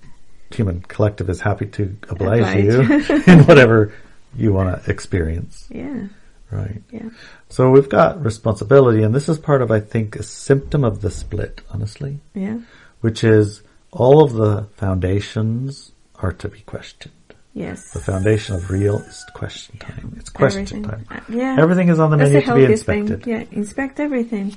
human 0.51 0.79
collective 0.79 1.29
is 1.29 1.41
happy 1.41 1.65
to 1.65 1.97
oblige, 2.09 2.39
Oblige. 2.39 3.09
you 3.09 3.23
in 3.27 3.43
whatever 3.43 3.93
you 4.37 4.53
want 4.53 4.81
to 4.83 4.89
experience. 4.89 5.67
Yeah. 5.73 6.07
Right. 6.51 6.81
Yeah. 6.91 7.09
So 7.49 7.69
we've 7.69 7.89
got 7.89 8.23
responsibility, 8.23 9.03
and 9.03 9.13
this 9.13 9.29
is 9.29 9.37
part 9.37 9.61
of, 9.61 9.69
I 9.71 9.79
think, 9.79 10.15
a 10.15 10.23
symptom 10.23 10.83
of 10.83 11.01
the 11.01 11.11
split, 11.11 11.61
honestly, 11.69 12.19
Yeah. 12.33 12.59
which 13.01 13.23
is 13.23 13.61
all 13.91 14.23
of 14.23 14.33
the 14.33 14.65
foundations 14.75 15.91
are 16.15 16.31
to 16.33 16.49
be 16.49 16.61
questioned. 16.61 17.13
Yes. 17.53 17.91
The 17.91 17.99
foundation 17.99 18.55
of 18.55 18.69
real 18.71 18.97
is 18.99 19.25
question 19.33 19.77
time. 19.79 20.15
It's 20.17 20.29
question 20.29 20.61
Everything. 20.61 20.83
time. 20.83 21.05
Uh, 21.09 21.19
yeah. 21.29 21.55
Everything 21.59 21.89
is 21.89 21.99
on 21.99 22.11
the 22.11 22.17
That's 22.17 22.31
menu 22.31 22.45
the 22.45 22.51
to 22.61 22.67
be 22.67 22.71
inspected. 22.73 23.23
thing. 23.23 23.33
Yeah. 23.33 23.43
Inspect 23.51 23.99
everything. 23.99 24.55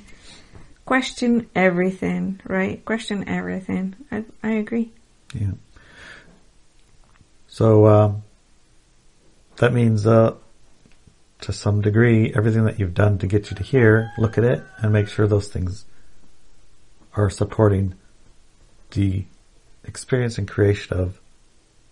Question 0.85 1.49
everything, 1.55 2.39
right? 2.47 2.83
Question 2.85 3.27
everything. 3.27 3.95
I, 4.11 4.23
I 4.43 4.51
agree. 4.53 4.91
Yeah. 5.33 5.51
So 7.47 7.87
um, 7.87 8.23
that 9.57 9.73
means, 9.73 10.05
uh, 10.07 10.35
to 11.43 11.53
some 11.53 11.81
degree, 11.81 12.33
everything 12.35 12.65
that 12.65 12.79
you've 12.79 12.93
done 12.93 13.17
to 13.19 13.27
get 13.27 13.51
you 13.51 13.57
to 13.57 13.63
here, 13.63 14.11
look 14.17 14.37
at 14.37 14.43
it 14.43 14.63
and 14.77 14.91
make 14.91 15.07
sure 15.07 15.27
those 15.27 15.47
things 15.47 15.85
are 17.15 17.29
supporting 17.29 17.95
the 18.91 19.25
experience 19.83 20.37
and 20.37 20.47
creation 20.47 20.97
of 20.97 21.19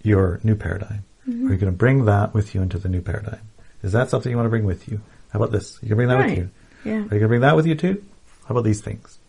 your 0.04 0.40
new 0.44 0.56
paradigm. 0.56 1.04
Mm-hmm. 1.28 1.48
Are 1.48 1.52
you 1.52 1.58
going 1.58 1.72
to 1.72 1.78
bring 1.78 2.06
that 2.06 2.34
with 2.34 2.56
you 2.56 2.62
into 2.62 2.78
the 2.78 2.90
new 2.90 3.02
paradigm? 3.02 3.42
Is 3.84 3.92
that 3.92 4.10
something 4.10 4.30
you 4.30 4.38
want 4.38 4.46
to 4.46 4.52
bring 4.52 4.66
with 4.66 4.88
you? 4.88 5.02
How 5.32 5.40
about 5.40 5.52
this? 5.52 5.78
You 5.82 5.90
can 5.90 5.98
bring 5.98 6.08
that 6.08 6.26
with 6.26 6.38
you. 6.38 6.50
Yeah. 6.84 6.94
Are 6.94 6.96
you 6.98 7.10
going 7.10 7.22
to 7.22 7.28
bring 7.28 7.42
that 7.42 7.56
with 7.56 7.68
you 7.68 7.76
too? 7.76 8.04
How 8.46 8.54
about 8.54 8.64
these 8.64 8.82
things? 8.82 9.20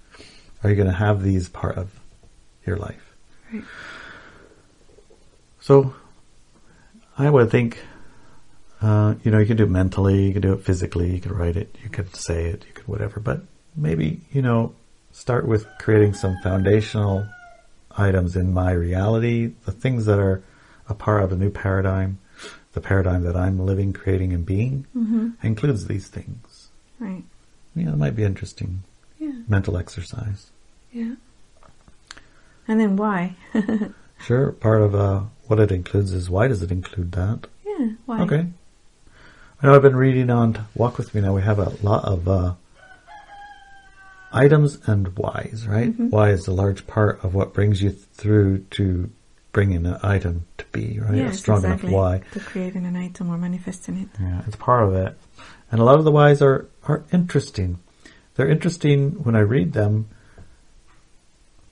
Are 0.63 0.71
you 0.71 0.77
going 0.77 0.89
to 0.89 0.95
have 0.95 1.23
these 1.23 1.49
part 1.49 1.77
of 1.77 1.91
your 2.65 2.77
life? 2.77 3.15
Right. 3.53 3.65
So, 5.61 5.95
I 7.19 7.29
would 7.29 7.51
think, 7.51 7.79
uh, 8.83 9.15
you 9.23 9.31
know, 9.31 9.39
you 9.39 9.47
can 9.47 9.57
do 9.57 9.65
it 9.65 9.71
mentally, 9.71 10.27
you 10.27 10.33
can 10.33 10.43
do 10.43 10.53
it 10.53 10.65
physically, 10.65 11.15
you 11.15 11.21
can 11.21 11.33
write 11.33 11.57
it, 11.57 11.77
you 11.83 11.89
could 11.89 12.15
say 12.17 12.47
it, 12.47 12.65
you 12.67 12.73
could 12.75 12.89
whatever, 12.89 13.21
but 13.21 13.43
maybe, 13.77 14.21
you 14.33 14.43
know, 14.43 14.75
start 15.13 15.47
with 15.47 15.67
creating 15.79 16.15
some 16.15 16.37
foundational 16.43 17.27
items 17.97 18.37
in 18.37 18.53
my 18.53 18.73
reality, 18.73 19.53
the 19.65 19.73
things 19.73 20.07
that 20.07 20.19
are 20.19 20.43
a 20.89 20.95
part 20.95 21.23
of 21.23 21.33
a 21.33 21.37
new 21.37 21.51
paradigm, 21.51 22.19
the 22.73 22.81
paradigm 22.81 23.23
that 23.23 23.37
I'm 23.37 23.59
living, 23.59 23.93
creating, 23.93 24.33
and 24.33 24.45
being, 24.45 24.87
hmm 24.93 25.31
includes 25.43 25.87
these 25.87 26.09
things. 26.09 26.69
Right. 26.99 27.25
Yeah, 27.75 27.91
it 27.91 27.97
might 27.99 28.17
be 28.17 28.25
interesting 28.25 28.83
Yeah. 29.19 29.33
mental 29.49 29.77
exercise. 29.77 30.51
Yeah. 30.93 31.15
And 32.69 32.81
then 32.81 32.97
why? 32.97 33.37
Sure, 34.25 34.53
part 34.53 34.83
of 34.83 34.95
uh, 34.95 35.23
what 35.49 35.59
it 35.59 35.73
includes 35.73 36.13
is 36.13 36.31
why 36.31 36.47
does 36.47 36.63
it 36.63 36.71
include 36.71 37.11
that? 37.13 37.49
yeah. 37.67 37.89
Why? 38.07 38.21
Okay. 38.21 38.47
I 39.63 39.67
know 39.67 39.75
I've 39.77 39.83
been 39.83 39.97
reading 39.97 40.31
on 40.31 40.67
Walk 40.75 40.99
With 40.99 41.15
Me 41.15 41.21
now. 41.21 41.35
We 41.35 41.43
have 41.43 41.59
a 41.59 41.71
lot 41.83 42.05
of 42.05 42.27
uh, 42.29 42.55
items 44.33 44.79
and 44.87 45.17
whys, 45.17 45.67
right? 45.69 45.93
Mhm. 45.97 46.11
Why 46.11 46.31
is 46.31 46.49
a 46.49 46.53
large 46.53 46.87
part 46.87 47.23
of 47.23 47.35
what 47.35 47.55
brings 47.55 47.81
you 47.83 47.91
through 47.91 48.59
to 48.73 49.11
bringing 49.53 49.87
an 49.87 49.99
item 50.03 50.47
to 50.59 50.65
be, 50.73 50.99
right? 50.99 51.15
a 51.15 51.17
Yes, 51.17 51.39
strong 51.39 51.59
exactly. 51.59 51.91
enough 51.91 51.97
why. 52.01 52.23
To 52.33 52.41
creating 52.41 52.87
an 52.87 52.97
item 52.97 53.31
or 53.31 53.37
manifesting 53.39 53.99
it. 53.99 54.09
Yeah, 54.21 54.43
it's 54.47 54.57
part 54.57 54.83
of 54.85 54.95
it. 54.95 55.17
And 55.71 55.81
a 55.81 55.85
lot 55.85 55.99
of 55.99 56.05
the 56.05 56.11
whys 56.11 56.43
are, 56.43 56.67
are 56.85 57.05
interesting. 57.13 57.79
They're 58.35 58.49
interesting 58.49 59.23
when 59.23 59.37
I 59.37 59.41
read 59.41 59.75
them. 59.75 60.09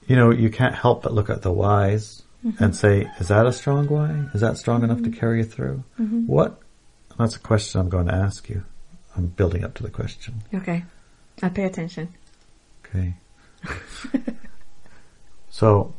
You 0.07 0.17
know, 0.17 0.31
you 0.31 0.51
can't 0.51 0.75
help 0.75 1.03
but 1.03 1.13
look 1.13 1.29
at 1.31 1.43
the 1.43 1.53
whys 1.53 2.23
Mm-hmm. 2.43 2.65
and 2.65 2.75
say, 2.75 3.07
is 3.21 3.29
that 3.29 3.45
a 3.45 3.53
strong 3.53 3.87
why? 3.89 4.29
Is 4.33 4.41
that 4.41 4.57
strong 4.57 4.83
enough 4.83 5.03
to 5.03 5.11
carry 5.11 5.41
you 5.41 5.45
through? 5.45 5.85
Mhm. 6.01 6.27
What? 6.27 6.59
That's 7.21 7.37
a 7.37 7.41
question 7.41 7.83
I'm 7.83 7.91
going 7.91 8.07
to 8.07 8.15
ask 8.15 8.49
you. 8.49 8.65
I'm 9.15 9.27
building 9.27 9.63
up 9.63 9.75
to 9.75 9.83
the 9.83 9.91
question. 9.91 10.43
Okay. 10.55 10.85
I'll 11.43 11.51
pay 11.51 11.65
attention. 11.65 12.15
Okay. 12.87 13.13
so, 15.51 15.93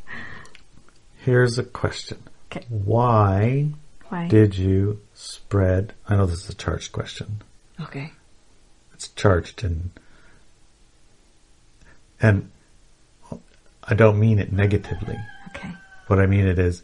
here's 1.19 1.59
a 1.59 1.63
question. 1.63 2.24
Okay. 2.51 2.65
Why 2.69 3.67
Why? 4.09 4.28
did 4.30 4.57
you 4.57 4.99
spread? 5.13 5.93
I 6.07 6.15
know 6.15 6.26
this 6.26 6.43
is 6.45 6.49
a 6.49 6.55
charged 6.55 6.91
question. 6.91 7.43
okay. 7.80 8.13
It's 8.95 9.09
charged 9.09 9.63
and 9.63 9.91
and 12.19 12.49
I 13.84 13.93
don't 13.93 14.19
mean 14.19 14.39
it 14.39 14.51
negatively. 14.51 15.17
Okay. 15.49 15.72
What 16.07 16.19
I 16.19 16.26
mean 16.26 16.47
it 16.47 16.57
is, 16.57 16.82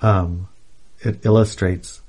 um, 0.00 0.48
it 1.00 1.24
illustrates 1.26 2.00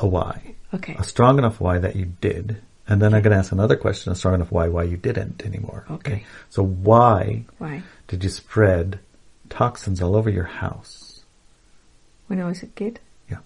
a 0.00 0.06
why, 0.06 0.54
Okay. 0.74 0.94
a 0.98 1.04
strong 1.04 1.38
enough 1.38 1.60
why 1.60 1.78
that 1.78 1.94
you 1.96 2.06
did, 2.20 2.60
and 2.88 3.00
then 3.00 3.14
I'm 3.14 3.22
going 3.22 3.32
to 3.32 3.38
ask 3.38 3.52
another 3.52 3.76
question, 3.76 4.10
a 4.10 4.14
strong 4.16 4.34
enough 4.34 4.50
why 4.50 4.66
why 4.68 4.82
you 4.84 4.96
didn't 4.96 5.44
anymore. 5.46 5.84
Okay. 5.90 6.24
So 6.48 6.62
why 6.64 7.44
Why? 7.58 7.82
did 8.08 8.24
you 8.24 8.30
spread 8.30 8.98
toxins 9.48 10.00
all 10.02 10.16
over 10.16 10.30
your 10.30 10.44
house? 10.64 11.22
When 12.26 12.40
I 12.40 12.46
was 12.46 12.62
a 12.62 12.66
kid? 12.66 12.98
Yeah. 13.30 13.38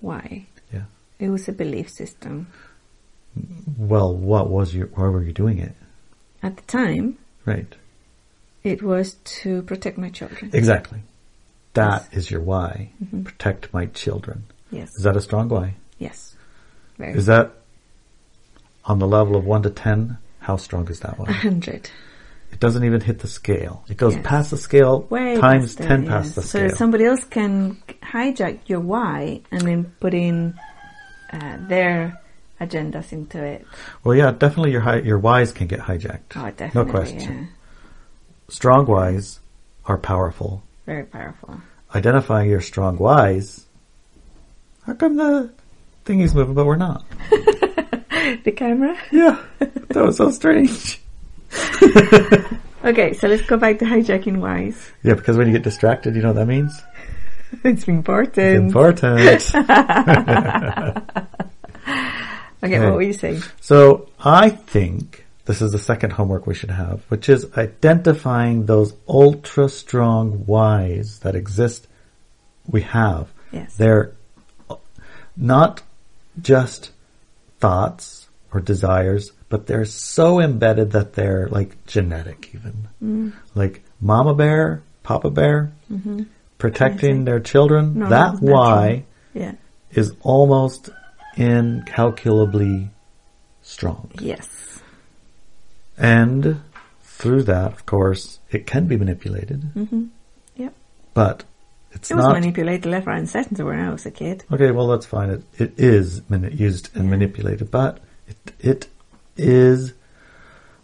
Why? 0.00 0.46
Yeah. 0.72 0.84
It 1.18 1.28
was 1.30 1.48
a 1.48 1.52
belief 1.52 1.88
system. 1.90 2.48
Well, 3.78 4.14
what 4.14 4.50
was 4.50 4.74
your? 4.74 4.86
Why 4.88 5.04
were 5.08 5.22
you 5.22 5.32
doing 5.32 5.58
it? 5.58 5.74
At 6.42 6.56
the 6.56 6.62
time, 6.62 7.18
Right. 7.44 7.72
it 8.64 8.82
was 8.82 9.14
to 9.42 9.62
protect 9.62 9.98
my 9.98 10.08
children. 10.10 10.50
Exactly. 10.52 11.00
That 11.74 12.08
Yes. 12.12 12.24
is 12.24 12.30
your 12.30 12.40
why. 12.40 12.90
Mhm. 13.04 13.24
Protect 13.24 13.72
my 13.72 13.86
children. 13.86 14.44
Yes. 14.70 14.94
Is 14.96 15.02
that 15.02 15.16
a 15.16 15.20
strong 15.20 15.48
why? 15.48 15.74
Yes. 15.98 16.34
Very. 16.98 17.14
Is 17.14 17.26
that 17.26 17.52
on 18.84 18.98
the 18.98 19.06
level 19.06 19.36
of 19.36 19.44
one 19.44 19.62
to 19.62 19.70
ten? 19.70 20.18
How 20.40 20.56
strong 20.56 20.88
is 20.88 21.00
that 21.00 21.14
a 21.18 21.22
one? 21.22 21.32
hundred? 21.32 21.90
It 22.52 22.58
doesn't 22.58 22.82
even 22.84 23.00
hit 23.00 23.20
the 23.20 23.28
scale. 23.28 23.84
It 23.88 23.96
goes 23.96 24.14
Yes. 24.14 24.26
past 24.26 24.50
the 24.50 24.56
scale 24.56 25.02
Way 25.10 25.36
times 25.36 25.76
past 25.76 25.88
ten 25.88 26.02
yes. 26.02 26.10
past 26.10 26.34
the 26.34 26.42
So 26.42 26.48
scale. 26.48 26.68
that 26.68 26.76
somebody 26.76 27.04
else 27.04 27.24
can 27.24 27.76
hijack 28.02 28.60
your 28.66 28.80
why 28.80 29.42
and 29.52 29.60
then 29.62 29.84
put 30.00 30.14
in 30.14 30.58
uh, 31.32 31.58
their 31.68 32.20
agendas 32.60 33.12
into 33.12 33.42
it. 33.42 33.64
well, 34.04 34.14
yeah, 34.16 34.32
definitely 34.32 34.72
your 34.72 34.80
hi- 34.80 34.98
your 35.00 35.18
whys 35.18 35.52
can 35.52 35.66
get 35.68 35.80
hijacked. 35.80 36.34
Oh, 36.36 36.50
definitely. 36.50 36.84
no 36.84 36.90
question. 36.90 37.38
Yeah. 37.38 37.46
Strong 38.48 38.86
whys 38.86 39.38
are 39.86 39.96
powerful. 39.98 40.62
Very 40.86 41.04
powerful. 41.04 41.60
Identifying 41.94 42.50
your 42.50 42.60
strong 42.60 42.96
whys. 42.96 43.64
How 44.90 44.96
come 44.96 45.16
the 45.16 45.52
thingy's 46.04 46.34
moving, 46.34 46.54
but 46.54 46.66
we're 46.66 46.74
not? 46.74 47.04
the 47.30 48.52
camera? 48.56 48.98
Yeah, 49.12 49.40
that 49.60 50.04
was 50.04 50.16
so 50.16 50.32
strange. 50.32 51.00
Okay, 52.82 53.12
so 53.12 53.28
let's 53.28 53.42
go 53.42 53.58
back 53.58 53.78
to 53.80 53.84
hijacking 53.84 54.40
wise. 54.40 54.90
Yeah, 55.02 55.12
because 55.12 55.36
when 55.36 55.46
you 55.46 55.52
get 55.52 55.62
distracted, 55.62 56.16
you 56.16 56.22
know 56.22 56.28
what 56.28 56.36
that 56.36 56.46
means? 56.46 56.80
it's 57.62 57.84
important. 57.86 58.38
It's 58.38 58.58
important. 58.58 59.20
Okay, 59.20 59.42
Okay. 62.62 62.80
what 62.80 62.94
were 62.94 63.02
you 63.02 63.12
saying? 63.12 63.42
So 63.60 64.08
I 64.18 64.48
think 64.48 65.26
this 65.44 65.60
is 65.60 65.72
the 65.72 65.78
second 65.78 66.12
homework 66.14 66.46
we 66.46 66.54
should 66.54 66.70
have, 66.70 67.02
which 67.10 67.28
is 67.28 67.46
identifying 67.54 68.64
those 68.64 68.94
ultra 69.06 69.68
strong 69.68 70.46
whys 70.46 71.18
that 71.18 71.36
exist. 71.36 71.86
We 72.66 72.80
have. 72.80 73.28
Yes. 73.52 73.74
They're 73.76 74.14
not 75.36 75.82
just 76.40 76.90
thoughts 77.58 78.28
or 78.52 78.60
desires, 78.60 79.32
but 79.48 79.66
they're 79.66 79.84
so 79.84 80.40
embedded 80.40 80.92
that 80.92 81.14
they're 81.14 81.48
like 81.48 81.84
genetic 81.86 82.50
even. 82.54 82.88
Mm. 83.02 83.32
Like 83.54 83.82
mama 84.00 84.34
bear, 84.34 84.82
papa 85.02 85.30
bear, 85.30 85.72
Mm-hmm. 85.92 86.22
protecting 86.58 87.10
Amazing. 87.10 87.24
their 87.24 87.40
children. 87.40 87.98
No, 87.98 88.08
that 88.08 88.34
natural. 88.34 88.52
why 88.52 89.04
Yeah. 89.34 89.52
is 89.90 90.14
almost 90.20 90.90
incalculably 91.36 92.90
strong. 93.62 94.10
Yes. 94.20 94.80
And 95.98 96.60
through 97.02 97.42
that, 97.44 97.72
of 97.72 97.86
course, 97.86 98.38
it 98.50 98.66
can 98.66 98.86
be 98.86 98.96
manipulated, 98.96 99.62
Mm-hmm. 99.74 100.04
Yep. 100.56 100.74
but 101.14 101.44
it's 101.92 102.10
It 102.10 102.14
was 102.14 102.24
not. 102.26 102.32
manipulated 102.34 102.86
left, 102.86 103.06
right, 103.06 103.18
and 103.18 103.28
center 103.28 103.64
when 103.64 103.78
I 103.80 103.90
was 103.90 104.06
a 104.06 104.10
kid. 104.10 104.44
okay, 104.52 104.70
well, 104.70 104.86
that's 104.88 105.06
fine. 105.06 105.30
It, 105.30 105.42
it 105.58 105.72
is 105.78 106.22
mani- 106.28 106.54
used 106.54 106.90
and 106.94 107.04
Yeah. 107.04 107.10
manipulated, 107.10 107.70
but 107.70 107.98
it, 108.28 108.52
it 108.60 108.86
is, 109.36 109.92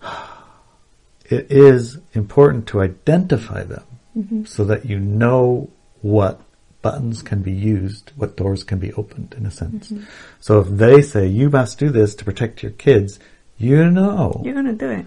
it 1.26 1.46
is 1.50 1.98
important 2.14 2.66
to 2.68 2.80
identify 2.80 3.62
them 3.64 3.82
Mm-hmm. 4.16 4.44
so 4.46 4.64
that 4.64 4.86
you 4.86 4.98
know 4.98 5.68
what 6.00 6.40
buttons 6.80 7.20
can 7.20 7.42
be 7.42 7.52
used, 7.52 8.12
what 8.16 8.34
doors 8.34 8.64
can 8.64 8.78
be 8.78 8.90
opened 8.94 9.34
in 9.36 9.44
a 9.44 9.50
sense. 9.50 9.90
Mm-hmm. 9.90 10.04
So 10.40 10.60
if 10.60 10.68
they 10.68 11.02
say 11.02 11.26
you 11.26 11.50
must 11.50 11.78
do 11.78 11.90
this 11.90 12.14
to 12.14 12.24
protect 12.24 12.62
your 12.62 12.72
kids, 12.72 13.18
you 13.58 13.90
know 13.90 14.40
You're 14.42 14.54
gonna 14.54 14.72
do 14.72 14.88
it. 14.88 15.04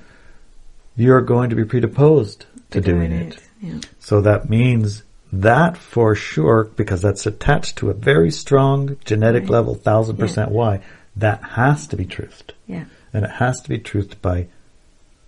you're 0.95 1.21
going 1.21 1.49
to 1.49 1.55
be 1.55 1.65
predisposed 1.65 2.45
to 2.69 2.81
doing 2.81 3.11
it. 3.11 3.39
Yeah. 3.61 3.79
So 3.99 4.21
that 4.21 4.47
means 4.47 5.01
that 5.31 5.77
for 5.77 6.15
sure, 6.15 6.65
because 6.75 7.01
that's 7.01 7.25
attached 7.25 7.77
to 7.77 7.89
a 7.89 7.93
very 7.93 8.31
strong 8.31 8.97
genetic 9.05 9.43
Right. 9.43 9.51
level, 9.51 9.75
thousand 9.75 10.17
percent 10.17 10.51
why. 10.51 10.81
that 11.15 11.43
has 11.43 11.85
to 11.87 11.97
be 11.97 12.05
truthed. 12.05 12.51
Yeah. 12.65 12.85
And 13.13 13.25
it 13.25 13.31
has 13.31 13.59
to 13.61 13.69
be 13.69 13.77
truthed 13.79 14.21
by 14.21 14.45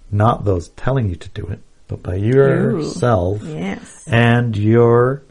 not 0.09 0.45
those 0.45 0.69
telling 0.69 1.09
you 1.09 1.15
to 1.17 1.29
do 1.29 1.45
it, 1.47 1.59
but 1.89 2.01
by 2.01 2.15
yourself 2.15 3.41
Yes. 3.43 4.05
and 4.07 4.55
your 4.55 5.21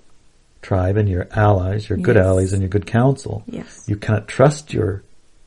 tribe 0.60 0.98
and 0.98 1.08
your 1.08 1.28
allies, 1.32 1.88
your 1.88 1.96
good 1.98 2.16
Yes. 2.16 2.26
allies 2.26 2.52
and 2.52 2.60
your 2.60 2.68
good 2.68 2.86
counsel. 2.86 3.42
Yes. 3.46 3.84
You 3.86 3.96
cannot 3.96 4.28
trust 4.28 4.74
your, 4.74 5.02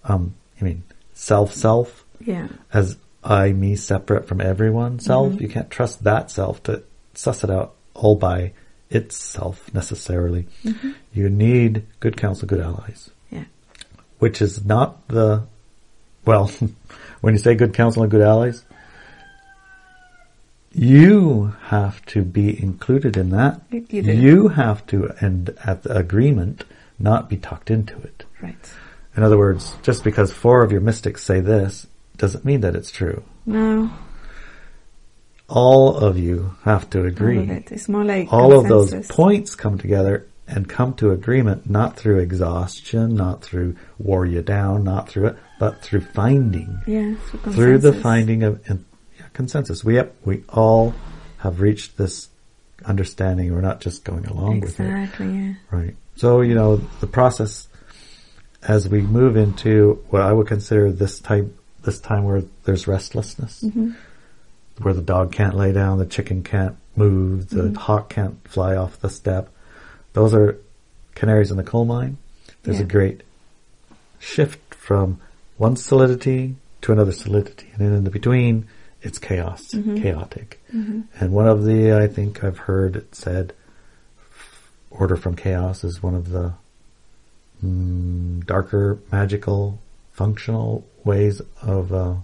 um, 0.06 0.34
I 0.60 0.64
mean, 0.66 0.82
self, 1.14 1.54
self 1.54 2.04
Yeah. 2.20 2.48
as 2.74 2.96
I, 3.24 3.54
me, 3.54 3.76
separate 3.76 4.28
from 4.28 4.42
everyone 4.42 4.98
self. 5.00 5.34
Mhm. 5.34 5.42
You 5.42 5.50
can't 5.50 5.70
trust 5.70 6.04
that 6.06 6.32
self 6.32 6.64
to 6.64 6.82
suss 7.14 7.44
it 7.44 7.52
out 7.52 7.74
all 7.94 8.16
by 8.16 8.54
itself 8.94 9.74
necessarily. 9.74 10.48
Mhm. 10.64 10.96
You 11.14 11.30
need 11.30 11.84
good 12.00 12.16
counsel, 12.18 12.48
good 12.48 12.60
allies, 12.62 13.10
Yeah. 13.32 13.46
which 14.20 14.42
is 14.42 14.64
not 14.66 15.08
the, 15.08 15.44
well, 16.26 16.52
when 17.22 17.34
you 17.34 17.40
say 17.40 17.56
good 17.56 17.74
counsel 17.74 18.04
and 18.04 18.12
good 18.12 18.22
allies, 18.22 18.64
you 20.76 21.54
have 21.68 22.04
to 22.08 22.24
be 22.24 22.62
included 22.62 23.16
in 23.18 23.30
that. 23.30 23.62
You 23.70 23.86
you. 23.90 24.02
You 24.02 24.48
have 24.50 24.86
to, 24.88 25.12
and 25.20 25.56
at 25.64 25.84
the 25.84 25.96
agreement, 25.96 26.64
not 26.98 27.30
be 27.30 27.38
tucked 27.38 27.70
into 27.70 27.96
it. 28.00 28.26
Right. 28.42 28.74
In 29.16 29.22
other 29.24 29.38
words, 29.38 29.76
just 29.84 30.04
because 30.04 30.32
four 30.32 30.64
of 30.64 30.72
your 30.72 30.82
mystics 30.82 31.24
say 31.24 31.40
this 31.40 31.86
doesn't 32.18 32.44
mean 32.46 32.62
that 32.62 32.76
it's 32.76 32.90
true. 32.92 33.24
No. 33.46 33.92
All 35.50 35.98
of 35.98 36.18
you 36.18 36.56
have 36.64 36.90
to 36.92 37.00
All 37.00 37.06
agree. 37.06 37.40
of 37.40 37.50
it. 37.50 37.72
It's 37.72 37.90
more 37.90 38.04
like 38.04 38.32
All 38.32 38.58
of 38.58 38.68
those 38.68 39.08
points 39.08 39.56
come 39.56 39.78
together 39.78 40.26
and 40.48 40.68
come 40.68 40.94
to 40.96 41.12
agreement, 41.12 41.70
not 41.70 41.98
through 41.98 42.20
exhaustion, 42.20 43.16
not 43.16 43.44
through 43.44 43.76
wore 43.98 44.26
you 44.26 44.42
down, 44.42 44.84
not 44.84 45.10
through 45.10 45.28
it, 45.28 45.38
but 45.60 45.82
through 45.82 46.02
finding. 46.02 46.80
Yeah. 46.86 47.16
Through 47.52 47.80
the 47.80 47.94
finding 47.94 48.44
of 48.44 48.62
and, 48.68 48.86
yeah, 49.18 49.26
consensus. 49.34 49.84
We, 49.84 50.02
we 50.26 50.44
all 50.50 50.94
have 51.38 51.62
reached 51.62 51.98
this 51.98 52.30
understanding. 52.86 53.54
We're 53.54 53.62
not 53.62 53.80
just 53.80 54.04
going 54.04 54.26
along 54.26 54.62
with 54.62 54.80
it. 54.80 54.86
Exactly. 54.86 55.28
Yeah. 55.28 55.54
Right. 55.72 55.96
So, 56.16 56.42
you 56.42 56.56
know, 56.56 56.78
the 57.00 57.08
process 57.08 57.68
as 58.62 58.88
we 58.88 59.02
move 59.02 59.36
into 59.36 60.04
what 60.10 60.22
I 60.22 60.32
would 60.32 60.48
consider 60.48 60.92
this 60.92 61.20
type, 61.20 61.54
this 61.84 62.00
time 62.00 62.24
where 62.24 62.44
there's 62.64 62.88
restlessness, 62.88 63.62
hmm 63.62 63.92
where 64.82 64.94
the 64.94 65.02
dog 65.02 65.32
can't 65.32 65.56
lay 65.56 65.72
down, 65.72 65.98
the 66.00 66.06
chicken 66.06 66.44
can't 66.44 66.76
move, 66.96 67.50
the 67.50 67.64
Mhm. 67.64 67.76
hawk 67.78 68.10
can't 68.10 68.38
fly 68.48 68.76
off 68.76 69.00
the 69.00 69.10
step. 69.10 69.50
Those 70.14 70.34
are 70.34 70.58
canaries 71.16 71.52
in 71.52 71.58
the 71.58 71.64
coal 71.64 71.86
mine. 71.86 72.18
There's 72.64 72.80
a 72.80 72.84
great 72.86 73.22
shift 74.20 74.74
from 74.74 75.20
one 75.58 75.76
solidity 75.76 76.56
to 76.82 76.92
another 76.92 77.12
solidity. 77.12 77.68
And 77.74 77.86
then 77.86 77.94
in 77.94 78.04
the 78.04 78.10
between, 78.10 78.66
it's 79.02 79.20
chaos, 79.20 79.72
Mhm. 79.74 80.02
chaotic. 80.02 80.62
hmm 80.72 81.02
And 81.20 81.32
one 81.34 81.48
of 81.48 81.66
the, 81.66 81.94
I 81.94 82.08
think 82.08 82.44
I've 82.44 82.58
heard 82.60 82.96
it 82.96 83.16
said, 83.16 83.54
order 84.92 85.16
from 85.16 85.36
chaos 85.36 85.84
is 85.84 86.02
one 86.04 86.16
of 86.16 86.30
the 86.30 86.54
mm, 87.64 88.46
darker, 88.46 89.00
magical, 89.12 89.80
functional 90.12 90.86
ways 91.04 91.42
of 91.62 91.94
uh, 91.94 92.16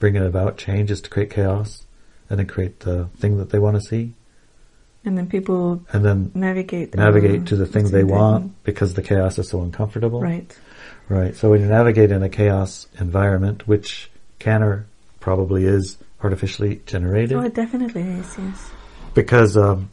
bringing 0.00 0.24
about 0.26 0.56
change 0.58 0.90
is 0.90 1.00
to 1.02 1.08
create 1.10 1.30
chaos 1.30 1.84
and 2.28 2.38
then 2.40 2.46
create 2.46 2.80
the 2.80 3.04
thing 3.18 3.38
that 3.38 3.50
they 3.50 3.58
want 3.60 3.76
to 3.76 3.80
see 3.82 4.14
And 5.04 5.16
then 5.16 5.28
people 5.28 5.82
and 5.92 6.04
then 6.04 6.30
navigate. 6.34 6.94
navigate 6.96 7.46
to 7.46 7.56
the 7.56 7.66
thing 7.66 7.84
they 7.90 8.04
want 8.04 8.52
because 8.64 8.94
the 8.94 9.02
chaos 9.02 9.38
is 9.38 9.48
so 9.48 9.62
uncomfortable. 9.62 10.20
Right. 10.20 10.50
Right. 11.08 11.34
So 11.36 11.50
when 11.50 11.60
you 11.60 11.66
navigate 11.68 12.10
in 12.10 12.22
a 12.22 12.28
chaos 12.28 12.86
environment, 12.98 13.66
which 13.68 14.10
can 14.38 14.62
or 14.62 14.86
probably 15.20 15.64
is 15.64 15.96
artificially 16.22 16.80
generated, 16.86 17.36
Oh, 17.36 17.42
it 17.42 17.54
definitely 17.54 18.02
is. 18.02 18.36
Yes. 18.38 18.70
because 19.14 19.56
um, 19.56 19.90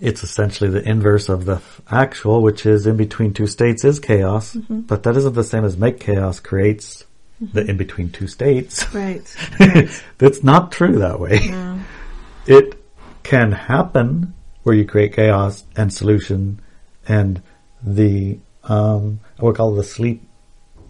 it's 0.00 0.22
essentially 0.22 0.70
the 0.70 0.82
inverse 0.88 1.28
of 1.28 1.44
the 1.44 1.60
actual, 1.90 2.40
which 2.42 2.64
is 2.66 2.86
in 2.86 2.96
between 2.96 3.32
two 3.34 3.46
states 3.46 3.84
is 3.84 3.98
chaos, 4.00 4.54
Mhm. 4.54 4.86
but 4.86 5.02
that 5.04 5.16
isn't 5.16 5.34
the 5.34 5.44
same 5.44 5.64
as 5.64 5.76
make 5.76 5.98
chaos 6.00 6.40
creates 6.40 7.04
the 7.40 7.64
in 7.68 7.76
between 7.76 8.10
two 8.10 8.26
states. 8.26 8.84
Right. 8.94 9.36
right. 9.60 10.02
That's 10.18 10.42
not 10.42 10.72
true 10.72 10.98
that 10.98 11.20
way. 11.20 11.48
no. 11.48 11.80
It 12.46 12.74
can 13.22 13.52
happen 13.52 14.34
where 14.64 14.74
you 14.74 14.84
create 14.84 15.14
chaos 15.14 15.64
and 15.76 15.92
solution 15.92 16.60
and 17.08 17.40
the 17.82 18.38
um, 18.64 19.20
what 19.38 19.50
we 19.52 19.56
call 19.56 19.74
the 19.74 19.82
sleep 19.84 20.22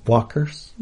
walkers, 0.06 0.72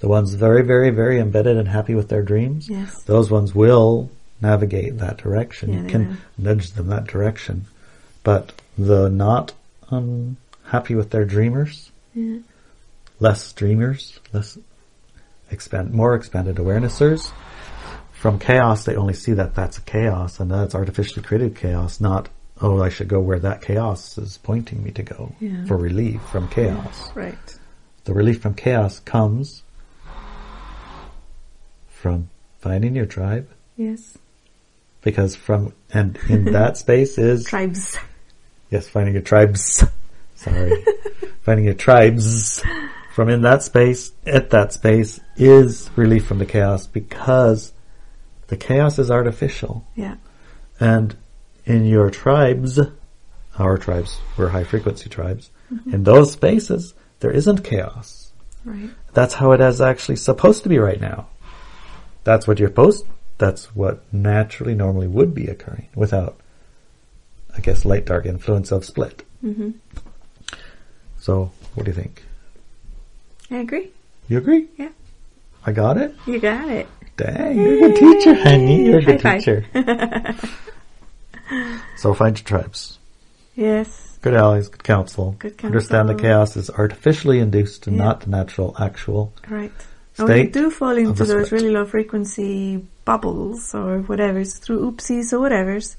the 0.00 0.08
ones 0.08 0.34
very, 0.34 0.62
very, 0.62 0.90
very 0.90 1.18
embedded 1.18 1.56
and 1.56 1.66
happy 1.68 1.94
with 1.94 2.08
their 2.10 2.22
dreams. 2.22 2.68
Yes. 2.68 3.02
Those 3.04 3.30
ones 3.30 3.54
will 3.54 4.10
navigate 4.40 4.98
that 4.98 5.16
direction. 5.18 5.72
Yeah, 5.72 5.80
you 5.82 5.88
can 5.88 6.18
nudge 6.38 6.70
them 6.72 6.86
that 6.88 7.06
direction. 7.06 7.66
But 8.22 8.52
the 8.76 9.08
not 9.08 9.52
unhappy 9.90 10.94
with 10.94 11.10
their 11.10 11.24
dreamers, 11.24 11.90
Yeah. 12.14 12.38
less 13.18 13.52
dreamers, 13.52 14.18
less 14.32 14.56
expand, 15.50 15.92
more 15.92 16.14
expanded 16.14 16.56
awarenessers. 16.56 17.30
From 18.12 18.38
chaos, 18.38 18.84
they 18.84 18.96
only 18.96 19.14
see 19.14 19.32
that 19.34 19.54
that's 19.54 19.78
a 19.78 19.82
chaos 19.82 20.40
and 20.40 20.50
that's 20.50 20.74
artificially 20.74 21.22
created 21.22 21.54
chaos, 21.56 22.00
not, 22.00 22.28
oh, 22.60 22.82
I 22.82 22.88
should 22.88 23.06
go 23.08 23.20
where 23.20 23.38
that 23.38 23.62
chaos 23.62 24.18
is 24.18 24.38
pointing 24.38 24.82
me 24.82 24.90
to 24.92 25.02
go 25.04 25.32
Yeah. 25.38 25.64
for 25.66 25.76
relief 25.76 26.20
from 26.22 26.48
chaos. 26.48 27.10
Right. 27.14 27.58
The 28.04 28.14
relief 28.14 28.40
from 28.42 28.54
chaos 28.54 28.98
comes 29.00 29.62
from 31.88 32.28
finding 32.60 32.94
your 32.96 33.06
tribe 33.06 33.48
Yes. 33.76 34.18
because 35.02 35.36
from, 35.36 35.72
and 35.92 36.18
in 36.28 36.46
that 36.52 36.76
space 36.84 37.18
is, 37.18 37.44
Tribes. 37.44 37.96
yes, 38.70 38.88
finding 38.88 39.14
your 39.14 39.22
tribes. 39.22 39.84
Sorry. 40.36 40.84
finding 41.42 41.64
your 41.64 41.74
tribes 41.74 42.62
from 43.18 43.28
in 43.28 43.42
that 43.42 43.64
space, 43.64 44.12
at 44.26 44.50
that 44.50 44.72
space 44.72 45.18
is 45.36 45.90
relief 45.96 46.24
from 46.24 46.38
the 46.38 46.46
chaos 46.46 46.86
because 46.86 47.72
the 48.46 48.56
chaos 48.56 48.96
is 49.00 49.10
artificial. 49.10 49.84
Yeah. 49.96 50.14
And 50.78 51.16
in 51.64 51.84
your 51.84 52.10
tribes, 52.10 52.78
our 53.58 53.76
tribes, 53.76 54.20
we're 54.36 54.50
high 54.50 54.62
frequency 54.62 55.10
tribes, 55.10 55.50
in 55.92 56.04
those 56.04 56.30
spaces, 56.30 56.94
there 57.18 57.32
isn't 57.32 57.64
chaos. 57.64 58.30
Right. 58.64 58.90
That's 59.14 59.34
how 59.34 59.50
it 59.50 59.60
is 59.60 59.80
actually 59.80 60.14
supposed 60.14 60.62
to 60.62 60.68
be 60.68 60.78
right 60.78 61.00
now. 61.00 61.26
That's 62.22 62.46
what 62.46 62.60
you're 62.60 62.68
supposed, 62.68 63.04
that's 63.36 63.74
what 63.74 64.00
naturally 64.14 64.76
normally 64.76 65.08
would 65.08 65.34
be 65.34 65.48
occurring 65.48 65.88
without, 65.96 66.38
I 67.52 67.62
guess, 67.62 67.84
light 67.84 68.06
dark 68.06 68.26
influence 68.26 68.70
of 68.70 68.84
split. 68.84 69.24
Mm-hmm. 69.42 69.70
So, 71.18 71.50
what 71.74 71.82
do 71.82 71.90
you 71.90 71.96
think? 71.96 72.22
I 73.50 73.56
agree. 73.56 73.90
You 74.28 74.38
agree? 74.38 74.68
Yeah. 74.76 74.90
I 75.64 75.72
got 75.72 75.96
it? 75.96 76.14
You 76.26 76.38
got 76.38 76.68
it. 76.68 76.86
Dang, 77.16 77.56
you're 77.58 77.76
a 77.76 77.80
good 77.80 77.96
teacher, 77.96 78.34
honey. 78.34 78.84
You're 78.84 78.98
a 78.98 79.02
good 79.02 79.22
High 79.22 79.38
teacher. 79.38 79.66
so 81.96 82.14
find 82.14 82.38
your 82.38 82.44
tribes. 82.44 82.98
Yes. 83.56 84.18
Good 84.22 84.34
allies, 84.34 84.68
good 84.68 84.84
counsel. 84.84 85.34
Good 85.38 85.58
counsel. 85.58 85.66
Understand 85.66 86.08
the 86.08 86.14
chaos 86.14 86.56
is 86.56 86.70
artificially 86.70 87.38
induced 87.40 87.86
and 87.86 87.96
Yeah. 87.96 88.04
not 88.04 88.20
the 88.20 88.30
natural, 88.30 88.76
actual. 88.78 89.32
Right. 89.48 89.72
And 90.18 90.28
when 90.28 90.36
you 90.38 90.44
State 90.44 90.52
do 90.52 90.70
fall 90.70 90.96
into 90.96 91.24
those 91.24 91.52
really 91.52 91.70
low 91.70 91.84
frequency 91.84 92.84
bubbles 93.04 93.74
or 93.74 94.00
whatever's 94.00 94.58
through 94.58 94.80
oopsies 94.90 95.32
or 95.32 95.38
whatever's, 95.40 95.96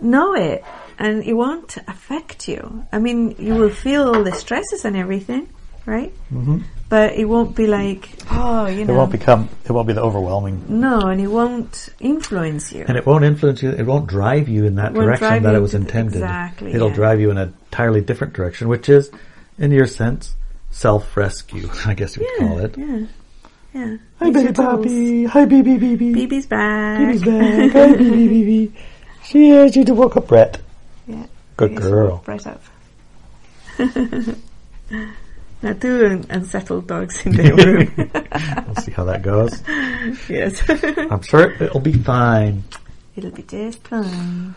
know 0.00 0.34
it 0.34 0.64
and 0.98 1.22
it 1.24 1.34
won't 1.34 1.76
affect 1.88 2.48
you. 2.48 2.86
I 2.92 2.98
mean, 2.98 3.36
you 3.38 3.54
will 3.54 3.70
feel 3.70 4.08
all 4.08 4.24
the 4.24 4.32
stresses 4.34 4.84
and 4.84 4.96
everything, 4.96 5.48
right? 5.86 6.12
Mm-hmm. 6.32 6.58
But 6.88 7.14
it 7.14 7.24
won't 7.24 7.56
be 7.56 7.66
like, 7.66 8.10
oh, 8.30 8.66
you 8.66 8.84
know. 8.84 8.92
It 8.92 8.96
won't 8.96 9.12
become, 9.12 9.48
it 9.64 9.72
won't 9.72 9.86
be 9.86 9.94
the 9.94 10.02
overwhelming. 10.02 10.64
no, 10.68 11.00
and 11.00 11.20
it 11.20 11.28
won't 11.28 11.88
influence 12.00 12.70
you. 12.72 12.84
And 12.86 12.96
it 12.98 13.06
won't 13.06 13.24
influence 13.24 13.62
you, 13.62 13.70
it 13.70 13.84
won't 13.86 14.06
drive 14.08 14.48
you 14.48 14.66
in 14.66 14.74
that 14.74 14.92
It 14.92 14.98
won't 14.98 15.06
drive 15.06 15.20
direction 15.20 15.42
that 15.44 15.54
it 15.54 15.60
was 15.60 15.74
intended. 15.74 16.16
exactly, 16.16 16.72
It'll 16.74 16.88
yeah. 16.90 16.94
drive 16.94 17.20
you 17.20 17.30
in 17.30 17.38
an 17.38 17.54
entirely 17.70 18.00
different 18.02 18.34
direction, 18.34 18.68
which 18.68 18.88
is, 18.90 19.10
in 19.58 19.70
your 19.70 19.86
sense, 19.86 20.34
self-rescue, 20.70 21.68
I 21.86 21.94
guess 21.94 22.16
you 22.16 22.24
would 22.24 22.30
yeah, 22.40 22.48
call 22.48 22.58
it. 22.58 22.76
yeah, 22.78 23.06
yeah. 23.74 23.96
Hi, 24.18 24.30
baby. 24.30 24.52
Bobby. 24.52 25.24
Hi, 25.24 25.44
baby, 25.46 25.78
baby. 25.78 26.12
BB's 26.12 26.44
back. 26.46 26.98
Baby's 26.98 27.22
back. 27.22 27.72
Hi, 27.72 27.92
baby, 27.94 28.26
baby. 28.28 28.72
She, 29.24 29.50
uh, 29.56 29.70
she 29.70 29.82
did 29.84 29.96
woke 29.96 30.16
up 30.18 30.26
Brett. 30.28 30.60
Yeah. 31.06 31.24
Good 31.56 31.76
girl. 31.76 32.22
Right 32.26 32.46
up. 32.46 32.62
now 35.62 35.72
two 35.74 36.06
un- 36.06 36.26
unsettled 36.30 36.86
dogs 36.86 37.24
in 37.24 37.32
the 37.32 37.52
room. 37.54 38.64
We'll 38.66 38.76
see 38.76 38.92
how 38.92 39.04
that 39.04 39.22
goes. 39.22 39.62
yes. 40.28 40.62
I'm 41.10 41.22
sure 41.22 41.52
it'll 41.62 41.80
be 41.80 41.92
fine. 41.92 42.64
It'll 43.16 43.30
be 43.30 43.42
just 43.42 43.86
fine. 43.86 44.54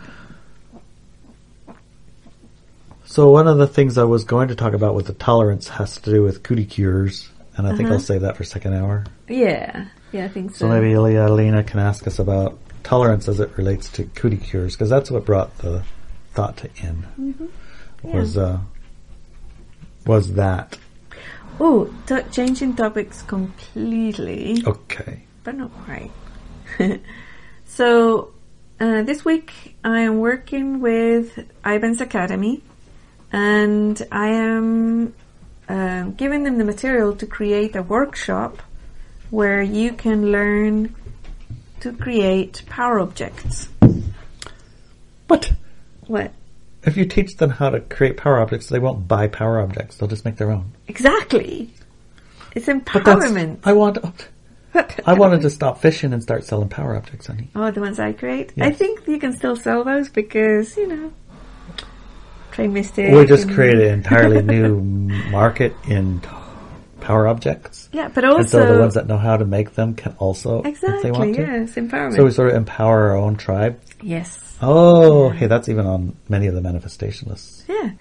So 3.05 3.29
one 3.29 3.47
of 3.47 3.57
the 3.57 3.67
things 3.67 3.97
I 3.97 4.03
was 4.03 4.23
going 4.23 4.47
to 4.49 4.55
talk 4.55 4.73
about 4.73 4.95
with 4.95 5.07
the 5.07 5.13
tolerance 5.13 5.67
has 5.69 5.97
to 5.99 6.09
do 6.11 6.23
with 6.23 6.43
cootie 6.43 6.65
cures, 6.65 7.29
and 7.55 7.67
I 7.67 7.71
think 7.71 7.83
Uh-huh. 7.85 7.93
I'll 7.93 7.99
save 7.99 8.21
that 8.21 8.35
for 8.35 8.43
second 8.43 8.73
hour. 8.73 9.05
Yeah. 9.27 9.85
Yeah, 10.11 10.25
I 10.25 10.27
think 10.29 10.51
so. 10.51 10.59
So 10.59 10.67
maybe 10.69 10.91
Ilya 10.93 11.29
Lena 11.29 11.63
can 11.63 11.79
ask 11.79 12.07
us 12.07 12.19
about 12.19 12.57
tolerance 12.83 13.27
as 13.27 13.39
it 13.39 13.55
relates 13.57 13.89
to 13.89 14.03
cootie 14.05 14.37
cures, 14.37 14.75
because 14.75 14.89
that's 14.89 15.11
what 15.11 15.25
brought 15.25 15.57
the 15.59 15.83
thought 16.33 16.57
to 16.57 16.69
in. 16.77 17.05
Mm-hmm. 17.19 17.45
Was 18.17 18.37
uh, 18.37 18.59
was 20.05 20.33
that 20.33 20.77
Oh, 21.59 21.93
t- 22.05 22.21
changing 22.31 22.75
topics 22.75 23.21
completely, 23.21 24.61
okay? 24.65 25.23
but 25.43 25.55
not 25.55 25.71
quite. 25.85 26.11
so, 27.65 28.33
uh, 28.79 29.03
this 29.03 29.23
week 29.23 29.77
I 29.83 30.01
am 30.01 30.19
working 30.19 30.81
with 30.81 31.39
Ivan's 31.65 32.01
Academy, 32.01 32.61
and 33.31 34.01
I 34.11 34.27
am 34.31 35.13
um, 35.69 36.13
giving 36.13 36.43
them 36.43 36.57
the 36.57 36.65
material 36.65 37.15
to 37.15 37.25
create 37.25 37.75
a 37.75 37.83
workshop 37.83 38.61
where 39.29 39.61
you 39.61 39.93
can 39.93 40.31
learn 40.31 40.93
to 41.79 41.93
create 41.93 42.63
power 42.67 42.99
objects. 42.99 43.69
But 45.27 45.51
What? 46.07 46.33
if 46.83 46.97
you 46.97 47.05
teach 47.05 47.37
them 47.37 47.49
how 47.49 47.69
to 47.69 47.79
create 47.79 48.17
power 48.17 48.39
objects, 48.39 48.67
they 48.67 48.79
won't 48.79 49.07
buy 49.07 49.27
power 49.27 49.59
objects. 49.61 49.97
They'll 49.97 50.09
just 50.09 50.25
make 50.25 50.35
their 50.35 50.51
own. 50.51 50.73
Exactly. 50.88 51.69
It's 52.53 52.67
empowerment. 52.67 53.59
I 53.63 53.73
want. 53.73 53.97
I 55.05 55.13
wanted 55.13 55.41
to 55.41 55.49
stop 55.49 55.79
fishing 55.79 56.11
and 56.13 56.21
start 56.21 56.43
selling 56.43 56.67
power 56.69 56.95
objects, 56.95 57.27
honey. 57.27 57.49
Oh, 57.55 57.71
the 57.71 57.79
ones 57.79 57.99
I 57.99 58.11
create? 58.11 58.51
I 58.59 58.71
think 58.71 59.07
you 59.07 59.19
can 59.19 59.31
still 59.33 59.55
sell 59.55 59.83
those 59.86 60.09
because, 60.09 60.75
you 60.75 60.88
know, 60.88 61.13
Trade 62.51 62.71
Mystic. 62.71 63.13
We 63.13 63.25
just 63.25 63.49
created 63.49 63.81
an 63.88 63.93
entirely 63.99 64.41
new 64.41 64.79
market 64.81 65.73
in 65.88 66.21
power 66.99 67.27
objects. 67.27 67.88
Yeah, 67.93 68.09
but 68.09 68.25
also 68.25 68.39
and 68.39 68.49
so 68.49 68.73
the 68.73 68.79
ones 68.79 68.95
that 68.95 69.07
know 69.07 69.17
how 69.17 69.38
to 69.38 69.45
make 69.45 69.75
them 69.75 69.93
can 69.95 70.15
also, 70.19 70.61
exactly, 70.63 71.03
they 71.03 71.11
want 71.11 71.36
to. 71.36 71.41
yes, 71.41 71.75
empowerment. 71.75 72.15
So 72.15 72.23
we 72.25 72.31
sort 72.31 72.49
of 72.49 72.55
empower 72.55 73.09
our 73.11 73.17
own 73.17 73.38
tribe. 73.38 73.79
yes. 74.01 74.41
Oh, 74.61 75.29
hey, 75.29 75.47
that's 75.47 75.67
even 75.67 75.86
on 75.86 76.15
many 76.29 76.47
of 76.47 76.55
the 76.55 76.61
manifestation 76.61 77.29
lists. 77.29 77.65
Yeah. 77.67 77.91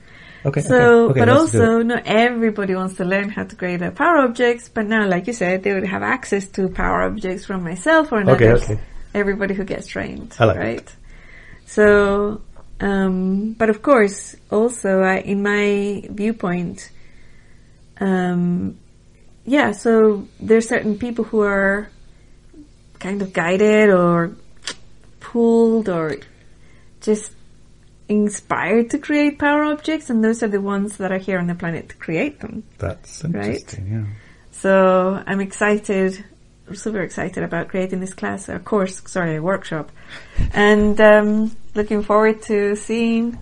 Okay. 0.44 0.60
So, 0.60 0.74
okay, 0.74 1.10
okay, 1.10 1.20
but 1.20 1.28
also, 1.30 1.82
not 1.82 2.02
everybody 2.04 2.74
wants 2.74 2.96
to 2.96 3.04
learn 3.04 3.30
how 3.30 3.44
to 3.44 3.56
create 3.56 3.80
a 3.80 3.90
power 3.90 4.18
objects. 4.18 4.68
But 4.68 4.86
now, 4.86 5.08
like 5.08 5.26
you 5.26 5.32
said, 5.32 5.62
they 5.62 5.72
would 5.72 5.86
have 5.86 6.02
access 6.02 6.46
to 6.50 6.68
power 6.68 7.02
objects 7.02 7.46
from 7.46 7.64
myself 7.64 8.12
or 8.12 8.28
Okay, 8.28 8.52
okay. 8.52 8.78
Everybody 9.14 9.54
who 9.54 9.64
gets 9.64 9.86
trained, 9.86 10.34
like 10.38 10.56
right? 10.58 10.96
So, 11.66 12.42
um, 12.80 13.52
but 13.52 13.70
of 13.70 13.80
course, 13.80 14.36
also 14.50 15.00
I, 15.00 15.18
in 15.18 15.42
my 15.42 16.06
viewpoint, 16.10 16.90
um, 18.00 18.76
yeah. 19.46 19.72
So 19.72 20.28
there's 20.40 20.68
certain 20.68 20.98
people 20.98 21.24
who 21.24 21.40
are 21.40 21.88
kind 22.98 23.22
of 23.22 23.32
guided 23.32 23.90
or 23.90 24.36
pulled 25.20 25.88
or 25.88 26.16
just 27.00 27.32
inspired 28.08 28.90
to 28.90 28.98
create 28.98 29.38
power 29.38 29.64
objects, 29.64 30.10
and 30.10 30.22
those 30.22 30.42
are 30.42 30.48
the 30.48 30.60
ones 30.60 30.98
that 30.98 31.10
are 31.12 31.18
here 31.18 31.38
on 31.38 31.46
the 31.46 31.54
planet 31.54 31.88
to 31.90 31.96
create 31.96 32.40
them. 32.40 32.62
That's 32.78 33.24
Right? 33.24 33.34
interesting. 33.46 33.86
Yeah. 33.92 34.04
So 34.52 35.22
I'm 35.26 35.40
excited, 35.40 36.24
super 36.72 37.00
excited 37.00 37.42
about 37.42 37.68
creating 37.68 38.00
this 38.00 38.14
class, 38.14 38.48
a 38.48 38.58
course, 38.58 39.02
sorry, 39.06 39.36
a 39.36 39.42
workshop, 39.42 39.90
and 40.52 41.00
um, 41.00 41.56
looking 41.74 42.02
forward 42.02 42.42
to 42.42 42.76
seeing 42.76 43.38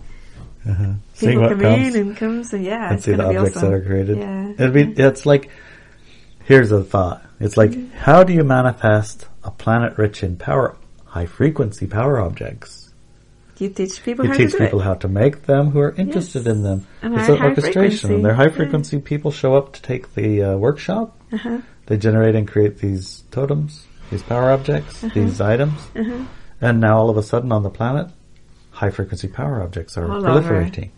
Uh-huh. 0.68 0.92
Seeing 1.14 1.32
people 1.32 1.42
what 1.42 1.50
come 1.50 1.60
comes. 1.60 1.94
in 1.94 2.00
and 2.00 2.16
come. 2.16 2.44
So 2.44 2.56
yeah, 2.56 2.86
and 2.88 2.94
it's 2.96 3.04
see 3.04 3.12
the 3.14 3.26
objects 3.26 3.56
awesome. 3.56 3.70
that 3.70 3.76
are 3.76 3.84
created. 3.84 4.18
Yeah. 4.18 4.50
It'd 4.52 4.72
be, 4.72 5.02
it's 5.02 5.26
like, 5.26 5.50
here's 6.44 6.70
a 6.70 6.84
thought. 6.84 7.24
It's 7.40 7.56
like, 7.56 7.70
Mm-hmm. 7.72 7.96
how 7.98 8.22
do 8.22 8.32
you 8.32 8.44
manifest 8.44 9.26
a 9.42 9.50
planet 9.50 9.98
rich 9.98 10.22
in 10.22 10.36
power, 10.36 10.76
high 11.06 11.26
frequency 11.26 11.86
power 11.88 12.20
objects? 12.20 12.82
You 13.62 13.68
teach 13.68 14.02
people 14.02 14.24
You 14.24 14.32
how 14.32 14.36
teach 14.36 14.50
to 14.52 14.58
people 14.58 14.80
it. 14.80 14.84
how 14.84 14.94
to 14.94 15.08
make 15.08 15.42
them 15.46 15.70
who 15.70 15.78
are 15.78 15.94
interested 15.96 16.44
Yes. 16.46 16.54
in 16.56 16.62
them. 16.64 16.86
And 17.00 17.14
it's 17.14 17.28
an 17.28 17.40
orchestration. 17.40 18.08
frequency. 18.08 18.22
They're 18.22 18.34
high 18.34 18.44
Yeah. 18.50 18.56
frequency 18.60 18.98
people 18.98 19.30
show 19.30 19.54
up 19.54 19.72
to 19.74 19.82
take 19.82 20.14
the 20.16 20.42
uh, 20.42 20.56
workshop. 20.56 21.16
Uh-huh. 21.32 21.58
They 21.86 21.96
generate 21.96 22.34
and 22.34 22.48
create 22.48 22.78
these 22.78 23.22
totems, 23.30 23.86
these 24.10 24.22
power 24.24 24.50
objects, 24.50 25.04
Uh-huh. 25.04 25.14
these 25.14 25.40
items. 25.40 25.78
Uh-huh. 25.94 26.24
And 26.60 26.80
now 26.80 26.98
all 26.98 27.08
of 27.08 27.16
a 27.16 27.22
sudden 27.22 27.52
on 27.52 27.62
the 27.62 27.70
planet, 27.70 28.08
high 28.72 28.90
frequency 28.90 29.28
power 29.28 29.62
objects 29.62 29.96
are 29.96 30.10
All 30.10 30.20
proliferating. 30.22 30.90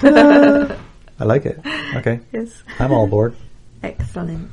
Ta-da! 0.00 0.74
I 1.20 1.24
like 1.24 1.46
it. 1.46 1.60
Okay. 1.96 2.18
Yes. 2.32 2.64
I'm 2.80 2.90
all 2.92 3.04
aboard. 3.04 3.36
Excellent. 3.84 4.50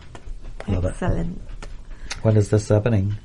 Love 0.68 0.86
it. 0.86 0.90
Excellent. 0.90 1.42
When 2.22 2.38
is 2.38 2.50
this 2.50 2.68
happening? 2.70 3.16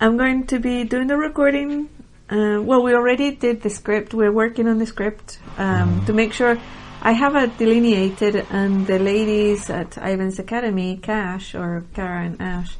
I'm 0.00 0.18
going 0.18 0.44
to 0.48 0.58
be 0.58 0.84
doing 0.84 1.06
the 1.06 1.16
recording. 1.16 1.88
Uh, 2.28 2.60
well, 2.60 2.82
we 2.82 2.92
already 2.94 3.30
did 3.30 3.62
the 3.62 3.70
script. 3.70 4.12
We're 4.12 4.32
working 4.32 4.66
on 4.68 4.78
the 4.78 4.86
script 4.86 5.38
um, 5.58 6.04
to 6.06 6.12
make 6.12 6.32
sure. 6.32 6.58
I 7.02 7.12
have 7.12 7.36
it 7.36 7.56
delineated, 7.56 8.46
and 8.50 8.84
the 8.86 8.98
ladies 8.98 9.70
at 9.70 9.96
Ivan's 9.96 10.38
Academy, 10.40 10.96
Cash 10.96 11.54
or 11.54 11.84
Kara 11.94 12.24
and 12.24 12.40
Ash, 12.40 12.76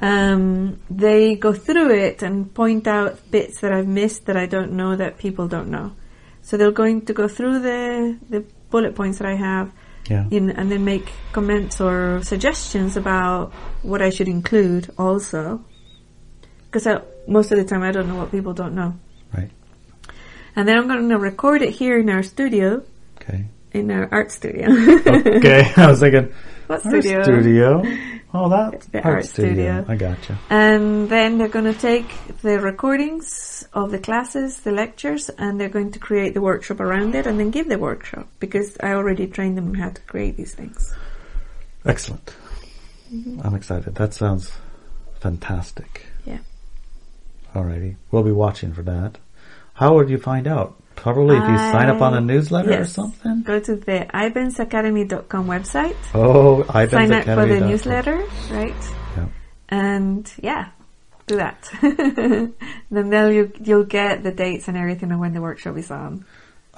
um, 0.00 0.78
they 0.88 1.34
go 1.34 1.52
through 1.52 1.90
it 1.94 2.22
and 2.22 2.52
point 2.54 2.86
out 2.86 3.18
bits 3.30 3.60
that 3.62 3.72
I've 3.72 3.88
missed 3.88 4.26
that 4.26 4.36
I 4.36 4.46
don't 4.46 4.72
know 4.72 4.94
that 4.94 5.18
people 5.18 5.48
don't 5.48 5.68
know. 5.70 5.92
So 6.42 6.56
they're 6.56 6.70
going 6.70 7.06
to 7.06 7.12
go 7.12 7.26
through 7.26 7.60
the 7.60 8.18
the 8.30 8.44
bullet 8.70 8.94
points 8.94 9.18
that 9.18 9.26
I 9.26 9.34
have, 9.34 9.72
Yeah. 10.08 10.26
in, 10.30 10.50
and 10.50 10.70
then 10.70 10.84
make 10.84 11.08
comments 11.32 11.80
or 11.80 12.22
suggestions 12.22 12.96
about 12.96 13.52
what 13.82 14.00
I 14.00 14.10
should 14.10 14.28
include 14.28 14.90
also. 14.96 15.64
Because 16.76 17.02
most 17.26 17.52
of 17.52 17.56
the 17.58 17.64
time 17.64 17.82
I 17.82 17.90
don't 17.90 18.06
know 18.06 18.16
what 18.16 18.30
people 18.30 18.52
don't 18.52 18.74
know. 18.74 18.94
Right. 19.34 19.48
And 20.54 20.68
then 20.68 20.76
I'm 20.76 20.86
going 20.86 21.08
to 21.08 21.18
record 21.18 21.62
it 21.62 21.70
here 21.70 21.98
in 21.98 22.10
our 22.10 22.22
studio, 22.22 22.82
Okay. 23.22 23.46
in 23.72 23.90
our 23.90 24.06
art 24.12 24.30
studio. 24.30 24.68
Okay. 24.70 25.72
I 25.76 25.86
was 25.86 26.00
thinking, 26.00 26.34
what 26.66 26.84
art 26.84 27.02
studio? 27.02 27.22
studio. 27.22 27.82
Oh, 28.34 28.50
that's 28.50 28.86
The 28.88 28.98
art, 29.02 29.14
art 29.14 29.24
studio. 29.24 29.52
studio. 29.52 29.84
I 29.88 29.96
gotcha. 29.96 30.38
And 30.50 31.08
then 31.08 31.38
they're 31.38 31.48
going 31.48 31.72
to 31.72 31.80
take 31.80 32.12
the 32.42 32.60
recordings 32.60 33.66
of 33.72 33.90
the 33.90 33.98
classes, 33.98 34.60
the 34.60 34.72
lectures, 34.72 35.30
and 35.30 35.58
they're 35.58 35.70
going 35.70 35.92
to 35.92 35.98
create 35.98 36.34
the 36.34 36.42
workshop 36.42 36.80
around 36.80 37.14
it 37.14 37.26
and 37.26 37.40
then 37.40 37.50
give 37.50 37.70
the 37.70 37.78
workshop 37.78 38.28
because 38.38 38.76
I 38.82 38.92
already 38.92 39.26
trained 39.28 39.56
them 39.56 39.72
how 39.72 39.88
to 39.88 40.00
create 40.02 40.36
these 40.36 40.52
things. 40.54 40.94
Excellent. 41.86 42.34
Mm-hmm. 43.10 43.40
I'm 43.42 43.54
excited. 43.54 43.94
That 43.94 44.12
sounds 44.12 44.52
fantastic. 45.20 46.05
Yeah. 47.56 47.62
Alrighty. 47.62 47.96
We'll 48.10 48.22
be 48.22 48.32
watching 48.32 48.72
for 48.72 48.82
that. 48.82 49.18
How 49.74 49.94
would 49.94 50.08
you 50.08 50.18
find 50.18 50.46
out? 50.46 50.82
Probably 50.94 51.36
if 51.36 51.42
you 51.42 51.56
sign 51.58 51.90
up 51.90 52.00
on 52.00 52.14
a 52.14 52.18
I- 52.18 52.20
newsletter 52.20 52.80
or 52.80 52.84
something? 52.86 53.42
Go 53.42 53.60
to 53.60 53.76
the 53.76 54.06
ibensacademy.com 54.12 55.46
website. 55.46 55.96
Oh, 56.14 56.62
Ivan's 56.62 56.90
sign 56.90 57.12
up 57.12 57.24
for 57.24 57.46
the 57.46 57.60
newsletter, 57.60 58.26
right? 58.50 58.74
Yeah. 59.16 59.26
And 59.68 60.32
yeah, 60.42 60.70
do 61.26 61.36
that. 61.36 61.68
then 61.82 63.10
they'll, 63.10 63.30
you, 63.30 63.52
you'll 63.62 63.84
get 63.84 64.22
the 64.22 64.32
dates 64.32 64.68
and 64.68 64.76
everything 64.76 65.10
and 65.10 65.20
when 65.20 65.34
the 65.34 65.42
workshop 65.42 65.76
is 65.76 65.90
on. 65.90 66.24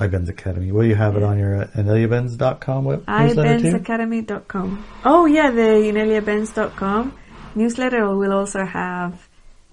Ivan's 0.01 0.29
Academy. 0.29 0.73
Will 0.73 0.85
you 0.85 0.95
have 0.95 1.17
it 1.17 1.23
on 1.23 1.39
your 1.39 1.63
uh, 1.63 1.67
ineliabenz.com 1.75 2.85
web 2.85 3.07
ibensacademy.com. 3.07 4.85
Oh 5.05 5.27
yeah, 5.27 5.51
the 5.51 5.61
ineliabenz.com 5.61 7.19
newsletter 7.55 8.17
will 8.17 8.33
also 8.33 8.65
have 8.65 9.29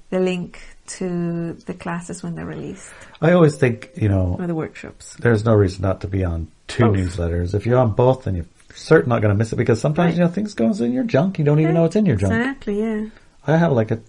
the 0.10 0.20
link 0.20 0.60
to 0.88 1.53
the 1.65 1.73
classes 1.73 2.21
when 2.23 2.36
they're 2.36 2.45
released 2.45 2.91
I 3.21 3.31
always 3.31 3.55
think, 3.57 3.91
you 3.95 4.09
know, 4.09 4.36
or 4.39 4.47
the 4.47 4.55
workshops. 4.55 5.15
there's 5.19 5.43
no 5.45 5.53
reason 5.53 5.81
not 5.83 6.01
to 6.01 6.07
be 6.07 6.23
on 6.23 6.47
two 6.67 6.83
Both. 6.86 6.97
newsletters. 6.97 7.53
If 7.55 7.65
you're 7.65 7.79
on 7.79 7.91
both, 7.93 8.23
then 8.25 8.36
you're 8.36 8.45
certain 8.73 9.09
not 9.09 9.21
going 9.21 9.33
to 9.33 9.38
miss 9.38 9.53
it 9.53 9.55
because 9.55 9.79
sometimes, 9.79 10.11
Right. 10.13 10.17
you 10.17 10.23
know, 10.25 10.29
things 10.29 10.53
goes 10.53 10.81
in 10.81 10.91
your 10.91 11.03
junk. 11.05 11.39
You 11.39 11.45
don't 11.45 11.59
even 11.59 11.73
know 11.75 11.86
it's 11.86 11.95
in 11.95 12.05
your 12.05 12.17
junk. 12.17 12.33
Exactly, 12.33 12.79
yeah. 12.81 13.05
I 13.47 13.57
have 13.57 13.71
like 13.71 13.91
a, 13.91 13.99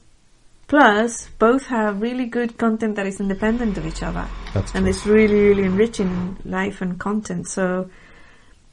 Plus, 0.69 1.29
both 1.39 1.67
have 1.67 2.03
really 2.03 2.27
good 2.27 2.59
content 2.59 2.97
that 2.97 3.07
is 3.07 3.21
independent 3.21 3.79
of 3.79 3.87
each 3.87 4.03
other. 4.03 4.27
that's 4.53 4.75
and 4.75 4.83
true. 4.85 4.91
it's 4.91 5.07
really, 5.07 5.41
really 5.49 5.63
enriching 5.63 6.37
life 6.45 6.81
and 6.83 6.99
content. 6.99 7.47
So, 7.47 7.89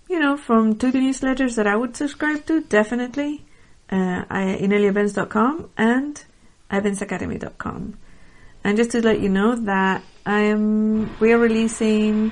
you 0.10 0.20
know, 0.20 0.36
from 0.36 0.76
two 0.80 0.92
newsletters 0.92 1.56
that 1.58 1.68
I 1.68 1.76
would 1.76 1.96
subscribe 1.96 2.46
to, 2.48 2.62
definitely, 2.62 3.46
uh, 3.92 4.24
I, 4.28 4.58
ineliabenz.com 4.60 5.70
and 5.78 6.24
evansacademy.com. 6.72 7.98
And 8.64 8.78
just 8.78 8.92
to 8.92 9.02
let 9.02 9.20
you 9.20 9.30
know 9.30 9.56
that 9.56 10.04
I 10.26 10.40
am, 10.42 11.10
we 11.20 11.34
are 11.34 11.38
releasing, 11.38 12.32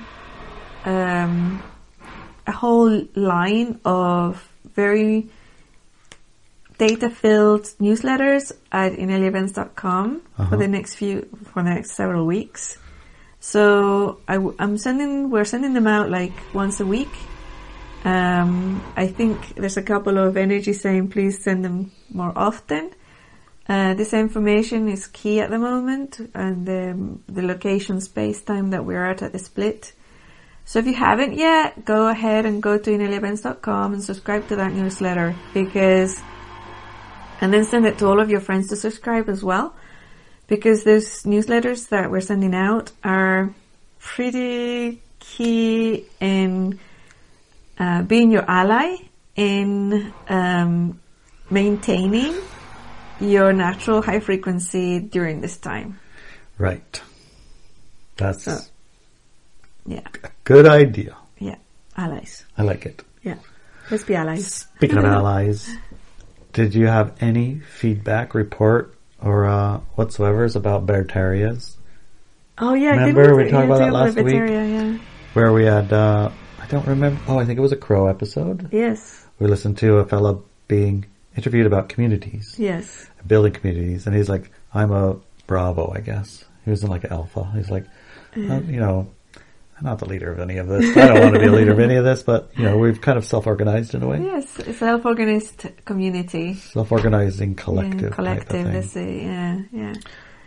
um, 0.85 1.61
a 2.47 2.51
whole 2.51 3.05
line 3.15 3.79
of 3.85 4.47
very 4.73 5.29
data-filled 6.77 7.63
newsletters 7.79 8.51
at 8.71 8.93
ineliabenz.com 8.93 10.21
Uh-huh. 10.37 10.49
for 10.49 10.57
the 10.57 10.67
next 10.67 10.95
few, 10.95 11.27
for 11.53 11.61
the 11.63 11.69
next 11.69 11.91
several 11.91 12.25
weeks. 12.25 12.77
So 13.39 14.19
I, 14.27 14.35
am 14.59 14.77
sending, 14.77 15.29
we're 15.29 15.45
sending 15.45 15.73
them 15.73 15.85
out 15.87 16.09
like 16.09 16.33
once 16.53 16.79
a 16.79 16.85
week. 16.85 17.11
Um, 18.03 18.81
I 18.95 19.05
think 19.07 19.55
there's 19.55 19.77
a 19.77 19.83
couple 19.83 20.17
of 20.17 20.37
energy 20.37 20.73
saying 20.73 21.09
please 21.09 21.43
send 21.43 21.63
them 21.63 21.91
more 22.11 22.33
often. 22.35 22.91
Uh, 23.71 23.93
this 23.93 24.13
information 24.13 24.89
is 24.89 25.07
key 25.07 25.39
at 25.39 25.49
the 25.49 25.57
moment 25.57 26.19
and 26.33 26.65
the, 26.65 27.17
the 27.31 27.41
location 27.41 28.01
space 28.01 28.41
time 28.41 28.71
that 28.71 28.83
we're 28.83 29.05
at 29.05 29.21
at 29.21 29.31
the 29.31 29.39
split. 29.39 29.93
So 30.65 30.79
if 30.79 30.87
you 30.87 30.93
haven't 30.93 31.35
yet, 31.35 31.85
go 31.85 32.09
ahead 32.09 32.45
and 32.45 32.61
go 32.61 32.77
to 32.77 32.89
ineliabenz.com 32.91 33.93
and 33.93 34.03
subscribe 34.03 34.49
to 34.49 34.57
that 34.57 34.73
newsletter 34.73 35.33
because, 35.53 36.21
and 37.39 37.53
then 37.53 37.63
send 37.63 37.85
it 37.85 37.97
to 37.99 38.07
all 38.07 38.19
of 38.19 38.29
your 38.29 38.41
friends 38.41 38.67
to 38.71 38.75
subscribe 38.75 39.29
as 39.29 39.41
well 39.41 39.73
because 40.47 40.83
those 40.83 41.23
newsletters 41.23 41.87
that 41.87 42.11
we're 42.11 42.19
sending 42.19 42.53
out 42.53 42.91
are 43.05 43.53
pretty 43.99 45.01
key 45.19 46.07
in 46.19 46.77
uh, 47.79 48.01
being 48.01 48.31
your 48.31 48.43
ally 48.51 48.97
in 49.37 50.13
um, 50.27 50.99
maintaining 51.49 52.35
your 53.21 53.53
natural 53.53 54.01
high 54.01 54.19
frequency 54.19 54.99
during 54.99 55.41
this 55.41 55.57
time. 55.57 55.99
Right. 56.57 57.01
That's 58.17 58.43
So- 58.43 58.59
Yeah, 59.85 60.01
a 60.23 60.29
good 60.43 60.65
idea. 60.67 61.15
yeah, 61.39 61.55
allies. 61.97 62.45
I 62.57 62.63
like 62.63 62.85
it. 62.85 63.03
Yeah, 63.23 63.35
let's 63.89 64.03
be 64.03 64.15
allies. 64.15 64.67
Speaking 64.75 64.97
of 64.97 65.05
allies, 65.19 65.69
did 66.53 66.75
you 66.75 66.87
have 66.87 67.13
any 67.21 67.59
feedback, 67.59 68.33
report, 68.35 68.93
or 69.21 69.45
uh, 69.45 69.77
whatsoever's 69.95 70.55
about 70.55 70.85
bear 70.85 71.03
terriers? 71.03 71.77
Oh 72.57 72.73
yeah, 72.75 72.91
Remember 72.91 73.35
we 73.35 73.45
yeah, 73.45 73.51
talked 73.51 73.65
about 73.65 73.79
that 73.79 73.93
last 73.93 74.15
week? 74.17 74.35
Yeah. 74.35 74.97
Where 75.33 75.51
we 75.53 75.63
had, 75.65 75.91
uh, 75.93 76.29
I 76.61 76.65
don't 76.67 76.85
remember, 76.85 77.19
oh, 77.27 77.39
I 77.39 77.45
think 77.45 77.57
it 77.57 77.61
was 77.61 77.71
a 77.71 77.77
crow 77.77 78.07
episode. 78.07 78.69
Yes, 78.71 79.25
We 79.39 79.47
listened 79.47 79.77
to 79.79 79.97
a 79.97 80.05
fella 80.05 80.37
being 80.67 81.05
interviewed 81.35 81.65
about 81.65 81.89
communities, 81.89 82.55
yes. 82.57 83.07
building 83.25 83.53
communities, 83.53 84.05
and 84.07 84.15
he's 84.15 84.29
like, 84.29 84.51
I'm 84.73 84.91
a 84.91 85.17
Bravo, 85.47 85.93
I 85.95 85.99
guess. 86.01 86.45
He 86.65 86.71
was 86.71 86.83
in 86.83 86.89
like 86.89 87.03
an 87.03 87.11
Alpha. 87.11 87.51
He's 87.55 87.69
like, 87.69 87.85
uh, 88.37 88.61
you 88.61 88.79
know, 88.79 89.09
I'm 89.35 89.83
not 89.85 89.99
the 89.99 90.05
leader 90.05 90.31
of 90.31 90.39
any 90.39 90.57
of 90.57 90.67
this. 90.67 90.95
I 90.95 91.07
don't 91.07 91.21
want 91.21 91.33
to 91.33 91.39
be 91.39 91.47
a 91.47 91.51
leader 91.51 91.71
of 91.71 91.79
any 91.79 91.95
of 91.95 92.05
this, 92.05 92.21
but, 92.21 92.51
you 92.55 92.63
know, 92.63 92.77
we've 92.77 93.01
kind 93.01 93.17
of 93.17 93.25
self-organized 93.25 93.95
in 93.95 94.03
a 94.03 94.07
way. 94.07 94.21
Yes, 94.21 94.59
a 94.59 94.73
self-organized 94.73 95.69
community. 95.85 96.53
Self-organizing 96.53 97.55
Yeah, 97.57 97.63
collective. 97.63 98.01
type 98.01 98.13
collective, 98.13 98.73
let's 98.73 98.91
say, 98.91 99.23
yeah, 99.23 99.61
yeah. 99.73 99.93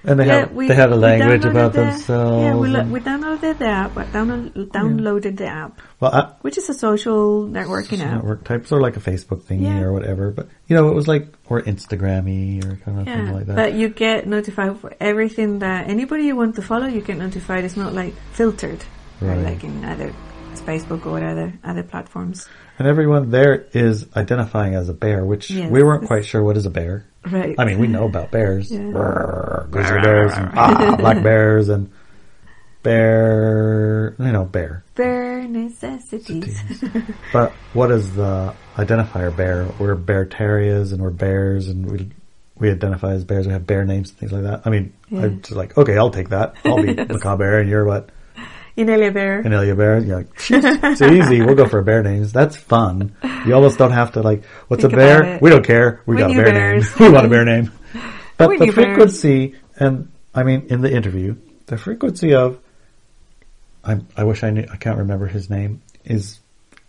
And 0.07 0.20
they 0.20 0.26
yeah, 0.26 0.40
have 0.40 0.55
they 0.57 0.74
have 0.74 0.92
a 0.92 0.96
language 0.96 1.44
about 1.46 1.72
the- 1.72 1.84
themselves. 1.84 2.42
Yeah, 2.42 2.55
we, 2.57 2.68
lo- 2.68 2.84
we 2.84 3.00
downloaded 3.00 3.59
the 3.59 3.66
app, 3.66 3.94
but 3.94 4.09
download, 4.12 4.52
downloaded 4.68 5.38
the 5.38 5.46
app, 5.46 5.80
well, 6.00 6.12
I, 6.14 6.32
which 6.42 6.59
is 6.59 6.68
a 6.68 6.74
social 6.74 7.46
networking 7.48 8.00
app. 8.00 8.16
network 8.16 8.44
type, 8.44 8.66
sort 8.66 8.82
of 8.82 8.84
like 8.84 8.96
a 8.98 9.00
Facebook 9.00 9.42
thingy 9.42 9.62
Yeah. 9.62 9.80
or 9.80 9.92
whatever. 9.94 10.30
But 10.30 10.48
you 10.68 10.76
know, 10.76 10.88
it 10.90 10.94
was 10.94 11.09
like 11.09 11.28
or 11.48 11.62
Instagrammy 11.62 12.64
or 12.64 12.76
kind 12.84 13.00
of 13.00 13.07
Yeah, 13.07 13.24
thing 13.24 13.34
like 13.34 13.46
that. 13.46 13.57
but 13.57 13.72
you 13.74 13.88
get 13.88 14.26
notified 14.26 14.78
for 14.78 14.92
everything 15.00 15.61
that 15.61 15.88
anybody 15.88 16.24
you 16.24 16.36
want 16.36 16.57
to 16.57 16.62
follow. 16.62 16.86
You 16.86 17.00
get 17.00 17.16
notified. 17.16 17.64
It's 17.64 17.76
not 17.76 17.94
like 17.94 18.14
filtered, 18.32 18.84
right. 19.20 19.36
Right. 19.36 19.44
like 19.44 19.64
in 19.64 19.84
other 19.84 20.12
Facebook 20.66 21.05
or 21.07 21.22
other 21.24 21.52
other 21.64 21.82
platforms. 21.82 22.48
and 22.78 22.88
everyone 22.88 23.30
there 23.30 23.66
is 23.72 24.07
identifying 24.16 24.74
as 24.74 24.88
a 24.88 24.94
bear, 24.94 25.24
which 25.24 25.50
Yes. 25.50 25.70
we 25.70 25.82
weren't 25.82 26.07
quite 26.07 26.24
sure 26.24 26.42
what 26.42 26.57
is 26.57 26.66
a 26.66 26.70
bear. 26.70 27.05
Right. 27.30 27.54
I 27.58 27.64
mean, 27.64 27.78
we 27.78 27.86
know 27.86 28.04
about 28.06 28.30
bears, 28.30 28.70
Yeah. 28.70 28.80
Brrr, 28.80 29.70
grizzly 29.70 30.00
bears, 30.02 30.32
and, 30.34 30.50
ah, 30.54 30.96
black 30.98 31.22
bears, 31.22 31.68
and 31.68 31.90
bear. 32.82 34.14
You 34.18 34.32
know, 34.32 34.44
bear. 34.44 34.84
Bear 34.94 35.42
necessities. 35.48 36.62
But 37.32 37.52
what 37.72 37.90
is 37.90 38.14
the 38.14 38.54
identifier 38.76 39.34
bear? 39.36 39.68
We're 39.78 39.94
bear 39.96 40.24
terriers 40.24 40.92
and 40.92 41.02
we're 41.02 41.10
bears 41.10 41.68
and 41.68 41.90
we 41.90 42.10
we 42.56 42.70
identify 42.70 43.12
as 43.12 43.24
bears. 43.24 43.46
We 43.46 43.52
have 43.52 43.66
bear 43.66 43.84
names 43.84 44.10
and 44.10 44.18
things 44.18 44.32
like 44.32 44.42
that. 44.44 44.62
I 44.64 44.70
mean, 44.70 44.92
Yeah. 45.08 45.22
I'm 45.22 45.40
just 45.42 45.56
like, 45.56 45.76
okay, 45.76 45.98
I'll 45.98 46.10
take 46.10 46.28
that. 46.28 46.54
I'll 46.64 46.80
be 46.80 46.94
macaw 47.12 47.36
bear 47.36 47.58
and 47.58 47.68
you're 47.68 47.84
what? 47.84 48.10
Inelia 48.76 49.12
bear. 49.14 49.42
Anelia 49.42 49.76
bear. 49.76 49.98
You're 50.00 50.16
like, 50.18 50.28
it's 50.50 51.00
easy. 51.02 51.42
We'll 51.42 51.54
go 51.54 51.68
for 51.68 51.80
bear 51.82 52.02
names. 52.02 52.32
That's 52.32 52.56
fun. 52.56 53.14
You 53.46 53.54
almost 53.54 53.78
don't 53.78 53.92
have 53.92 54.12
to 54.12 54.22
like, 54.22 54.44
what's 54.68 54.82
Think 54.82 54.94
a 54.94 54.96
bear? 54.96 55.38
We 55.40 55.50
don't 55.50 55.64
care. 55.64 56.02
We, 56.06 56.16
We 56.16 56.20
got 56.22 56.30
a 56.30 56.34
bear 56.34 56.44
bears. 56.46 56.84
name. 57.00 57.08
we 57.08 57.14
want 57.14 57.26
a 57.26 57.28
bear 57.28 57.44
name. 57.44 57.70
But 58.36 58.48
We 58.48 58.58
the 58.58 58.66
knew 58.66 58.72
bears. 58.72 58.86
frequency, 58.86 59.54
and 59.76 60.10
I 60.34 60.42
mean, 60.42 60.66
in 60.68 60.80
the 60.80 60.92
interview, 60.92 61.36
the 61.66 61.78
frequency 61.78 62.34
of, 62.34 62.58
I, 63.84 64.00
I 64.16 64.24
wish 64.24 64.42
I 64.42 64.50
knew, 64.50 64.66
I 64.72 64.76
can't 64.76 64.98
remember 64.98 65.26
his 65.28 65.48
name, 65.48 65.82
is 66.04 66.40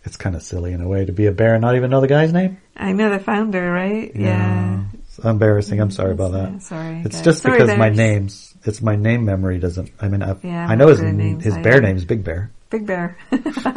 it's 0.02 0.16
kind 0.16 0.34
of 0.34 0.42
silly 0.42 0.72
in 0.72 0.80
a 0.80 0.88
way 0.88 1.04
to 1.04 1.12
be 1.12 1.26
a 1.26 1.32
bear 1.32 1.54
and 1.54 1.62
not 1.62 1.76
even 1.76 1.90
know 1.90 2.00
the 2.00 2.08
guy's 2.08 2.32
name. 2.32 2.58
I 2.76 2.90
know 2.92 3.10
the 3.10 3.20
founder, 3.20 3.70
right? 3.70 4.10
Yeah. 4.16 4.82
It's 5.16 5.24
embarrassing. 5.24 5.80
I'm 5.80 5.90
sorry 5.90 6.12
about 6.12 6.32
that. 6.32 6.62
sorry. 6.62 7.02
It's 7.04 7.16
guys. 7.16 7.24
just 7.24 7.42
Sorry, 7.42 7.58
because 7.58 7.78
my 7.78 7.88
names, 7.90 8.54
it's 8.64 8.82
my 8.82 8.96
name 8.96 9.24
memory 9.24 9.58
doesn't, 9.58 9.90
I 10.00 10.08
mean, 10.08 10.22
I've, 10.22 10.44
Yeah, 10.44 10.66
I 10.68 10.74
know 10.74 10.88
his, 10.88 11.00
names, 11.02 11.44
his 11.44 11.54
I 11.54 11.62
bear 11.62 11.80
name 11.80 11.96
is 11.96 12.04
Big 12.04 12.22
Bear. 12.24 12.50
Big 12.70 12.86
Bear. 12.86 13.16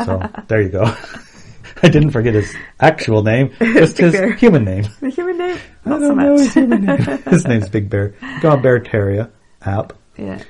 So 0.06 0.22
there 0.48 0.62
you 0.62 0.70
go. 0.70 0.84
I 1.82 1.88
didn't 1.88 2.12
forget 2.12 2.34
his 2.34 2.54
actual 2.80 3.24
name, 3.24 3.52
just 3.60 3.96
Big 3.98 4.06
his 4.06 4.14
Bear. 4.14 4.34
human 4.34 4.66
name. 4.66 4.84
the 5.00 5.10
human 5.10 5.38
name? 5.38 5.58
I 5.86 5.90
Not 5.90 6.02
so 6.02 6.08
don't 6.10 6.18
know 6.18 6.32
much. 6.34 6.40
his 6.42 6.54
human 6.54 6.86
name. 6.86 6.98
his 7.30 7.46
name's 7.48 7.70
Big 7.70 7.90
Bear. 7.90 8.14
Go 8.42 8.50
on 8.52 8.62
Beartaria 8.62 9.30
app. 9.62 9.94
yeah. 10.18 10.44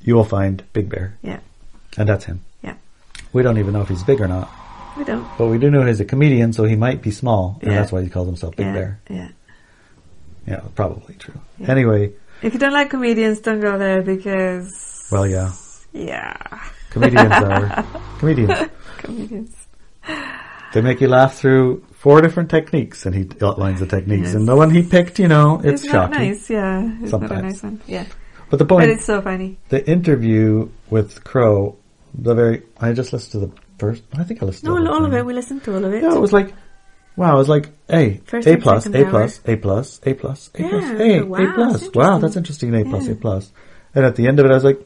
You 0.00 0.16
will 0.16 0.24
find 0.24 0.62
Big 0.72 0.88
Bear. 0.90 1.16
Yeah. 1.22 1.40
And 1.96 2.08
that's 2.08 2.24
him. 2.24 2.40
Yeah. 2.62 2.74
We 3.32 3.42
don't 3.42 3.58
even 3.58 3.72
know 3.72 3.82
if 3.82 3.88
he's 3.88 4.02
big 4.02 4.20
or 4.20 4.26
not, 4.28 4.50
We 4.98 5.04
don't. 5.04 5.26
but 5.38 5.46
we 5.46 5.58
do 5.58 5.70
know 5.70 5.86
he's 5.86 6.00
a 6.00 6.04
comedian, 6.04 6.52
so 6.52 6.64
he 6.64 6.74
might 6.76 7.00
be 7.02 7.10
small, 7.10 7.58
and 7.62 7.70
Yeah. 7.70 7.78
that's 7.78 7.92
why 7.92 8.02
he 8.02 8.08
calls 8.10 8.26
himself 8.26 8.56
Big 8.56 8.66
yeah. 8.66 8.72
Bear. 8.72 9.00
Yeah. 9.08 9.28
Yeah, 10.46 10.60
probably 10.74 11.14
true. 11.16 11.34
Yeah. 11.58 11.70
Anyway, 11.70 12.12
If 12.42 12.52
you 12.54 12.58
don't 12.60 12.72
like 12.72 12.90
comedians, 12.90 13.40
don't 13.40 13.60
go 13.60 13.78
there 13.78 14.02
because. 14.02 15.08
well, 15.10 15.26
yeah, 15.26 15.52
Yeah. 15.92 16.36
comedians 16.90 17.32
are 17.32 17.84
comedians. 18.18 18.58
Comedians. 18.98 19.54
They 20.72 20.80
make 20.82 21.00
you 21.00 21.08
laugh 21.08 21.36
through 21.36 21.84
four 21.92 22.20
different 22.20 22.50
techniques, 22.50 23.06
and 23.06 23.14
he 23.14 23.28
outlines 23.40 23.80
the 23.80 23.86
techniques. 23.86 24.26
Yes. 24.26 24.34
And 24.34 24.46
the 24.48 24.56
one 24.56 24.70
he 24.70 24.82
picked, 24.82 25.18
you 25.18 25.28
know, 25.28 25.60
it's, 25.62 25.82
It's, 25.82 25.92
not 25.92 26.10
shocking. 26.12 26.28
nice, 26.30 26.50
yeah. 26.50 26.98
It's 27.00 27.12
not 27.12 27.30
a 27.30 27.42
nice 27.42 27.62
one. 27.62 27.80
Yeah. 27.86 28.06
But 28.50 28.58
the 28.58 28.64
point. 28.66 28.82
But 28.82 28.90
it's 28.90 29.04
so 29.04 29.22
funny. 29.22 29.58
the 29.68 29.88
interview 29.88 30.68
with 30.90 31.22
Crow, 31.24 31.76
the 32.12 32.34
very, 32.34 32.62
I 32.78 32.92
just 32.92 33.12
listened 33.12 33.32
to 33.40 33.46
the 33.48 33.52
first. 33.78 34.02
I 34.18 34.24
think 34.24 34.42
I 34.42 34.46
listened 34.46 34.68
No, 34.68 34.76
to 34.78 34.84
whole 34.84 34.94
all 34.96 35.04
of 35.06 35.14
it. 35.14 35.24
We 35.24 35.32
listened 35.32 35.62
to 35.64 35.74
all 35.76 35.84
of 35.84 35.92
it. 35.94 36.02
Yeah, 36.02 36.14
it 36.14 36.20
was 36.20 36.32
like, 36.32 36.52
wow, 37.16 37.32
I 37.32 37.38
was 37.38 37.48
like, 37.48 37.70
A, 37.90 38.20
First 38.24 38.48
A 38.48 38.56
plus, 38.56 38.86
A 38.86 38.90
plus, 39.04 39.40
A 39.44 39.56
plus, 39.56 40.00
A 40.04 40.14
plus, 40.14 40.50
A 40.54 40.68
plus, 40.68 40.82
Yeah, 40.82 40.98
A, 41.00 41.22
wow, 41.22 41.38
A 41.38 41.52
plus. 41.54 41.94
Wow, 41.94 42.18
that's 42.18 42.36
interesting, 42.36 42.74
A 42.74 42.84
plus, 42.84 43.06
Yeah. 43.06 43.12
A 43.12 43.14
plus. 43.16 43.52
And 43.94 44.04
at 44.04 44.16
the 44.16 44.26
end 44.26 44.40
of 44.40 44.46
it, 44.46 44.50
I 44.50 44.54
was 44.54 44.64
like, 44.64 44.80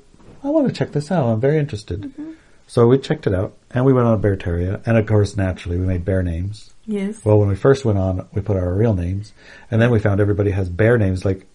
I 0.45 0.49
want 0.49 0.69
to 0.69 0.73
check 0.73 0.93
this 0.93 1.11
out. 1.11 1.27
I'm 1.27 1.41
very 1.41 1.59
interested. 1.59 2.03
Mm-hmm. 2.03 2.33
So 2.67 2.87
we 2.87 2.99
checked 2.99 3.27
it 3.27 3.35
out, 3.35 3.57
and 3.71 3.87
we 3.87 3.95
went 3.95 4.07
on 4.07 4.21
Beartaria, 4.21 4.83
and 4.87 4.99
of 4.99 5.07
course, 5.07 5.37
naturally, 5.37 5.79
we 5.79 5.87
made 5.87 6.05
bear 6.05 6.23
names. 6.23 6.75
Yes. 6.85 7.25
Well, 7.25 7.39
when 7.39 7.49
we 7.49 7.57
first 7.57 7.85
went 7.85 7.99
on, 7.99 8.29
we 8.35 8.43
put 8.43 8.59
our 8.59 8.75
real 8.75 8.95
names, 8.95 9.33
and 9.71 9.81
then 9.81 9.91
we 9.91 9.99
found 9.99 10.21
everybody 10.21 10.51
has 10.51 10.69
bear 10.69 10.99
names. 10.99 11.25
Like, 11.25 11.47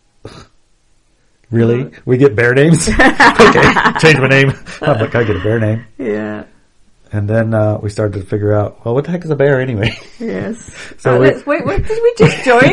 really? 1.52 1.84
Uh-huh. 1.84 2.02
We 2.06 2.18
get 2.18 2.36
bear 2.36 2.56
names? 2.56 2.90
okay, 2.90 3.74
change 4.00 4.18
my 4.18 4.28
name. 4.28 4.54
I'm 4.82 5.00
like, 5.00 5.14
I 5.14 5.24
get 5.24 5.36
a 5.36 5.44
bear 5.44 5.60
name. 5.60 5.86
Yeah. 6.00 6.46
And 7.14 7.30
then 7.30 7.54
uh, 7.54 7.78
we 7.78 7.92
started 7.92 8.20
to 8.20 8.26
figure 8.26 8.54
out, 8.54 8.84
well, 8.84 8.96
what 8.96 9.06
the 9.06 9.12
heck 9.12 9.24
is 9.24 9.30
a 9.30 9.36
bear 9.36 9.62
anyway? 9.62 9.96
Yes. 10.20 10.58
So 10.98 11.16
Uh, 11.16 11.20
we- 11.20 11.26
let's, 11.28 11.46
wait, 11.46 11.64
what 11.66 11.78
did 11.86 12.00
we 12.02 12.14
just 12.18 12.44
join? 12.50 12.72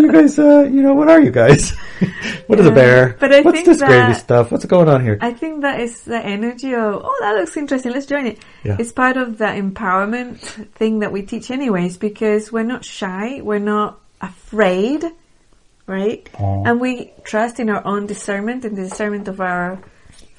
you 0.00 0.10
guys, 0.12 0.38
uh, 0.38 0.62
you 0.70 0.82
know, 0.82 0.94
what 0.94 1.08
are 1.10 1.20
you 1.20 1.30
guys? 1.30 1.70
what 2.46 2.58
is 2.58 2.66
a 2.66 2.70
bear? 2.70 3.16
But 3.20 3.34
I 3.34 3.40
What's 3.42 3.64
this 3.64 3.82
gravy 3.82 4.14
stuff? 4.14 4.50
What's 4.50 4.64
going 4.64 4.88
on 4.88 5.02
here? 5.02 5.18
I 5.20 5.32
think 5.32 5.60
that 5.62 5.80
is 5.80 6.02
the 6.04 6.18
energy 6.18 6.72
of, 6.74 7.02
oh, 7.04 7.18
that 7.20 7.34
looks 7.36 7.56
interesting. 7.56 7.92
Let's 7.92 8.06
join 8.06 8.26
it. 8.26 8.38
Yeah. 8.64 8.76
It's 8.78 8.92
part 8.92 9.16
of 9.18 9.36
the 9.38 9.46
empowerment 9.46 10.38
thing 10.74 11.00
that 11.00 11.12
we 11.12 11.22
teach 11.22 11.50
anyways, 11.50 11.98
because 11.98 12.50
we're 12.50 12.62
not 12.64 12.84
shy. 12.84 13.40
We're 13.42 13.58
not 13.58 14.00
afraid, 14.22 15.04
right? 15.86 16.28
Aw. 16.38 16.64
And 16.64 16.80
we 16.80 17.12
trust 17.24 17.60
in 17.60 17.68
our 17.68 17.84
own 17.84 18.06
discernment 18.06 18.64
and 18.64 18.76
the 18.76 18.82
discernment 18.84 19.28
of 19.28 19.40
our 19.40 19.78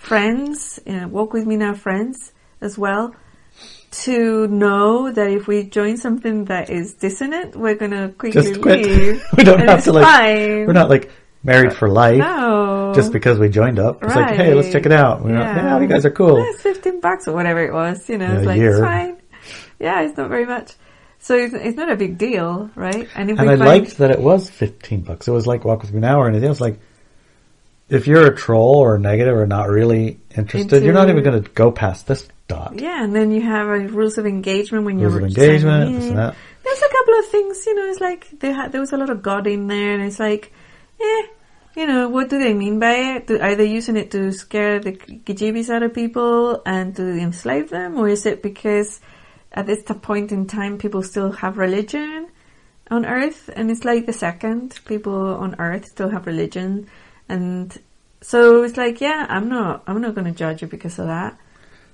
friends, 0.02 0.80
you 0.86 0.94
know, 0.94 1.08
walk 1.08 1.34
with 1.34 1.46
me 1.46 1.56
now 1.58 1.74
friends 1.74 2.34
as 2.60 2.78
well, 2.78 3.16
to 3.92 4.48
know 4.48 5.12
that 5.12 5.30
if 5.30 5.48
we 5.48 5.64
join 5.64 5.98
something 5.98 6.46
that 6.46 6.70
is 6.70 6.94
dissonant, 6.96 7.56
we're 7.56 7.76
gonna 7.76 8.10
quickly 8.10 8.42
Just 8.42 8.62
quit. 8.62 8.86
leave. 8.86 9.24
we 9.38 9.44
don't 9.44 9.60
have 9.68 9.84
to 9.84 9.94
like, 9.94 10.06
fine. 10.06 10.66
we're 10.66 10.74
not 10.74 10.90
like 10.90 11.12
married 11.44 11.74
for 11.74 11.90
life. 11.90 12.18
no. 12.20 12.94
Just 12.96 13.14
because 13.14 13.40
we 13.40 13.48
joined 13.50 13.80
up. 13.80 14.04
It's 14.04 14.16
like, 14.16 14.36
hey, 14.36 14.54
let's 14.54 14.72
check 14.72 14.86
it 14.86 14.92
out. 14.92 15.24
We're 15.24 15.32
not, 15.32 15.56
yeah, 15.56 15.80
you 15.80 15.88
guys 15.88 16.06
are 16.06 16.12
cool. 16.12 16.38
Yeah, 16.40 16.50
it's 16.50 16.62
15 16.62 17.00
bucks 17.00 17.28
or 17.28 17.34
whatever 17.34 17.64
it 17.64 17.72
was, 17.74 18.08
you 18.10 18.18
know, 18.18 18.26
Yeah, 18.28 18.38
it's 18.38 18.46
like, 18.46 18.58
year. 18.58 18.72
it's 18.72 18.80
fine. 18.82 19.18
Yeah, 19.80 20.02
it's 20.02 20.18
not 20.18 20.30
very 20.30 20.46
much. 20.46 20.74
So 21.20 21.36
it's, 21.36 21.54
it's 21.54 21.78
not 21.78 21.90
a 21.92 21.96
big 21.96 22.18
deal, 22.18 22.70
right? 22.76 23.08
And 23.16 23.30
if 23.32 23.40
And 23.40 23.48
we 23.48 23.54
I 23.54 23.56
liked 23.56 23.98
that 24.00 24.12
it 24.12 24.20
was 24.20 24.50
15 24.50 25.02
bucks. 25.04 25.28
It 25.28 25.32
was 25.32 25.48
like 25.48 25.64
Walk 25.64 25.84
With 25.84 25.94
Me 25.94 26.00
Now 26.02 26.20
or 26.20 26.28
anything 26.28 26.50
else. 26.50 26.60
Like, 26.60 26.80
if 27.92 28.08
you're 28.08 28.26
a 28.26 28.36
troll 28.36 28.78
or 28.78 28.98
negative 28.98 29.36
or 29.36 29.46
not 29.46 29.68
really 29.70 30.20
interested, 30.36 30.84
you're 30.84 30.94
not 30.94 31.10
even 31.10 31.24
going 31.24 31.44
to 31.44 31.50
go 31.52 31.72
past 31.72 32.08
this 32.08 32.28
dot. 32.48 32.80
yeah, 32.80 33.04
and 33.04 33.14
then 33.16 33.32
you 33.32 33.42
have 33.42 33.68
uh, 33.68 33.74
rules 33.94 34.18
of 34.18 34.26
engagement 34.26 34.86
when 34.86 34.98
Rules 34.98 35.14
you're 35.14 35.22
of 35.22 35.28
engagement, 35.28 35.84
signing 35.84 35.96
this 35.96 36.04
in. 36.06 36.10
and 36.12 36.20
that. 36.20 36.36
There's 36.64 36.82
a 36.82 36.90
couple 36.90 37.20
of 37.20 37.26
things, 37.28 37.66
you 37.66 37.76
know, 37.76 37.86
it's 37.92 38.00
like 38.00 38.30
they 38.40 38.52
had, 38.52 38.72
there 38.72 38.82
was 38.82 38.94
a 38.94 38.98
lot 38.98 39.10
of 39.10 39.22
God 39.22 39.46
in 39.46 39.68
there 39.68 39.94
and 39.94 40.04
it's 40.04 40.20
like, 40.20 40.54
eh, 41.02 41.22
you 41.76 41.88
know, 41.88 42.08
what 42.10 42.30
do 42.30 42.40
they 42.40 42.54
mean 42.54 42.80
by 42.80 42.94
it? 42.94 43.28
Do, 43.28 43.40
are 43.40 43.56
they 43.56 43.66
using 43.66 43.98
it 43.98 44.12
to 44.12 44.32
scare 44.32 44.80
the 44.80 44.92
gajibis 44.94 45.70
out 45.70 45.84
of 45.84 45.94
people 45.94 46.62
and 46.66 46.96
to 46.96 47.04
enslave 47.04 47.70
them? 47.70 47.98
Or 47.98 48.08
is 48.08 48.26
it 48.26 48.42
because 48.44 49.00
at 49.52 49.66
this 49.66 49.84
t- 49.84 49.94
point 49.96 50.32
in 50.32 50.48
time 50.48 50.78
people 50.78 51.02
still 51.04 51.32
have 51.32 51.58
religion 51.58 52.28
on 52.90 53.06
earth? 53.06 53.50
And 53.56 53.72
it's 53.72 53.84
like 53.86 54.06
the 54.06 54.14
second, 54.14 54.80
people 54.86 55.36
on 55.36 55.56
earth 55.60 55.86
still 55.88 56.10
have 56.10 56.26
religion. 56.28 56.88
And 57.32 57.78
so 58.22 58.64
it's 58.64 58.78
like, 58.78 59.02
yeah, 59.02 59.26
I'm 59.30 59.48
not, 59.50 59.84
I'm 59.88 60.02
not 60.02 60.16
going 60.16 60.26
to 60.32 60.38
judge 60.38 60.62
you 60.62 60.68
because 60.68 61.00
of 61.00 61.08
that. 61.08 61.38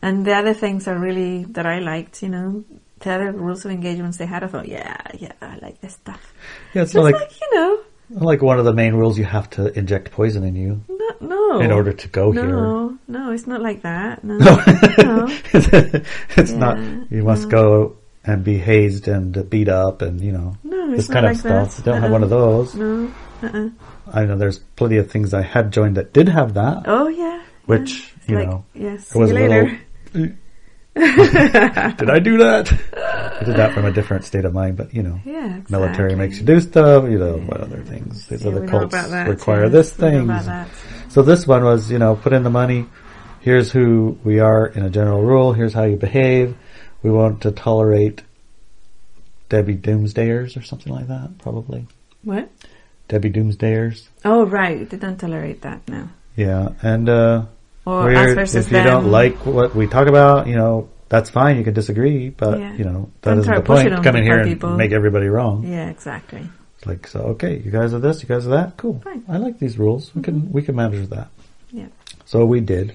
And 0.02 0.26
the 0.26 0.34
other 0.34 0.54
things 0.54 0.88
are 0.88 0.98
really, 0.98 1.44
that 1.56 1.66
I 1.66 1.80
liked, 1.80 2.22
you 2.24 2.30
know, 2.30 2.64
the 3.00 3.12
other 3.12 3.32
rules 3.32 3.64
of 3.66 3.72
engagements 3.72 4.18
they 4.18 4.26
had, 4.26 4.44
I 4.44 4.48
thought, 4.48 4.68
yeah, 4.68 4.98
yeah, 5.14 5.34
I 5.42 5.58
like 5.62 5.80
this 5.82 5.94
stuff. 5.94 6.34
Yeah, 6.74 6.82
it's 6.84 6.94
not 6.94 7.04
like, 7.04 7.16
like, 7.16 7.40
you 7.42 7.56
know, 7.56 7.80
like 8.10 8.42
one 8.42 8.58
of 8.58 8.66
the 8.66 8.74
main 8.74 8.94
rules 8.96 9.18
you 9.18 9.26
have 9.26 9.50
to 9.52 9.78
inject 9.78 10.12
poison 10.12 10.44
in 10.44 10.56
you 10.56 10.82
no, 10.90 11.10
no. 11.20 11.60
in 11.60 11.72
order 11.72 11.92
to 11.94 12.08
go 12.08 12.32
here. 12.32 12.46
No, 12.48 12.98
no, 13.08 13.32
it's 13.32 13.48
not 13.48 13.62
like 13.62 13.82
that. 13.84 14.24
No. 14.24 14.38
No, 14.38 14.56
No. 14.98 15.28
it's 15.54 16.52
Yeah, 16.52 16.58
not. 16.58 17.12
You 17.12 17.24
must 17.24 17.44
no. 17.44 17.50
go 17.50 17.98
and 18.24 18.44
be 18.44 18.58
hazed 18.58 19.08
and 19.08 19.50
beat 19.50 19.70
up 19.70 20.02
and 20.02 20.20
you 20.22 20.32
know 20.32 20.58
No, 20.64 20.92
this 20.92 21.02
it's 21.02 21.10
not 21.10 21.14
kind 21.16 21.26
like 21.26 21.36
of 21.36 21.40
stuff. 21.40 21.76
that. 21.78 21.86
Don't 21.86 22.02
have 22.02 22.12
one 22.12 22.24
of 22.24 22.30
those. 22.30 22.76
No. 22.76 23.12
Uh-uh. 23.44 23.70
I 24.14 24.26
know 24.26 24.38
there's 24.38 24.60
plenty 24.60 24.98
of 24.98 25.12
things 25.12 25.34
I 25.34 25.42
had 25.42 25.72
joined 25.72 25.98
that 25.98 26.14
did 26.14 26.30
have 26.30 26.54
that. 26.56 26.84
Oh, 26.86 27.08
yeah. 27.08 27.44
Which, 27.66 28.14
yeah. 28.28 28.32
You 28.32 28.36
like, 28.40 28.48
know, 28.50 28.66
yes, 28.74 29.16
it 29.16 29.18
was 29.18 29.30
you 29.32 29.38
a 29.38 29.40
later. 29.40 29.80
little. 30.14 30.36
did 30.98 32.10
I 32.10 32.20
do 32.20 32.38
that? 32.40 32.72
I 33.42 33.44
did 33.44 33.56
that 33.58 33.74
from 33.74 33.86
a 33.86 33.92
different 33.92 34.26
state 34.26 34.46
of 34.46 34.54
mind, 34.54 34.78
but 34.78 34.94
you 34.94 35.04
know, 35.04 35.20
Yeah, 35.26 35.62
military 35.70 36.16
makes 36.16 36.40
you 36.40 36.46
do 36.46 36.60
stuff. 36.60 37.04
You 37.10 37.20
know, 37.20 37.38
what 37.38 37.62
other 37.62 37.84
things? 37.84 38.28
These 38.28 38.44
Yeah, 38.44 38.52
other 38.52 38.68
cults 38.68 38.94
that, 38.94 39.28
require 39.28 39.64
yeah. 39.64 39.70
this 39.70 39.92
thing. 39.92 40.32
So 41.10 41.22
this 41.22 41.46
one 41.46 41.64
was, 41.64 41.92
you 41.92 42.00
know, 42.00 42.16
put 42.16 42.34
in 42.34 42.44
the 42.44 42.50
money. 42.50 42.88
Here's 43.42 43.72
who 43.72 44.18
we 44.24 44.40
are 44.40 44.66
in 44.68 44.84
a 44.84 44.90
general 44.90 45.22
rule. 45.22 45.54
Here's 45.54 45.74
how 45.74 45.84
you 45.84 45.96
behave. 45.98 46.58
We 47.04 47.12
want 47.12 47.42
to 47.44 47.52
tolerate 47.52 48.24
Debbie 49.50 49.76
Doomsdayers 49.78 50.58
or 50.58 50.64
something 50.64 50.92
like 50.92 51.08
that, 51.08 51.38
probably. 51.38 51.88
What? 52.24 52.50
Debbie 53.08 53.32
Doomsdayers. 53.32 54.08
Oh, 54.26 54.46
right. 54.46 54.90
They 54.90 54.98
don't 54.98 55.18
tolerate 55.18 55.62
that 55.62 55.88
now. 55.88 56.10
Yeah, 56.36 56.70
and 56.82 57.10
uh, 57.10 57.46
Or 57.86 58.12
if 58.12 58.72
you 58.72 58.84
don't 58.84 59.10
like 59.12 59.46
what 59.46 59.76
we 59.76 59.88
talk 59.88 60.08
about, 60.08 60.48
you 60.48 60.56
know, 60.56 60.90
that's 61.10 61.30
fine. 61.30 61.58
You 61.58 61.64
can 61.64 61.74
disagree, 61.74 62.30
but 62.30 62.60
Yeah. 62.60 62.74
you 62.74 62.84
know 62.84 63.10
that 63.22 63.38
isn't 63.38 63.54
the 63.56 63.62
point. 63.62 64.04
Come 64.04 64.16
in 64.18 64.24
here 64.24 64.40
and 64.40 64.50
people. 64.50 64.76
make 64.76 64.92
everybody 64.92 65.28
wrong. 65.28 65.66
Yeah, 65.66 65.90
exactly. 65.90 66.48
It's 66.78 66.86
like 66.86 67.08
so. 67.08 67.20
Okay, 67.34 67.58
you 67.64 67.72
guys 67.72 67.94
are 67.94 68.00
this. 68.00 68.22
You 68.22 68.28
guys 68.30 68.46
are 68.46 68.52
that. 68.52 68.78
Cool. 68.78 69.00
Fine. 69.04 69.24
I 69.28 69.38
like 69.38 69.58
these 69.58 69.80
rules. 69.80 70.14
We 70.14 70.22
can 70.22 70.52
we 70.52 70.62
can 70.62 70.76
manage 70.76 71.10
that. 71.10 71.30
Yeah. 71.72 71.88
So 72.26 72.46
we 72.46 72.60
did, 72.60 72.94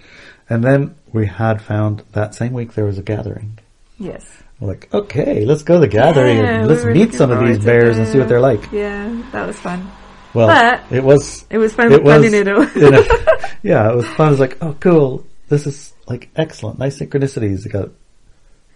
and 0.49 0.63
then 0.63 0.95
we 1.13 1.27
had 1.27 1.63
found 1.63 2.03
that 2.13 2.35
same 2.35 2.53
week 2.53 2.75
there 2.75 2.85
was 2.85 2.99
a 2.99 3.03
gathering. 3.03 3.59
Yes. 3.99 4.43
We're 4.61 4.69
like, 4.69 4.93
okay, 4.95 5.45
let's 5.45 5.63
go 5.63 5.75
to 5.75 5.81
the 5.81 5.89
gathering 5.89 6.39
Yeah, 6.39 6.61
and 6.61 6.69
let's 6.69 6.85
were 6.85 6.93
meet 6.95 7.15
some 7.15 7.31
of 7.33 7.41
these 7.41 7.65
bears 7.65 7.99
and 7.99 8.07
see 8.07 8.19
what 8.19 8.29
they're 8.29 8.41
like. 8.41 8.71
Yeah, 8.71 9.11
that 9.33 9.47
was 9.47 9.59
fun. 9.59 9.91
Well, 10.35 10.49
But- 10.49 10.97
it 10.97 11.03
was 11.05 11.45
It 11.51 11.59
was 11.59 11.73
fun 11.75 11.93
it 11.93 12.03
was 12.03 12.21
planning 12.21 12.35
it 12.35 12.49
all. 12.49 12.63
a- 12.63 13.49
yeah, 13.63 13.91
it 13.91 13.97
was 13.97 14.07
fun. 14.09 14.29
It 14.29 14.31
was 14.31 14.41
like, 14.41 14.59
oh, 14.63 14.75
cool. 14.81 15.27
This 15.49 15.67
is 15.67 15.93
like 16.07 16.31
excellent. 16.37 16.79
Nice 16.79 16.99
synchronicities. 16.99 17.65
You 17.65 17.71
got 17.71 17.91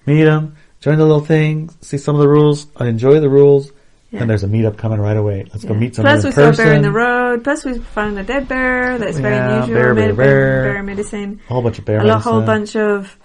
meet 0.07 0.25
them, 0.25 0.57
join 0.81 0.99
the 0.99 1.05
little 1.05 1.25
thing, 1.25 1.71
see 1.81 1.97
some 1.99 2.15
of 2.15 2.21
the 2.21 2.29
rules. 2.29 2.67
I 2.77 2.87
enjoy 2.87 3.19
the 3.21 3.29
rules, 3.31 3.73
Yeah. 4.11 4.21
and 4.21 4.31
there's 4.31 4.45
a 4.45 4.47
meetup 4.49 4.77
coming 4.77 5.01
right 5.01 5.17
away. 5.17 5.47
Let's 5.53 5.65
go 5.65 5.73
Yeah. 5.75 5.81
meet 5.81 5.95
someone 5.97 6.13
Plus, 6.15 6.25
we 6.27 6.31
saw 6.33 6.43
a 6.43 6.45
person. 6.51 6.65
bear 6.67 6.75
in 6.75 6.83
the 6.83 6.93
road. 6.93 7.43
Plus, 7.45 7.65
we 7.65 7.79
found 7.79 8.19
a 8.19 8.23
dead 8.23 8.47
bear. 8.49 8.99
That's 8.99 9.19
very 9.19 9.37
unusual. 9.37 9.75
bear, 9.75 9.95
bear, 9.95 10.13
bear. 10.15 10.63
bear 10.75 10.83
medicine. 10.83 11.41
A 11.49 11.53
whole 11.53 11.63
bunch 11.63 11.79
of 11.79 11.85
bear 11.87 12.01
a 12.01 12.05
lo- 12.05 12.19
whole 12.19 12.43
bunch 12.43 12.77
of 12.77 13.17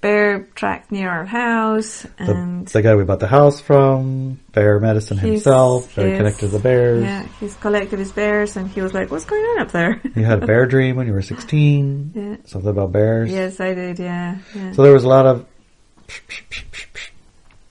bear 0.00 0.44
tracks 0.54 0.90
near 0.90 1.08
our 1.10 1.24
house, 1.24 2.02
The, 2.18 2.30
and 2.32 2.68
the 2.68 2.82
guy 2.82 2.94
we 2.94 3.04
bought 3.04 3.20
the 3.20 3.26
house 3.28 3.60
from, 3.60 4.38
bear 4.52 4.78
medicine 4.80 5.18
himself, 5.18 5.92
very 5.94 6.16
connected 6.16 6.46
to 6.46 6.48
the 6.48 6.58
bears. 6.58 7.02
yeah, 7.04 7.26
he's 7.40 7.54
collected 7.56 7.98
his 7.98 8.12
bears, 8.12 8.56
and 8.56 8.68
he 8.68 8.80
was 8.80 8.94
like, 8.94 9.10
"What's 9.10 9.24
going 9.24 9.42
on 9.42 9.58
up 9.60 9.72
there?" 9.72 10.00
You 10.16 10.24
had 10.24 10.42
a 10.42 10.46
bear 10.46 10.66
dream 10.66 10.96
when 10.96 11.06
you 11.06 11.12
were 11.12 11.22
16. 11.22 12.12
Yeah. 12.14 12.36
Something 12.46 12.70
about 12.70 12.92
bears. 12.92 13.30
yes, 13.30 13.60
I 13.60 13.74
did. 13.74 13.98
Yeah, 13.98 14.38
yeah. 14.54 14.72
So 14.72 14.82
there 14.82 14.92
was 14.92 15.04
a 15.04 15.08
lot 15.08 15.26
of 15.26 15.46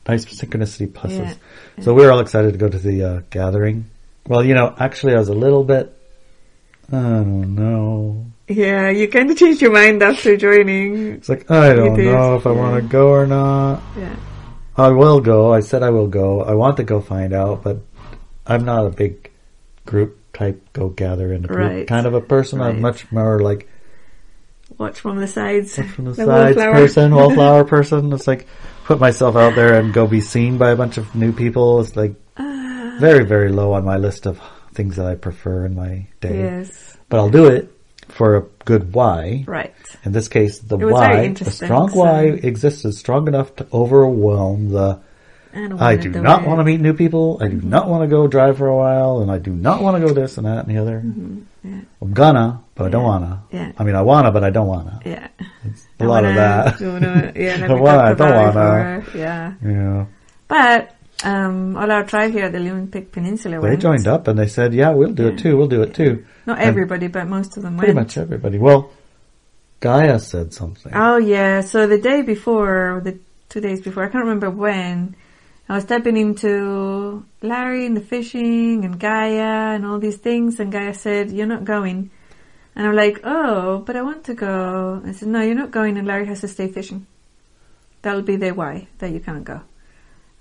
Nice 0.07 0.23
synchronicity 0.25 0.87
pluses. 0.87 1.35
Yeah. 1.77 1.83
So 1.83 1.93
we 1.93 2.03
were 2.05 2.11
all 2.11 2.19
excited 2.21 2.53
to 2.53 2.57
go 2.57 2.69
to 2.69 2.77
the 2.79 3.03
uh, 3.03 3.21
gathering. 3.29 3.89
Well, 4.25 4.43
you 4.43 4.53
know, 4.53 4.73
actually, 4.79 5.13
I 5.15 5.19
was 5.19 5.27
a 5.27 5.33
little 5.33 5.63
bit. 5.65 5.93
I 6.89 6.95
don't 6.95 7.55
know. 7.55 8.25
Yeah, 8.47 8.89
you 8.89 9.07
kind 9.09 9.29
of 9.29 9.37
changed 9.37 9.61
your 9.61 9.71
mind 9.73 10.01
after 10.01 10.37
joining. 10.37 11.13
It's 11.13 11.27
like 11.29 11.49
I 11.51 11.73
don't 11.73 11.95
did, 11.95 12.05
know 12.05 12.35
if 12.37 12.47
I 12.47 12.51
want 12.51 12.81
to 12.81 12.87
go 12.87 13.09
or 13.09 13.27
not. 13.27 13.81
Yeah. 13.97 14.15
I 14.77 14.89
will 14.89 15.19
go. 15.19 15.53
I 15.53 15.59
said 15.59 15.83
I 15.83 15.89
will 15.89 16.07
go. 16.07 16.41
I 16.43 16.53
want 16.53 16.77
to 16.77 16.83
go 16.83 17.01
find 17.01 17.33
out, 17.33 17.63
but 17.63 17.79
I'm 18.45 18.63
not 18.63 18.85
a 18.85 18.89
big 18.89 19.31
group 19.85 20.17
type 20.33 20.61
go 20.73 20.89
gather 20.89 21.33
in 21.33 21.43
a 21.43 21.47
group 21.47 21.59
Right. 21.59 21.87
kind 21.87 22.05
of 22.05 22.13
a 22.13 22.21
person. 22.21 22.61
I'm 22.61 22.79
much 22.79 23.11
more 23.11 23.39
like 23.41 23.67
Watch 24.77 24.99
from 24.99 25.17
the 25.19 25.27
sides. 25.27 25.75
from 25.75 26.05
the, 26.05 26.11
The 26.15 26.25
sides 26.25 26.55
wallflower. 26.57 26.73
person, 26.73 27.15
wallflower 27.15 27.63
person. 27.65 28.13
It's 28.13 28.27
like 28.27 28.47
put 28.85 28.99
myself 28.99 29.35
out 29.35 29.55
there 29.55 29.79
and 29.79 29.93
go 29.93 30.07
be 30.07 30.21
seen 30.21 30.57
by 30.57 30.71
a 30.71 30.75
bunch 30.75 30.97
of 30.97 31.13
new 31.15 31.33
people. 31.33 31.81
It's 31.81 31.95
like 31.95 32.13
Ah, 32.37 32.95
very, 32.99 33.25
very 33.25 33.49
low 33.49 33.73
on 33.73 33.83
my 33.83 33.97
list 33.97 34.25
of 34.27 34.39
things 34.73 34.95
that 34.97 35.05
I 35.07 35.15
prefer 35.15 35.65
in 35.65 35.75
my 35.75 36.07
day. 36.21 36.37
yes. 36.37 36.97
But 37.09 37.17
I'll 37.17 37.29
do 37.31 37.47
it 37.47 37.73
for 38.17 38.35
a 38.37 38.43
good 38.65 38.93
why. 38.93 39.45
Right. 39.47 39.73
In 40.03 40.11
this 40.11 40.27
case, 40.27 40.59
the 40.59 40.77
It 40.77 40.85
was 40.85 40.99
very 40.99 41.27
why, 41.29 41.33
the 41.33 41.51
strong 41.51 41.89
so- 41.89 41.99
why 41.99 42.23
existed 42.51 42.93
strong 42.93 43.27
enough 43.27 43.55
to 43.57 43.67
overwhelm 43.71 44.69
the 44.71 44.99
I, 45.53 45.59
I 45.59 45.65
wanna 45.95 45.97
do 45.97 46.09
not 46.21 46.41
it. 46.43 46.47
want 46.47 46.59
to 46.59 46.63
meet 46.65 46.81
new 46.81 46.93
people. 46.93 47.39
I 47.41 47.47
do 47.47 47.61
not 47.61 47.87
want 47.89 48.03
to 48.03 48.07
go 48.07 48.27
drive 48.27 48.57
for 48.57 48.67
a 48.67 48.75
while, 48.75 49.21
and 49.21 49.31
I 49.31 49.39
do 49.39 49.51
not 49.51 49.81
want 49.81 49.97
to 49.99 50.05
go 50.07 50.13
this 50.13 50.37
and 50.37 50.45
that 50.45 50.67
and 50.67 50.75
the 50.75 50.79
other. 50.81 51.01
Mm-hmm. 51.03 51.39
yeah. 51.63 51.79
I'm 52.01 52.13
gonna, 52.13 52.61
but 52.75 52.85
I 52.85 52.89
don't 52.89 53.01
Yeah. 53.03 53.07
wanna. 53.07 53.43
Yeah. 53.51 53.71
I 53.77 53.83
mean, 53.83 53.95
I 53.95 54.01
wanna, 54.03 54.31
but 54.31 54.43
I 54.43 54.49
don't 54.51 54.67
wanna. 54.67 54.99
Yeah. 55.05 55.27
A 55.99 56.05
lot 56.05 56.25
of 56.25 56.35
that. 56.35 56.79
Wanna, 56.81 57.31
yeah, 57.35 57.65
I 57.69 57.73
wanna, 57.73 58.03
I 58.03 58.13
don't 58.13 58.35
wanna. 58.35 58.99
before, 59.01 59.17
Yeah. 59.19 59.53
Yeah. 59.65 60.05
But 60.47 60.95
um, 61.23 61.75
all 61.77 61.91
our 61.91 62.03
tribe 62.05 62.31
here 62.31 62.45
at 62.45 62.51
the 62.51 62.59
Olympic 62.59 63.11
Peninsula 63.11 63.59
They 63.59 63.69
went. 63.69 63.81
joined 63.81 64.07
up 64.07 64.27
and 64.27 64.37
they 64.37 64.47
said, 64.47 64.73
"Yeah, 64.73 64.91
we'll 64.91 65.13
do 65.13 65.27
it 65.29 65.39
too. 65.39 65.57
We'll 65.57 65.67
do 65.67 65.81
it 65.81 65.93
too." 65.93 66.25
Not 66.45 66.59
And 66.59 66.67
everybody, 66.67 67.07
but 67.07 67.27
most 67.27 67.57
of 67.57 67.63
them 67.63 67.77
Pretty 67.77 67.93
went. 67.93 68.07
much 68.07 68.17
everybody. 68.17 68.57
Well, 68.59 68.91
Gaia 69.79 70.19
said 70.19 70.53
something. 70.53 70.91
Oh 70.95 71.17
yeah. 71.17 71.61
So 71.61 71.87
the 71.87 71.97
day 71.99 72.21
before, 72.21 73.01
the 73.03 73.17
two 73.49 73.61
days 73.61 73.81
before, 73.81 74.03
I 74.05 74.09
can't 74.09 74.23
remember 74.25 74.49
when, 74.49 75.15
I 75.69 75.75
was 75.75 75.83
stepping 75.83 76.17
into 76.17 77.23
Larry 77.41 77.85
and 77.85 77.95
the 77.97 78.01
fishing 78.01 78.85
and 78.85 78.99
Gaia 78.99 79.73
and 79.75 79.85
all 79.85 79.99
these 79.99 80.17
things, 80.17 80.59
and 80.59 80.71
Gaia 80.71 80.93
said, 80.93 81.31
"You're 81.31 81.47
not 81.47 81.63
going." 81.65 82.09
And 82.75 82.85
I'm 82.87 82.95
like, 82.95 83.21
"Oh, 83.23 83.79
but 83.79 83.95
I 83.95 84.03
want 84.03 84.23
to 84.25 84.33
go." 84.35 85.01
I 85.03 85.11
said, 85.13 85.29
"No, 85.29 85.41
you're 85.41 85.55
not 85.55 85.71
going, 85.71 85.97
and 85.97 86.07
Larry 86.07 86.27
has 86.27 86.41
to 86.41 86.47
stay 86.47 86.67
fishing. 86.67 87.07
That'll 88.03 88.21
be 88.21 88.35
their 88.35 88.53
why 88.53 88.87
that 88.99 89.11
you 89.11 89.19
can't 89.19 89.43
go." 89.43 89.61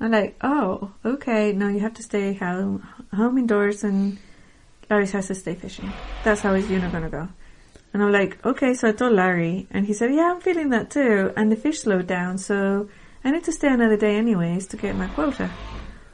I'm 0.00 0.10
like, 0.10 0.36
"Oh, 0.42 0.92
okay. 1.04 1.52
No, 1.52 1.68
you 1.68 1.80
have 1.80 1.94
to 1.94 2.02
stay 2.02 2.34
home, 2.34 2.86
home 3.14 3.38
indoors, 3.38 3.82
and 3.82 4.18
Larry 4.90 5.06
has 5.08 5.28
to 5.28 5.34
stay 5.34 5.54
fishing. 5.54 5.92
That's 6.24 6.42
how 6.42 6.54
you're 6.54 6.80
not 6.80 6.92
gonna 6.92 7.10
go." 7.10 7.28
And 7.96 8.02
I'm 8.02 8.12
like, 8.12 8.44
okay, 8.44 8.74
so 8.74 8.88
I 8.88 8.92
told 8.92 9.14
Larry, 9.14 9.66
and 9.70 9.86
he 9.86 9.94
said, 9.94 10.12
yeah, 10.12 10.30
I'm 10.30 10.42
feeling 10.42 10.68
that 10.68 10.90
too. 10.90 11.32
And 11.34 11.50
the 11.50 11.56
fish 11.56 11.80
slowed 11.80 12.06
down, 12.06 12.36
so 12.36 12.90
I 13.24 13.30
need 13.30 13.44
to 13.44 13.52
stay 13.52 13.68
another 13.72 13.96
day 13.96 14.16
anyways 14.16 14.66
to 14.66 14.76
get 14.76 14.96
my 14.96 15.06
quota. 15.06 15.50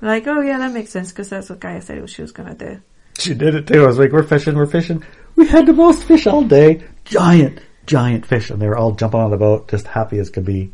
I'm 0.00 0.06
like, 0.06 0.28
oh 0.28 0.40
yeah, 0.40 0.58
that 0.58 0.72
makes 0.72 0.90
sense 0.90 1.10
because 1.10 1.28
that's 1.28 1.50
what 1.50 1.58
Gaia 1.58 1.82
said 1.82 2.08
she 2.08 2.22
was 2.22 2.30
gonna 2.30 2.54
do. 2.54 2.80
She 3.18 3.34
did 3.34 3.56
it 3.56 3.66
too. 3.66 3.82
I 3.82 3.86
was 3.88 3.98
like, 3.98 4.12
"We're 4.12 4.22
fishing, 4.22 4.54
we're 4.54 4.66
fishing." 4.66 5.02
We 5.34 5.48
had 5.48 5.66
the 5.66 5.72
most 5.72 6.04
fish 6.04 6.28
all 6.28 6.44
day. 6.44 6.84
Giant, 7.04 7.58
giant 7.86 8.26
fish, 8.26 8.50
and 8.50 8.62
they 8.62 8.68
were 8.68 8.76
all 8.76 8.92
jumping 8.92 9.18
on 9.18 9.32
the 9.32 9.36
boat, 9.36 9.68
just 9.68 9.88
happy 9.88 10.20
as 10.20 10.30
could 10.30 10.44
be. 10.44 10.72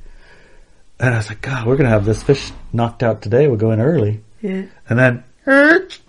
And 1.01 1.15
I 1.15 1.19
was 1.19 1.29
like, 1.29 1.41
"God, 1.41 1.67
we're 1.67 1.77
gonna 1.77 1.91
have 1.91 2.05
this 2.05 2.23
fish 2.23 2.53
knocked 2.73 3.03
out 3.03 3.23
today. 3.23 3.47
We'll 3.47 3.57
go 3.57 3.71
in 3.71 3.81
early." 3.81 4.23
Yeah. 4.41 4.63
And 4.89 4.99
then, 4.99 5.25
"Erch, 5.47 6.01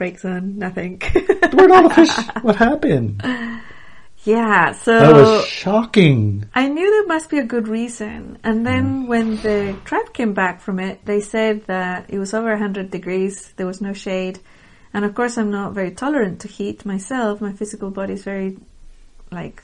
Brakes 0.00 0.24
on, 0.24 0.56
nothing. 0.56 0.98
where'd 1.52 1.70
all 1.70 1.82
the 1.86 1.94
fish? 1.94 2.10
What 2.42 2.56
happened? 2.56 3.22
yeah, 4.24 4.72
so 4.72 4.98
That 4.98 5.12
was 5.12 5.46
shocking. 5.46 6.46
I 6.54 6.68
knew 6.68 6.90
there 6.90 7.06
must 7.06 7.28
be 7.28 7.36
a 7.36 7.44
good 7.44 7.68
reason. 7.68 8.38
And 8.42 8.66
then 8.66 9.08
when 9.08 9.36
the 9.42 9.76
tribe 9.84 10.14
came 10.14 10.32
back 10.32 10.62
from 10.62 10.80
it, 10.80 11.04
they 11.04 11.20
said 11.20 11.66
that 11.66 12.06
it 12.08 12.18
was 12.18 12.32
over 12.32 12.48
100 12.48 12.90
degrees, 12.90 13.52
there 13.58 13.66
was 13.66 13.82
no 13.82 13.92
shade. 13.92 14.38
And 14.94 15.04
of 15.04 15.14
course, 15.14 15.36
I'm 15.36 15.50
not 15.50 15.74
very 15.74 15.90
tolerant 15.90 16.40
to 16.40 16.48
heat 16.48 16.86
myself. 16.86 17.42
My 17.42 17.52
physical 17.52 17.90
body 17.90 18.14
is 18.14 18.24
very, 18.24 18.56
like, 19.30 19.62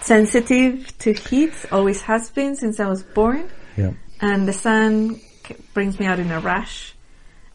sensitive 0.00 0.96
to 1.00 1.12
heat, 1.12 1.52
always 1.70 2.00
has 2.00 2.30
been 2.30 2.56
since 2.56 2.80
I 2.80 2.86
was 2.88 3.02
born. 3.02 3.50
Yeah. 3.76 3.92
And 4.20 4.46
the 4.46 4.52
sun 4.52 5.20
brings 5.74 5.98
me 5.98 6.06
out 6.06 6.18
in 6.18 6.30
a 6.30 6.40
rash. 6.40 6.94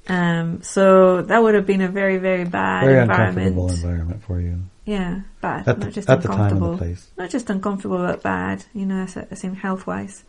Um, 0.09 0.61
so 0.63 1.21
that 1.23 1.41
would 1.43 1.53
have 1.55 1.65
been 1.65 1.81
a 1.81 1.89
very, 1.89 2.17
very 2.17 2.45
bad 2.45 2.85
Very 2.85 3.01
environment. 3.01 3.47
uncomfortable 3.47 3.69
environment 3.71 4.23
for 4.23 4.39
you. 4.39 4.59
Yeah, 4.85 5.21
bad. 5.41 5.67
At 5.67 5.79
not 5.79 5.79
the- 5.81 5.91
just 5.91 6.09
at 6.09 6.21
the 6.21 6.29
time 6.29 6.39
and 6.39 6.49
the 6.49 6.55
uncomfortable. 6.55 6.77
place. 6.77 7.09
Not 7.17 7.29
just 7.29 7.49
uncomfortable, 7.49 7.97
but 7.97 8.23
bad. 8.23 8.63
You 8.73 8.85
know, 8.85 9.03
I 9.03 9.05
in 9.43 9.53
health 9.55 9.85
wise. 9.85 10.23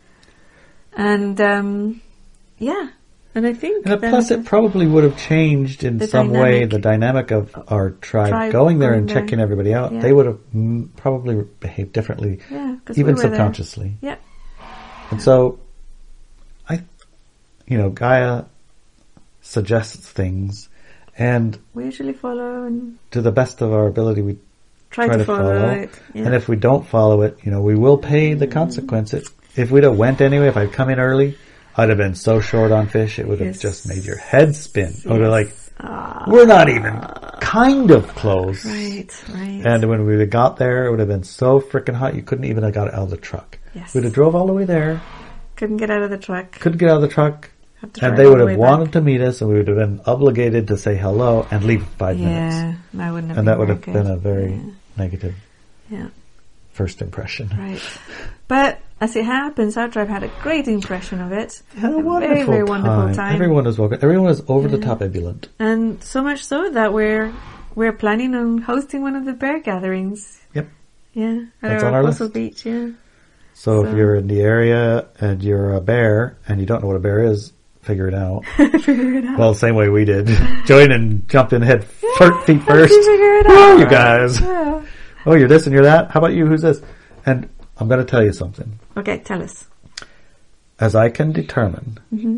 And 0.97 1.39
um, 1.39 2.01
yeah, 2.57 2.89
and 3.35 3.45
I 3.47 3.53
think 3.53 3.85
And 3.85 4.01
plus, 4.01 4.31
it 4.31 4.43
probably 4.43 4.85
would 4.87 5.03
have 5.05 5.17
changed 5.17 5.83
in 5.85 6.05
some 6.07 6.31
way 6.31 6.65
the 6.65 6.79
dynamic 6.79 7.31
of 7.31 7.55
our 7.69 7.91
tribe, 7.91 8.29
Tribe 8.31 8.51
going 8.51 8.79
there 8.79 8.93
and 8.93 9.07
there. 9.07 9.21
checking 9.21 9.39
everybody 9.39 9.73
out. 9.73 9.93
Yeah. 9.93 10.01
They 10.01 10.11
would 10.11 10.25
have 10.25 10.39
probably 10.97 11.45
behaved 11.61 11.93
differently, 11.93 12.39
yeah, 12.51 12.75
even 12.95 12.95
we 12.95 13.03
were 13.03 13.13
there. 13.13 13.29
subconsciously. 13.31 13.97
Yeah, 14.01 14.15
And 15.11 15.21
so, 15.21 15.59
you 17.69 17.77
know, 17.77 17.89
Gaia 17.89 18.43
suggests 19.41 20.07
things, 20.09 20.69
and 21.17 21.57
we 21.73 21.85
usually 21.85 22.13
follow 22.13 22.63
and 22.65 22.97
to 23.11 23.21
the 23.21 23.31
best 23.31 23.61
of 23.61 23.71
our 23.73 23.87
ability, 23.87 24.21
we 24.21 24.37
try, 24.89 25.05
try 25.07 25.13
to, 25.13 25.19
to 25.19 25.25
follow, 25.25 25.59
follow. 25.59 25.69
it. 25.71 25.89
Yeah. 26.13 26.23
And 26.25 26.35
if 26.35 26.47
we 26.49 26.55
don't 26.55 26.85
follow 26.85 27.21
it, 27.21 27.37
you 27.43 27.51
know, 27.51 27.61
we 27.61 27.75
will 27.75 27.97
pay 27.97 28.33
the 28.33 28.47
consequences. 28.47 29.29
If 29.55 29.71
we'd 29.71 29.83
have 29.83 29.97
went 29.97 30.21
anyway, 30.21 30.47
if 30.47 30.57
I'd 30.57 30.71
come 30.73 30.89
in 30.89 30.99
early, 30.99 31.37
I'd 31.75 31.89
have 31.89 31.97
been 31.97 32.15
so 32.15 32.41
short 32.41 32.71
on 32.71 32.87
fish, 32.87 33.19
it 33.19 33.27
would 33.27 33.39
have 33.39 33.59
just 33.59 33.87
made 33.87 34.03
your 34.03 34.17
head 34.17 34.55
spin. 34.55 34.93
I 35.07 35.11
would 35.13 35.21
have 35.21 35.31
like, 35.31 35.55
Ah, 35.81 36.25
we're 36.27 36.45
not 36.45 36.67
even 36.67 36.99
kind 37.39 37.89
of 37.91 38.05
close. 38.09 38.65
right, 38.65 39.07
right. 39.29 39.61
And 39.65 39.87
when 39.89 40.05
we 40.05 40.25
got 40.25 40.57
there, 40.57 40.85
it 40.85 40.91
would 40.91 40.99
have 40.99 41.07
been 41.07 41.23
so 41.23 41.61
freaking 41.61 41.93
hot, 41.95 42.15
you 42.15 42.21
couldn't 42.21 42.43
even 42.45 42.63
have 42.63 42.73
got 42.73 42.89
out 42.93 43.03
of 43.03 43.09
the 43.09 43.15
truck. 43.17 43.57
Yes. 43.73 43.95
We'd 43.95 44.03
have 44.03 44.11
drove 44.13 44.35
all 44.35 44.45
the 44.45 44.51
way 44.53 44.65
there, 44.65 45.01
couldn't 45.55 45.77
get 45.77 45.89
out 45.89 46.01
of 46.01 46.09
the 46.09 46.17
truck. 46.17 46.51
couldn't 46.51 46.79
get 46.79 46.89
out 46.89 46.97
of 46.97 47.01
the 47.01 47.07
truck, 47.07 47.49
and 48.01 48.17
they 48.17 48.27
would 48.27 48.39
have 48.39 48.47
way 48.47 48.55
back. 48.55 48.59
wanted 48.59 48.93
to 48.93 49.01
meet 49.01 49.21
us, 49.21 49.41
and 49.41 49.49
we 49.49 49.57
would 49.57 49.67
have 49.67 49.77
been 49.77 50.01
obligated 50.05 50.67
to 50.67 50.77
say 50.77 50.97
hello 50.97 51.47
and 51.51 51.63
leave 51.63 51.81
in 51.81 51.85
five 51.97 52.17
minutes. 52.19 52.55
Yeah, 52.93 53.11
wouldn't 53.11 53.29
have 53.29 53.37
And 53.37 53.47
that 53.47 53.57
would 53.59 53.69
have 53.69 53.83
very 53.83 54.03
been 54.03 54.11
a 54.11 54.17
very 54.17 54.61
negative 54.97 55.35
yeah. 55.89 55.97
yeah. 55.99 56.07
first 56.73 57.01
impression. 57.01 57.49
Right. 57.57 57.81
But 58.47 58.79
as 58.99 59.15
it 59.15 59.23
happens, 59.25 59.77
our 59.77 59.87
tribe 59.87 60.09
had 60.09 60.23
a 60.23 60.31
great 60.41 60.67
impression 60.67 61.21
of 61.21 61.31
it. 61.31 61.61
Had 61.77 61.91
a 61.91 61.95
A 61.95 61.99
wonderful, 61.99 62.45
very 62.45 62.63
wonderful 62.63 63.05
time. 63.07 63.13
time. 63.15 63.35
Everyone 63.35 63.63
was 63.63 63.77
welcome. 63.79 63.99
Everyone 64.01 64.25
was 64.27 64.43
over 64.47 64.67
the 64.67 64.79
top 64.79 65.01
ebullient. 65.01 65.47
And 65.59 66.03
so 66.03 66.21
much 66.21 66.43
so 66.43 66.69
that 66.71 66.93
we're 66.93 67.33
we're 67.75 67.93
planning 67.93 68.35
on 68.35 68.57
hosting 68.57 69.01
one 69.03 69.15
of 69.15 69.23
the 69.25 69.33
bear 69.33 69.59
gatherings. 69.59 70.41
Yep. 70.53 70.67
Yeah. 71.13 71.45
At 71.61 71.69
That's 71.69 71.83
our 71.83 71.89
on 71.89 71.95
our 71.95 72.01
Apostle 72.01 72.25
list. 72.25 72.33
Beach, 72.33 72.65
yeah. 72.65 72.89
So, 73.53 73.85
if 73.85 73.93
you're 73.95 74.15
in 74.15 74.27
the 74.27 74.39
area 74.41 75.09
and 75.19 75.43
you're 75.43 75.73
a 75.73 75.81
bear 75.81 76.37
and 76.47 76.61
you 76.61 76.65
don't 76.65 76.81
know 76.81 76.87
what 76.87 76.95
a 76.95 76.99
bear 76.99 77.21
is, 77.23 77.51
figure 77.81 78.07
it 78.07 78.13
out. 78.13 78.45
figure 78.81 79.13
it 79.15 79.25
out. 79.25 79.39
well, 79.39 79.53
same 79.53 79.75
way 79.75 79.89
we 79.89 80.05
did. 80.05 80.27
Join 80.65 80.91
and 80.91 81.27
jump 81.29 81.53
in 81.53 81.61
head 81.61 81.83
fir- 81.85 82.41
feet 82.45 82.63
first. 82.63 82.93
you 82.93 83.03
figure 83.05 83.33
it 83.37 83.45
out. 83.47 83.51
are 83.53 83.77
you 83.79 83.85
guys? 83.87 84.39
Yeah. 84.39 84.85
Oh, 85.25 85.33
you're 85.35 85.47
this 85.47 85.65
and 85.65 85.73
you're 85.73 85.83
that. 85.83 86.11
How 86.11 86.19
about 86.19 86.33
you? 86.33 86.45
Who's 86.47 86.61
this? 86.61 86.81
And 87.25 87.49
I'm 87.77 87.87
going 87.87 87.99
to 87.99 88.05
tell 88.09 88.23
you 88.23 88.33
something. 88.33 88.79
Okay, 88.97 89.19
tell 89.19 89.41
us. 89.41 89.65
As 90.79 90.95
I 90.95 91.09
can 91.09 91.31
determine, 91.31 91.99
hmm 92.09 92.37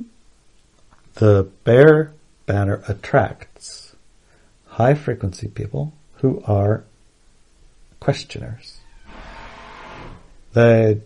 the 1.16 1.44
bear 1.66 2.14
banner 2.46 2.82
attracts 2.88 3.94
high 4.68 4.94
frequency 4.94 5.48
people 5.50 5.94
who 6.16 6.42
are 6.48 6.86
questioners. 8.00 8.80
They 10.54 11.02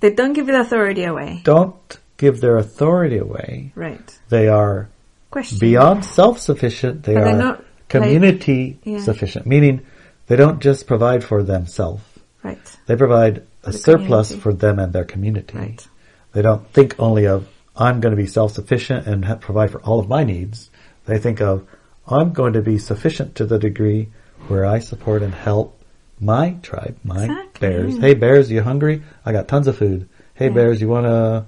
They 0.00 0.10
don't 0.10 0.32
give 0.32 0.46
the 0.46 0.58
authority 0.60 1.04
away. 1.04 1.40
don't 1.44 1.98
give 2.22 2.40
their 2.40 2.56
authority 2.56 3.18
away. 3.18 3.72
Right. 3.74 4.08
They 4.28 4.46
are 4.48 4.88
Question. 5.32 5.58
beyond 5.58 6.04
self-sufficient. 6.04 7.02
They 7.02 7.14
they're 7.14 7.42
are 7.42 7.60
community 7.88 8.78
yeah. 8.84 9.00
sufficient, 9.00 9.44
meaning 9.44 9.84
they 10.28 10.36
don't 10.36 10.60
just 10.62 10.86
provide 10.86 11.24
for 11.24 11.42
themselves. 11.42 12.04
Right. 12.44 12.64
They 12.86 12.94
provide 12.96 13.42
a 13.64 13.72
The 13.72 13.78
surplus 13.86 14.28
community. 14.28 14.40
for 14.42 14.52
them 14.54 14.78
and 14.78 14.92
their 14.92 15.04
community. 15.04 15.58
Right. 15.58 15.86
They 16.32 16.42
don't 16.42 16.64
think 16.72 16.94
only 16.98 17.26
of 17.26 17.48
I'm 17.76 18.00
going 18.00 18.14
to 18.16 18.22
be 18.24 18.28
self-sufficient 18.28 19.06
and 19.08 19.24
ha- 19.24 19.36
provide 19.48 19.70
for 19.72 19.80
all 19.82 19.98
of 19.98 20.08
my 20.08 20.22
needs. 20.24 20.70
They 21.06 21.18
think 21.18 21.40
of 21.40 21.66
I'm 22.06 22.32
going 22.32 22.52
to 22.54 22.62
be 22.62 22.78
sufficient 22.78 23.34
to 23.36 23.44
the 23.46 23.58
degree 23.58 24.08
where 24.48 24.64
I 24.64 24.78
support 24.78 25.22
and 25.22 25.34
help 25.34 25.68
my 26.20 26.46
tribe, 26.62 26.96
my 27.04 27.24
Exactly, 27.24 27.60
bears. 27.68 27.98
Hey 27.98 28.14
bears, 28.14 28.48
you 28.50 28.62
hungry? 28.62 29.02
I 29.26 29.32
got 29.32 29.48
tons 29.48 29.66
of 29.66 29.76
food. 29.76 30.08
Hey 30.34 30.46
Yeah. 30.46 30.54
bears, 30.58 30.80
you 30.80 30.88
want 30.88 31.06
to 31.06 31.46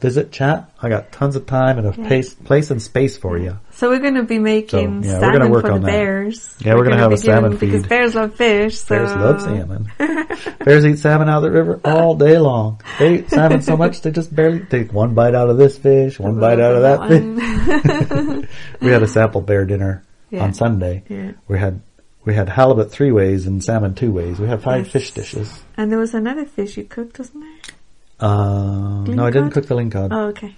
visit, 0.00 0.30
chat, 0.30 0.70
I 0.80 0.88
got 0.88 1.10
tons 1.12 1.34
of 1.36 1.46
time 1.46 1.78
and 1.78 1.86
a 1.88 1.94
Yeah. 1.96 2.06
place, 2.06 2.32
place 2.34 2.70
and 2.70 2.80
space 2.80 3.16
for 3.16 3.36
you. 3.36 3.58
So 3.72 3.88
we're 3.90 3.98
going 3.98 4.14
to 4.14 4.22
be 4.22 4.38
making 4.38 5.02
So, 5.02 5.08
yeah, 5.08 5.14
we're 5.14 5.20
salmon 5.20 5.38
gonna 5.40 5.50
work 5.50 5.66
for 5.66 5.72
on 5.72 5.80
the 5.80 5.86
that. 5.86 5.92
bears. 5.92 6.56
Yeah, 6.60 6.74
we're 6.74 6.84
gonna 6.84 6.90
gonna 6.96 7.02
have 7.02 7.10
be 7.10 7.14
a 7.14 7.18
salmon 7.18 7.50
giving- 7.52 7.68
because 7.68 7.82
feed. 7.82 7.88
bears 7.88 8.14
love 8.14 8.34
fish. 8.34 8.78
So. 8.78 8.94
Bears 8.96 9.10
love 9.16 9.40
salmon. 9.42 9.90
Bears 10.64 10.86
eat 10.86 10.98
salmon 10.98 11.28
out 11.28 11.38
of 11.38 11.42
the 11.44 11.50
river 11.50 11.80
all 11.84 12.14
day 12.14 12.38
long. 12.38 12.80
They 12.98 13.18
eat 13.20 13.30
salmon 13.30 13.62
so 13.62 13.76
much 13.76 14.02
they 14.02 14.10
just 14.10 14.34
barely 14.34 14.60
take 14.60 14.92
one 14.92 15.14
bite 15.14 15.34
out 15.34 15.48
of 15.50 15.56
this 15.58 15.76
fish, 15.78 16.18
one 16.20 16.38
bite 16.38 16.60
out 16.60 16.74
of 16.76 16.82
that 16.82 17.08
fish. 17.08 18.48
We 18.80 18.88
had 18.90 19.02
a 19.02 19.08
sample 19.08 19.40
bear 19.40 19.64
dinner 19.64 20.04
Yeah. 20.30 20.44
on 20.44 20.54
Sunday. 20.54 21.02
yeah. 21.08 21.32
We 21.48 21.58
had 21.58 21.80
we 22.24 22.34
had 22.34 22.48
halibut 22.48 22.90
three 22.90 23.10
ways 23.10 23.46
and 23.46 23.62
salmon 23.64 23.94
two 23.94 24.12
ways. 24.12 24.38
We 24.38 24.46
had 24.48 24.62
five 24.62 24.84
Yes. 24.84 24.92
fish 24.92 25.10
dishes. 25.12 25.62
And 25.76 25.90
there 25.90 25.98
was 25.98 26.12
another 26.14 26.44
fish 26.44 26.76
you 26.76 26.84
cooked, 26.84 27.18
wasn't 27.18 27.44
there? 27.44 27.74
Uh, 28.20 29.04
no, 29.04 29.24
I 29.26 29.30
didn't 29.30 29.50
cook 29.50 29.66
the 29.66 29.74
lingcod, 29.76 30.08
Oh, 30.12 30.26
okay. 30.28 30.56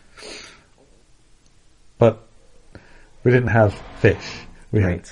but 1.99 2.27
we 3.25 3.31
didn't 3.31 3.49
have 3.51 3.75
fish. 3.99 4.27
We 4.73 4.81
had 4.83 5.09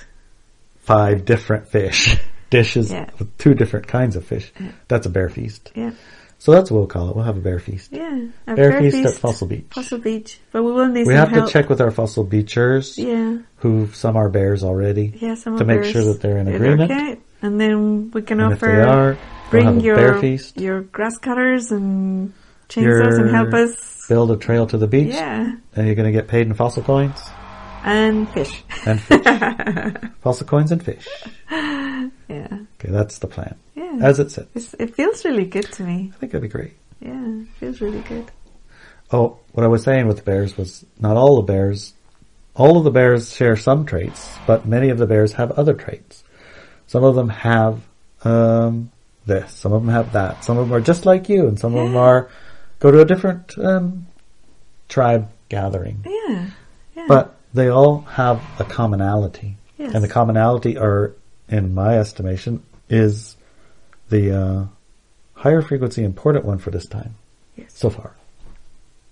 five 0.79 1.25
different 1.25 1.67
fish 1.67 2.17
dishes 2.49 2.91
Yeah. 2.91 3.09
with 3.19 3.37
two 3.37 3.53
different 3.53 3.87
kinds 3.87 4.15
of 4.15 4.25
fish. 4.25 4.51
Yeah. 4.59 4.71
That's 4.87 5.05
a 5.05 5.09
bear 5.09 5.29
feast. 5.29 5.71
Yeah. 5.75 5.91
So 6.39 6.53
that's 6.53 6.71
what 6.71 6.77
we'll 6.77 6.87
call 6.87 7.09
it. 7.09 7.15
We'll 7.17 7.25
have 7.25 7.35
a 7.37 7.41
bear 7.41 7.59
feast. 7.59 7.91
Yeah. 7.91 8.27
A 8.47 8.55
Bear, 8.55 8.79
feast, 8.79 9.05
at 9.05 9.13
Fossil 9.15 9.45
Beach. 9.45 9.65
Fossil 9.71 9.97
Beach. 9.99 10.39
But 10.53 10.63
we 10.63 10.71
will 10.71 10.87
need 10.87 11.05
we 11.05 11.13
have 11.13 11.29
help. 11.29 11.47
to 11.47 11.51
check 11.51 11.67
with 11.69 11.81
our 11.81 11.91
fossil 11.91 12.23
beachers, 12.23 12.97
Yeah. 12.97 13.39
who 13.57 13.89
some 13.91 14.15
are 14.15 14.29
bears 14.29 14.63
already, 14.63 15.13
Yeah, 15.19 15.35
some 15.35 15.57
to 15.57 15.65
make 15.65 15.79
ours 15.79 15.91
sure 15.91 16.03
that 16.05 16.21
they're 16.21 16.37
in 16.37 16.47
agreement. 16.47 16.91
Okay. 16.91 17.17
And 17.41 17.59
then 17.59 18.11
we 18.11 18.21
can 18.21 18.39
and 18.39 18.53
if 18.53 18.63
offer 18.63 18.71
they 18.73 18.81
are, 18.81 19.17
bring 19.49 19.67
a 19.67 19.79
your 19.81 20.23
your 20.55 20.81
grass 20.81 21.17
cutters 21.17 21.71
and 21.71 22.33
chainsaws 22.69 23.19
and 23.19 23.29
help 23.31 23.53
us. 23.53 24.05
Build 24.07 24.31
a 24.31 24.37
trail 24.37 24.65
to 24.67 24.77
the 24.77 24.87
beach, 24.87 25.13
Yeah. 25.13 25.55
and 25.75 25.85
you're 25.85 25.95
going 25.95 26.11
to 26.11 26.11
get 26.11 26.27
paid 26.27 26.47
in 26.47 26.53
fossil 26.55 26.81
coins 26.81 27.19
And 27.83 28.27
fish. 28.31 28.63
and 28.87 28.99
fish. 29.01 30.11
fossil 30.21 30.47
coins 30.47 30.71
and 30.71 30.83
fish. 30.83 31.07
Yeah. 31.51 32.47
Okay, 32.79 32.91
that's 32.91 33.19
the 33.19 33.27
plan. 33.27 33.55
Yeah. 33.75 33.97
As 34.01 34.19
it 34.19 34.31
sits. 34.31 34.49
It's, 34.55 34.73
it 34.79 34.95
feels 34.95 35.23
really 35.25 35.45
good 35.45 35.71
to 35.73 35.83
me. 35.83 36.11
I 36.13 36.17
think 36.17 36.31
it'd 36.33 36.41
be 36.41 36.47
great. 36.47 36.73
Yeah. 36.99 37.41
It 37.41 37.47
feels 37.59 37.81
really 37.81 38.01
good. 38.01 38.31
Oh, 39.11 39.37
what 39.53 39.63
I 39.63 39.67
was 39.67 39.83
saying 39.83 40.07
with 40.07 40.17
the 40.17 40.23
bears 40.23 40.57
was 40.57 40.85
not 40.99 41.17
all 41.17 41.37
the 41.37 41.41
bears, 41.53 41.93
all 42.55 42.77
of 42.77 42.83
the 42.83 42.91
bears 42.91 43.33
share 43.35 43.55
some 43.57 43.85
traits, 43.85 44.29
but 44.45 44.65
many 44.67 44.89
of 44.89 44.97
the 44.99 45.07
bears 45.07 45.33
have 45.33 45.51
other 45.51 45.73
traits. 45.73 46.23
Some 46.87 47.03
of 47.03 47.15
them 47.15 47.29
have 47.29 47.81
um, 48.23 48.91
this, 49.25 49.51
some 49.53 49.73
of 49.73 49.81
them 49.83 49.93
have 49.93 50.13
that, 50.13 50.43
some 50.43 50.57
of 50.57 50.67
them 50.67 50.75
are 50.75 50.81
just 50.81 51.05
like 51.05 51.29
you, 51.29 51.47
and 51.47 51.59
some 51.59 51.75
of 51.75 51.85
them 51.85 51.95
are 51.97 52.29
go 52.79 52.91
to 52.91 53.01
a 53.01 53.05
different 53.05 53.57
um, 53.59 54.07
tribe 54.87 55.29
gathering. 55.49 56.03
Yeah. 56.05 56.49
Yeah. 56.95 57.05
But 57.07 57.35
they 57.53 57.67
all 57.69 58.01
have 58.01 58.41
a 58.59 58.63
commonality, 58.63 59.57
Yes. 59.77 59.93
and 59.93 60.03
the 60.03 60.07
commonality 60.07 60.77
are, 60.77 61.13
in 61.47 61.73
my 61.73 61.97
estimation, 61.97 62.63
is 62.89 63.35
the 64.09 64.31
uh, 64.35 64.65
higher 65.33 65.61
frequency 65.61 66.03
important 66.03 66.45
one 66.45 66.57
for 66.57 66.71
this 66.71 66.85
time 66.87 67.15
Yes. 67.55 67.73
so 67.73 67.89
far. 67.89 68.15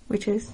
Which 0.08 0.26
is? 0.26 0.50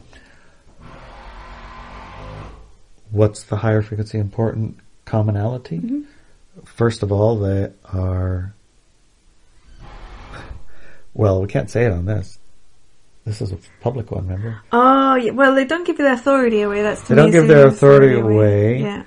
What's 3.10 3.44
the 3.44 3.56
higher 3.56 3.82
frequency 3.82 4.18
important 4.18 4.78
commonality? 5.04 5.78
Mm-hmm. 5.78 6.02
First 6.64 7.02
of 7.02 7.12
all, 7.12 7.38
they 7.38 7.70
are. 7.92 8.54
Well, 11.14 11.40
we 11.40 11.48
can't 11.48 11.70
say 11.70 11.84
it 11.84 11.92
on 11.92 12.04
this. 12.04 12.38
This 13.24 13.40
is 13.40 13.52
a 13.52 13.58
public 13.80 14.10
one, 14.10 14.24
remember? 14.26 14.60
Oh, 14.70 15.14
yeah. 15.14 15.30
well, 15.30 15.54
they 15.54 15.64
don't 15.64 15.86
give 15.86 15.96
their 15.96 16.12
authority 16.12 16.60
away. 16.60 16.82
That's 16.82 17.00
to 17.02 17.08
They 17.08 17.14
don't 17.14 17.30
give 17.30 17.48
their 17.48 17.62
the 17.62 17.68
authority 17.68 18.14
away. 18.18 18.80
Yeah. 18.80 18.96
In 18.96 19.04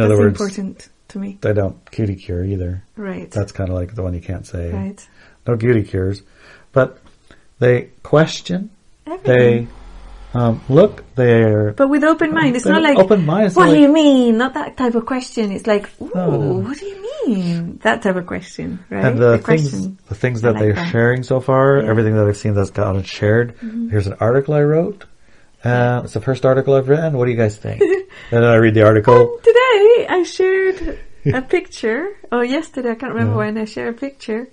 That's 0.00 0.04
other 0.04 0.16
words, 0.16 0.40
important 0.40 0.88
to 1.08 1.18
me. 1.18 1.36
they 1.42 1.52
don't 1.52 1.90
cutie 1.90 2.16
cure 2.16 2.44
either. 2.44 2.82
Right. 2.96 3.30
That's 3.30 3.52
kind 3.52 3.68
of 3.68 3.74
like 3.76 3.94
the 3.94 4.02
one 4.02 4.14
you 4.14 4.22
can't 4.22 4.46
say. 4.46 4.70
right. 4.72 5.08
No 5.46 5.56
cutie 5.58 5.82
cures. 5.82 6.22
But 6.72 6.98
they 7.58 7.90
question, 8.02 8.70
Everything. 9.06 9.66
they 9.66 9.68
um, 10.38 10.62
look, 10.70 11.04
they're. 11.14 11.72
But 11.72 11.88
with 11.88 12.04
open 12.04 12.32
mind, 12.32 12.56
it's 12.56 12.64
not 12.64 12.80
like 12.80 12.96
open 12.96 13.26
mind. 13.26 13.54
What 13.54 13.66
not 13.66 13.74
do 13.74 13.80
you 13.80 13.92
mean? 13.92 14.38
Not 14.38 14.54
that 14.54 14.78
type 14.78 14.94
of 14.94 15.04
question. 15.04 15.52
It's 15.52 15.66
like, 15.66 15.90
ooh, 16.00 16.10
Oh. 16.14 16.58
what 16.60 16.78
do 16.78 16.86
you 16.86 17.01
That 17.82 18.00
type 18.02 18.16
of 18.16 18.26
question, 18.26 18.78
right? 18.90 19.04
And 19.04 19.18
the, 19.18 19.38
things, 19.38 19.70
question. 19.70 19.98
the 20.08 20.14
things 20.14 20.40
that 20.42 20.54
like 20.54 20.60
they're 20.62 20.72
that. 20.74 20.90
sharing 20.90 21.22
so 21.22 21.40
far, 21.40 21.76
Yeah. 21.76 21.82
Mm-hmm. 21.82 21.90
everything 21.90 22.16
that 22.16 22.26
I've 22.26 22.36
seen 22.36 22.54
that's 22.54 22.70
gotten 22.70 23.02
shared. 23.02 23.54
Here's 23.90 24.06
an 24.06 24.14
article 24.20 24.54
I 24.54 24.62
wrote. 24.62 25.04
Uh, 25.64 26.00
it's 26.04 26.14
the 26.14 26.20
first 26.20 26.44
article 26.44 26.74
I've 26.74 26.88
written. 26.88 27.16
What 27.16 27.26
do 27.26 27.30
you 27.30 27.36
guys 27.36 27.56
think? 27.56 27.80
and 27.82 28.04
then 28.30 28.44
I 28.44 28.56
read 28.56 28.74
the 28.74 28.82
article. 28.84 29.38
Today 29.42 30.06
I 30.08 30.24
shared 30.26 30.98
a 31.26 31.40
picture. 31.56 32.08
Oh, 32.32 32.40
yesterday 32.40 32.90
I 32.90 32.94
can't 32.96 33.12
remember 33.14 33.32
Yeah. 33.34 33.38
when 33.46 33.58
I 33.58 33.64
shared 33.66 33.94
a 33.94 33.98
picture, 33.98 34.48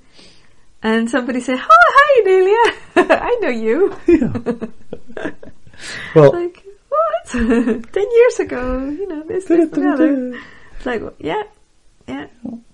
and 0.84 1.10
somebody 1.10 1.40
said, 1.42 1.58
"Oh, 1.60 1.66
hi, 1.68 2.24
Delia. 2.24 3.16
I 3.26 3.38
know 3.42 3.50
you." 3.50 3.96
Well, 6.14 6.32
like 6.34 6.64
what? 6.90 7.26
Ten 7.32 8.12
years 8.12 8.40
ago, 8.40 8.90
you 8.90 9.08
know 9.08 9.24
this, 9.24 9.46
this, 9.46 9.72
and. 9.74 10.36
It's 10.78 10.86
like, 10.86 11.02
yeah, 11.20 11.44
yeah, 12.10 12.28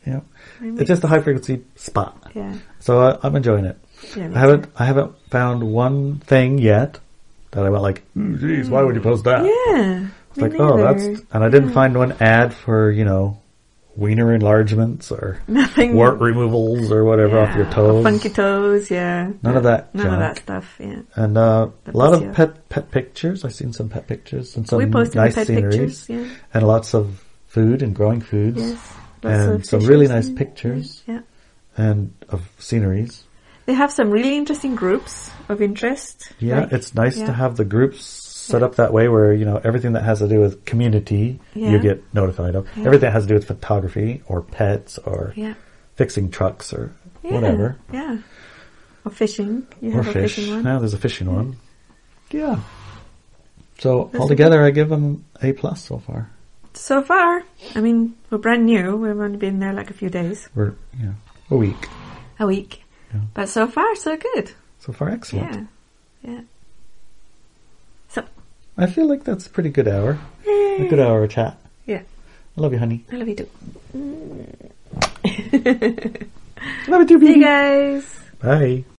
yeah, 0.05 0.19
it's 0.61 0.87
just 0.87 1.03
a 1.03 1.07
high 1.07 1.21
frequency 1.21 1.63
spot. 1.75 2.31
yeah. 2.33 2.55
So 2.79 3.01
I, 3.01 3.19
I'm 3.23 3.35
enjoying 3.35 3.65
it. 3.65 3.77
yeah 4.15 4.31
I 4.33 4.39
haven't, 4.39 4.67
I 4.77 4.85
haven't 4.85 5.17
found 5.29 5.63
one 5.63 6.19
thing 6.19 6.57
yet 6.57 6.99
that 7.51 7.65
I 7.65 7.69
went 7.69 7.83
like, 7.83 8.03
"Ooh, 8.17 8.37
geez, 8.37 8.69
why 8.69 8.81
would 8.83 8.95
you 8.95 9.01
mm. 9.01 9.05
post 9.05 9.23
that? 9.25 9.43
Yeah. 9.45 10.07
It's 10.31 10.41
like, 10.41 10.59
oh, 10.59 10.77
that's, 10.77 11.21
and 11.31 11.43
I 11.43 11.49
didn't 11.49 11.71
find 11.71 11.97
one 11.97 12.11
ad 12.19 12.53
for, 12.53 12.91
you 12.91 13.05
know, 13.05 13.39
wiener 13.95 14.33
enlargements 14.35 15.11
or 15.11 15.39
nothing. 15.47 15.93
wart 15.95 16.19
removals 16.19 16.91
or 16.91 17.05
whatever 17.05 17.39
off 17.39 17.55
your 17.55 17.65
Yeah, 17.65 17.71
toes. 17.71 18.03
Funky 18.03 18.29
toes, 18.29 18.91
yeah. 18.91 19.31
None 19.41 19.55
of 19.55 19.63
that 19.63 19.95
None 19.95 20.13
of 20.13 20.19
that 20.19 20.37
stuff, 20.39 20.75
yeah. 20.79 21.01
And 21.15 21.37
uh, 21.37 21.69
a 21.85 21.91
lot 21.91 22.13
of 22.13 22.33
pet 22.33 22.67
pet 22.67 22.91
pictures. 22.91 23.45
I've 23.45 23.55
seen 23.55 23.71
some 23.71 23.87
pet 23.89 24.07
pictures 24.07 24.57
and 24.57 24.67
some 24.67 24.79
we 24.79 24.85
posted 24.87 25.15
nice 25.15 25.35
pictures, 25.35 26.09
yeah. 26.09 26.27
and 26.53 26.67
lots 26.67 26.93
of 26.93 27.23
food 27.47 27.81
and 27.81 27.95
growing 27.95 28.19
foods 28.19 28.57
Yes. 28.59 28.93
Lots 29.25 29.43
and 29.43 29.53
of 29.55 29.65
some 29.65 29.79
really 29.81 30.07
nice 30.07 30.27
and- 30.27 30.37
pictures 30.37 31.03
Yeah. 31.07 31.21
and 31.77 32.13
of 32.29 32.41
sceneries. 32.59 33.23
They 33.65 33.73
have 33.73 33.91
some 33.91 34.11
really 34.11 34.37
interesting 34.37 34.75
groups 34.75 35.31
of 35.49 35.61
interest. 35.61 36.31
Yeah, 36.39 36.61
like- 36.61 36.71
it's 36.73 36.93
nice 36.93 37.17
yeah. 37.17 37.25
to 37.27 37.33
have 37.33 37.57
the 37.57 37.65
groups 37.65 38.03
set 38.05 38.61
Yeah. 38.61 38.67
up 38.67 38.75
that 38.75 38.93
way 38.93 39.07
where 39.07 39.33
you 39.33 39.43
know 39.45 39.59
everything 39.63 39.93
that 39.93 40.03
has 40.03 40.19
to 40.19 40.27
do 40.27 40.39
with 40.39 40.65
community 40.65 41.39
Yeah. 41.55 41.71
you 41.71 41.79
get 41.79 42.03
notified 42.13 42.55
of. 42.55 42.67
Yeah. 42.75 42.85
Everything 42.85 43.07
that 43.07 43.13
has 43.13 43.23
to 43.23 43.27
do 43.29 43.33
with 43.33 43.45
photography 43.47 44.21
or 44.27 44.41
pets 44.43 44.99
or 44.99 45.33
Yeah. 45.35 45.55
fixing 45.95 46.29
trucks 46.29 46.71
or 46.73 46.91
yeah. 47.23 47.33
whatever 47.33 47.77
Yeah. 47.91 48.17
Or 49.03 49.11
fishing. 49.11 49.65
You 49.81 49.91
or 49.91 50.03
have 50.03 50.07
a 50.07 50.13
fish. 50.13 50.35
fishing 50.35 50.53
one. 50.53 50.63
Now 50.63 50.77
there's 50.79 50.93
a 50.93 50.97
fishing 50.99 51.33
one. 51.33 51.55
Yeah. 52.31 52.59
So 53.79 54.09
That's 54.11 54.21
altogether, 54.21 54.63
I 54.63 54.69
give 54.71 54.89
them 54.89 55.25
a 55.41 55.51
plus 55.53 55.81
so 55.83 55.97
far. 55.99 56.29
So 56.75 57.01
far, 57.01 57.43
I 57.73 57.81
mean, 57.81 58.15
we're 58.29 58.37
brand 58.37 58.65
new. 58.65 58.95
We've 58.97 59.19
only 59.19 59.37
been 59.37 59.59
there 59.59 59.73
like 59.73 59.89
a 59.89 59.93
few 59.93 60.09
days, 60.09 60.49
We're 60.53 60.75
yeah 60.99 61.13
a 61.49 61.55
week 61.55 61.87
a 62.39 62.45
week. 62.45 62.83
Yeah. 63.13 63.21
But 63.33 63.49
so 63.49 63.67
far, 63.67 63.95
so 63.95 64.17
good. 64.17 64.51
so 64.79 64.93
far. 64.93 65.09
Excellent. 65.09 65.69
Yeah. 66.23 66.31
Yeah. 66.31 66.41
So, 68.09 68.23
I 68.77 68.87
feel 68.87 69.07
like 69.07 69.23
that's 69.23 69.47
a 69.47 69.49
pretty 69.49 69.69
good 69.69 69.87
hour. 69.87 70.17
A 70.47 70.87
good 70.89 70.99
hour 70.99 71.23
of 71.23 71.31
chat. 71.31 71.57
Yeah. 71.85 72.01
I 72.57 72.61
love 72.61 72.73
you, 72.73 72.79
honey. 72.79 73.05
I 73.11 73.15
love 73.15 73.27
you 73.27 73.35
too. 73.35 73.49
Love 76.87 77.01
you 77.01 77.07
too, 77.07 77.19
See 77.25 77.33
you 77.35 77.43
guys. 77.43 78.19
Bye. 78.39 78.85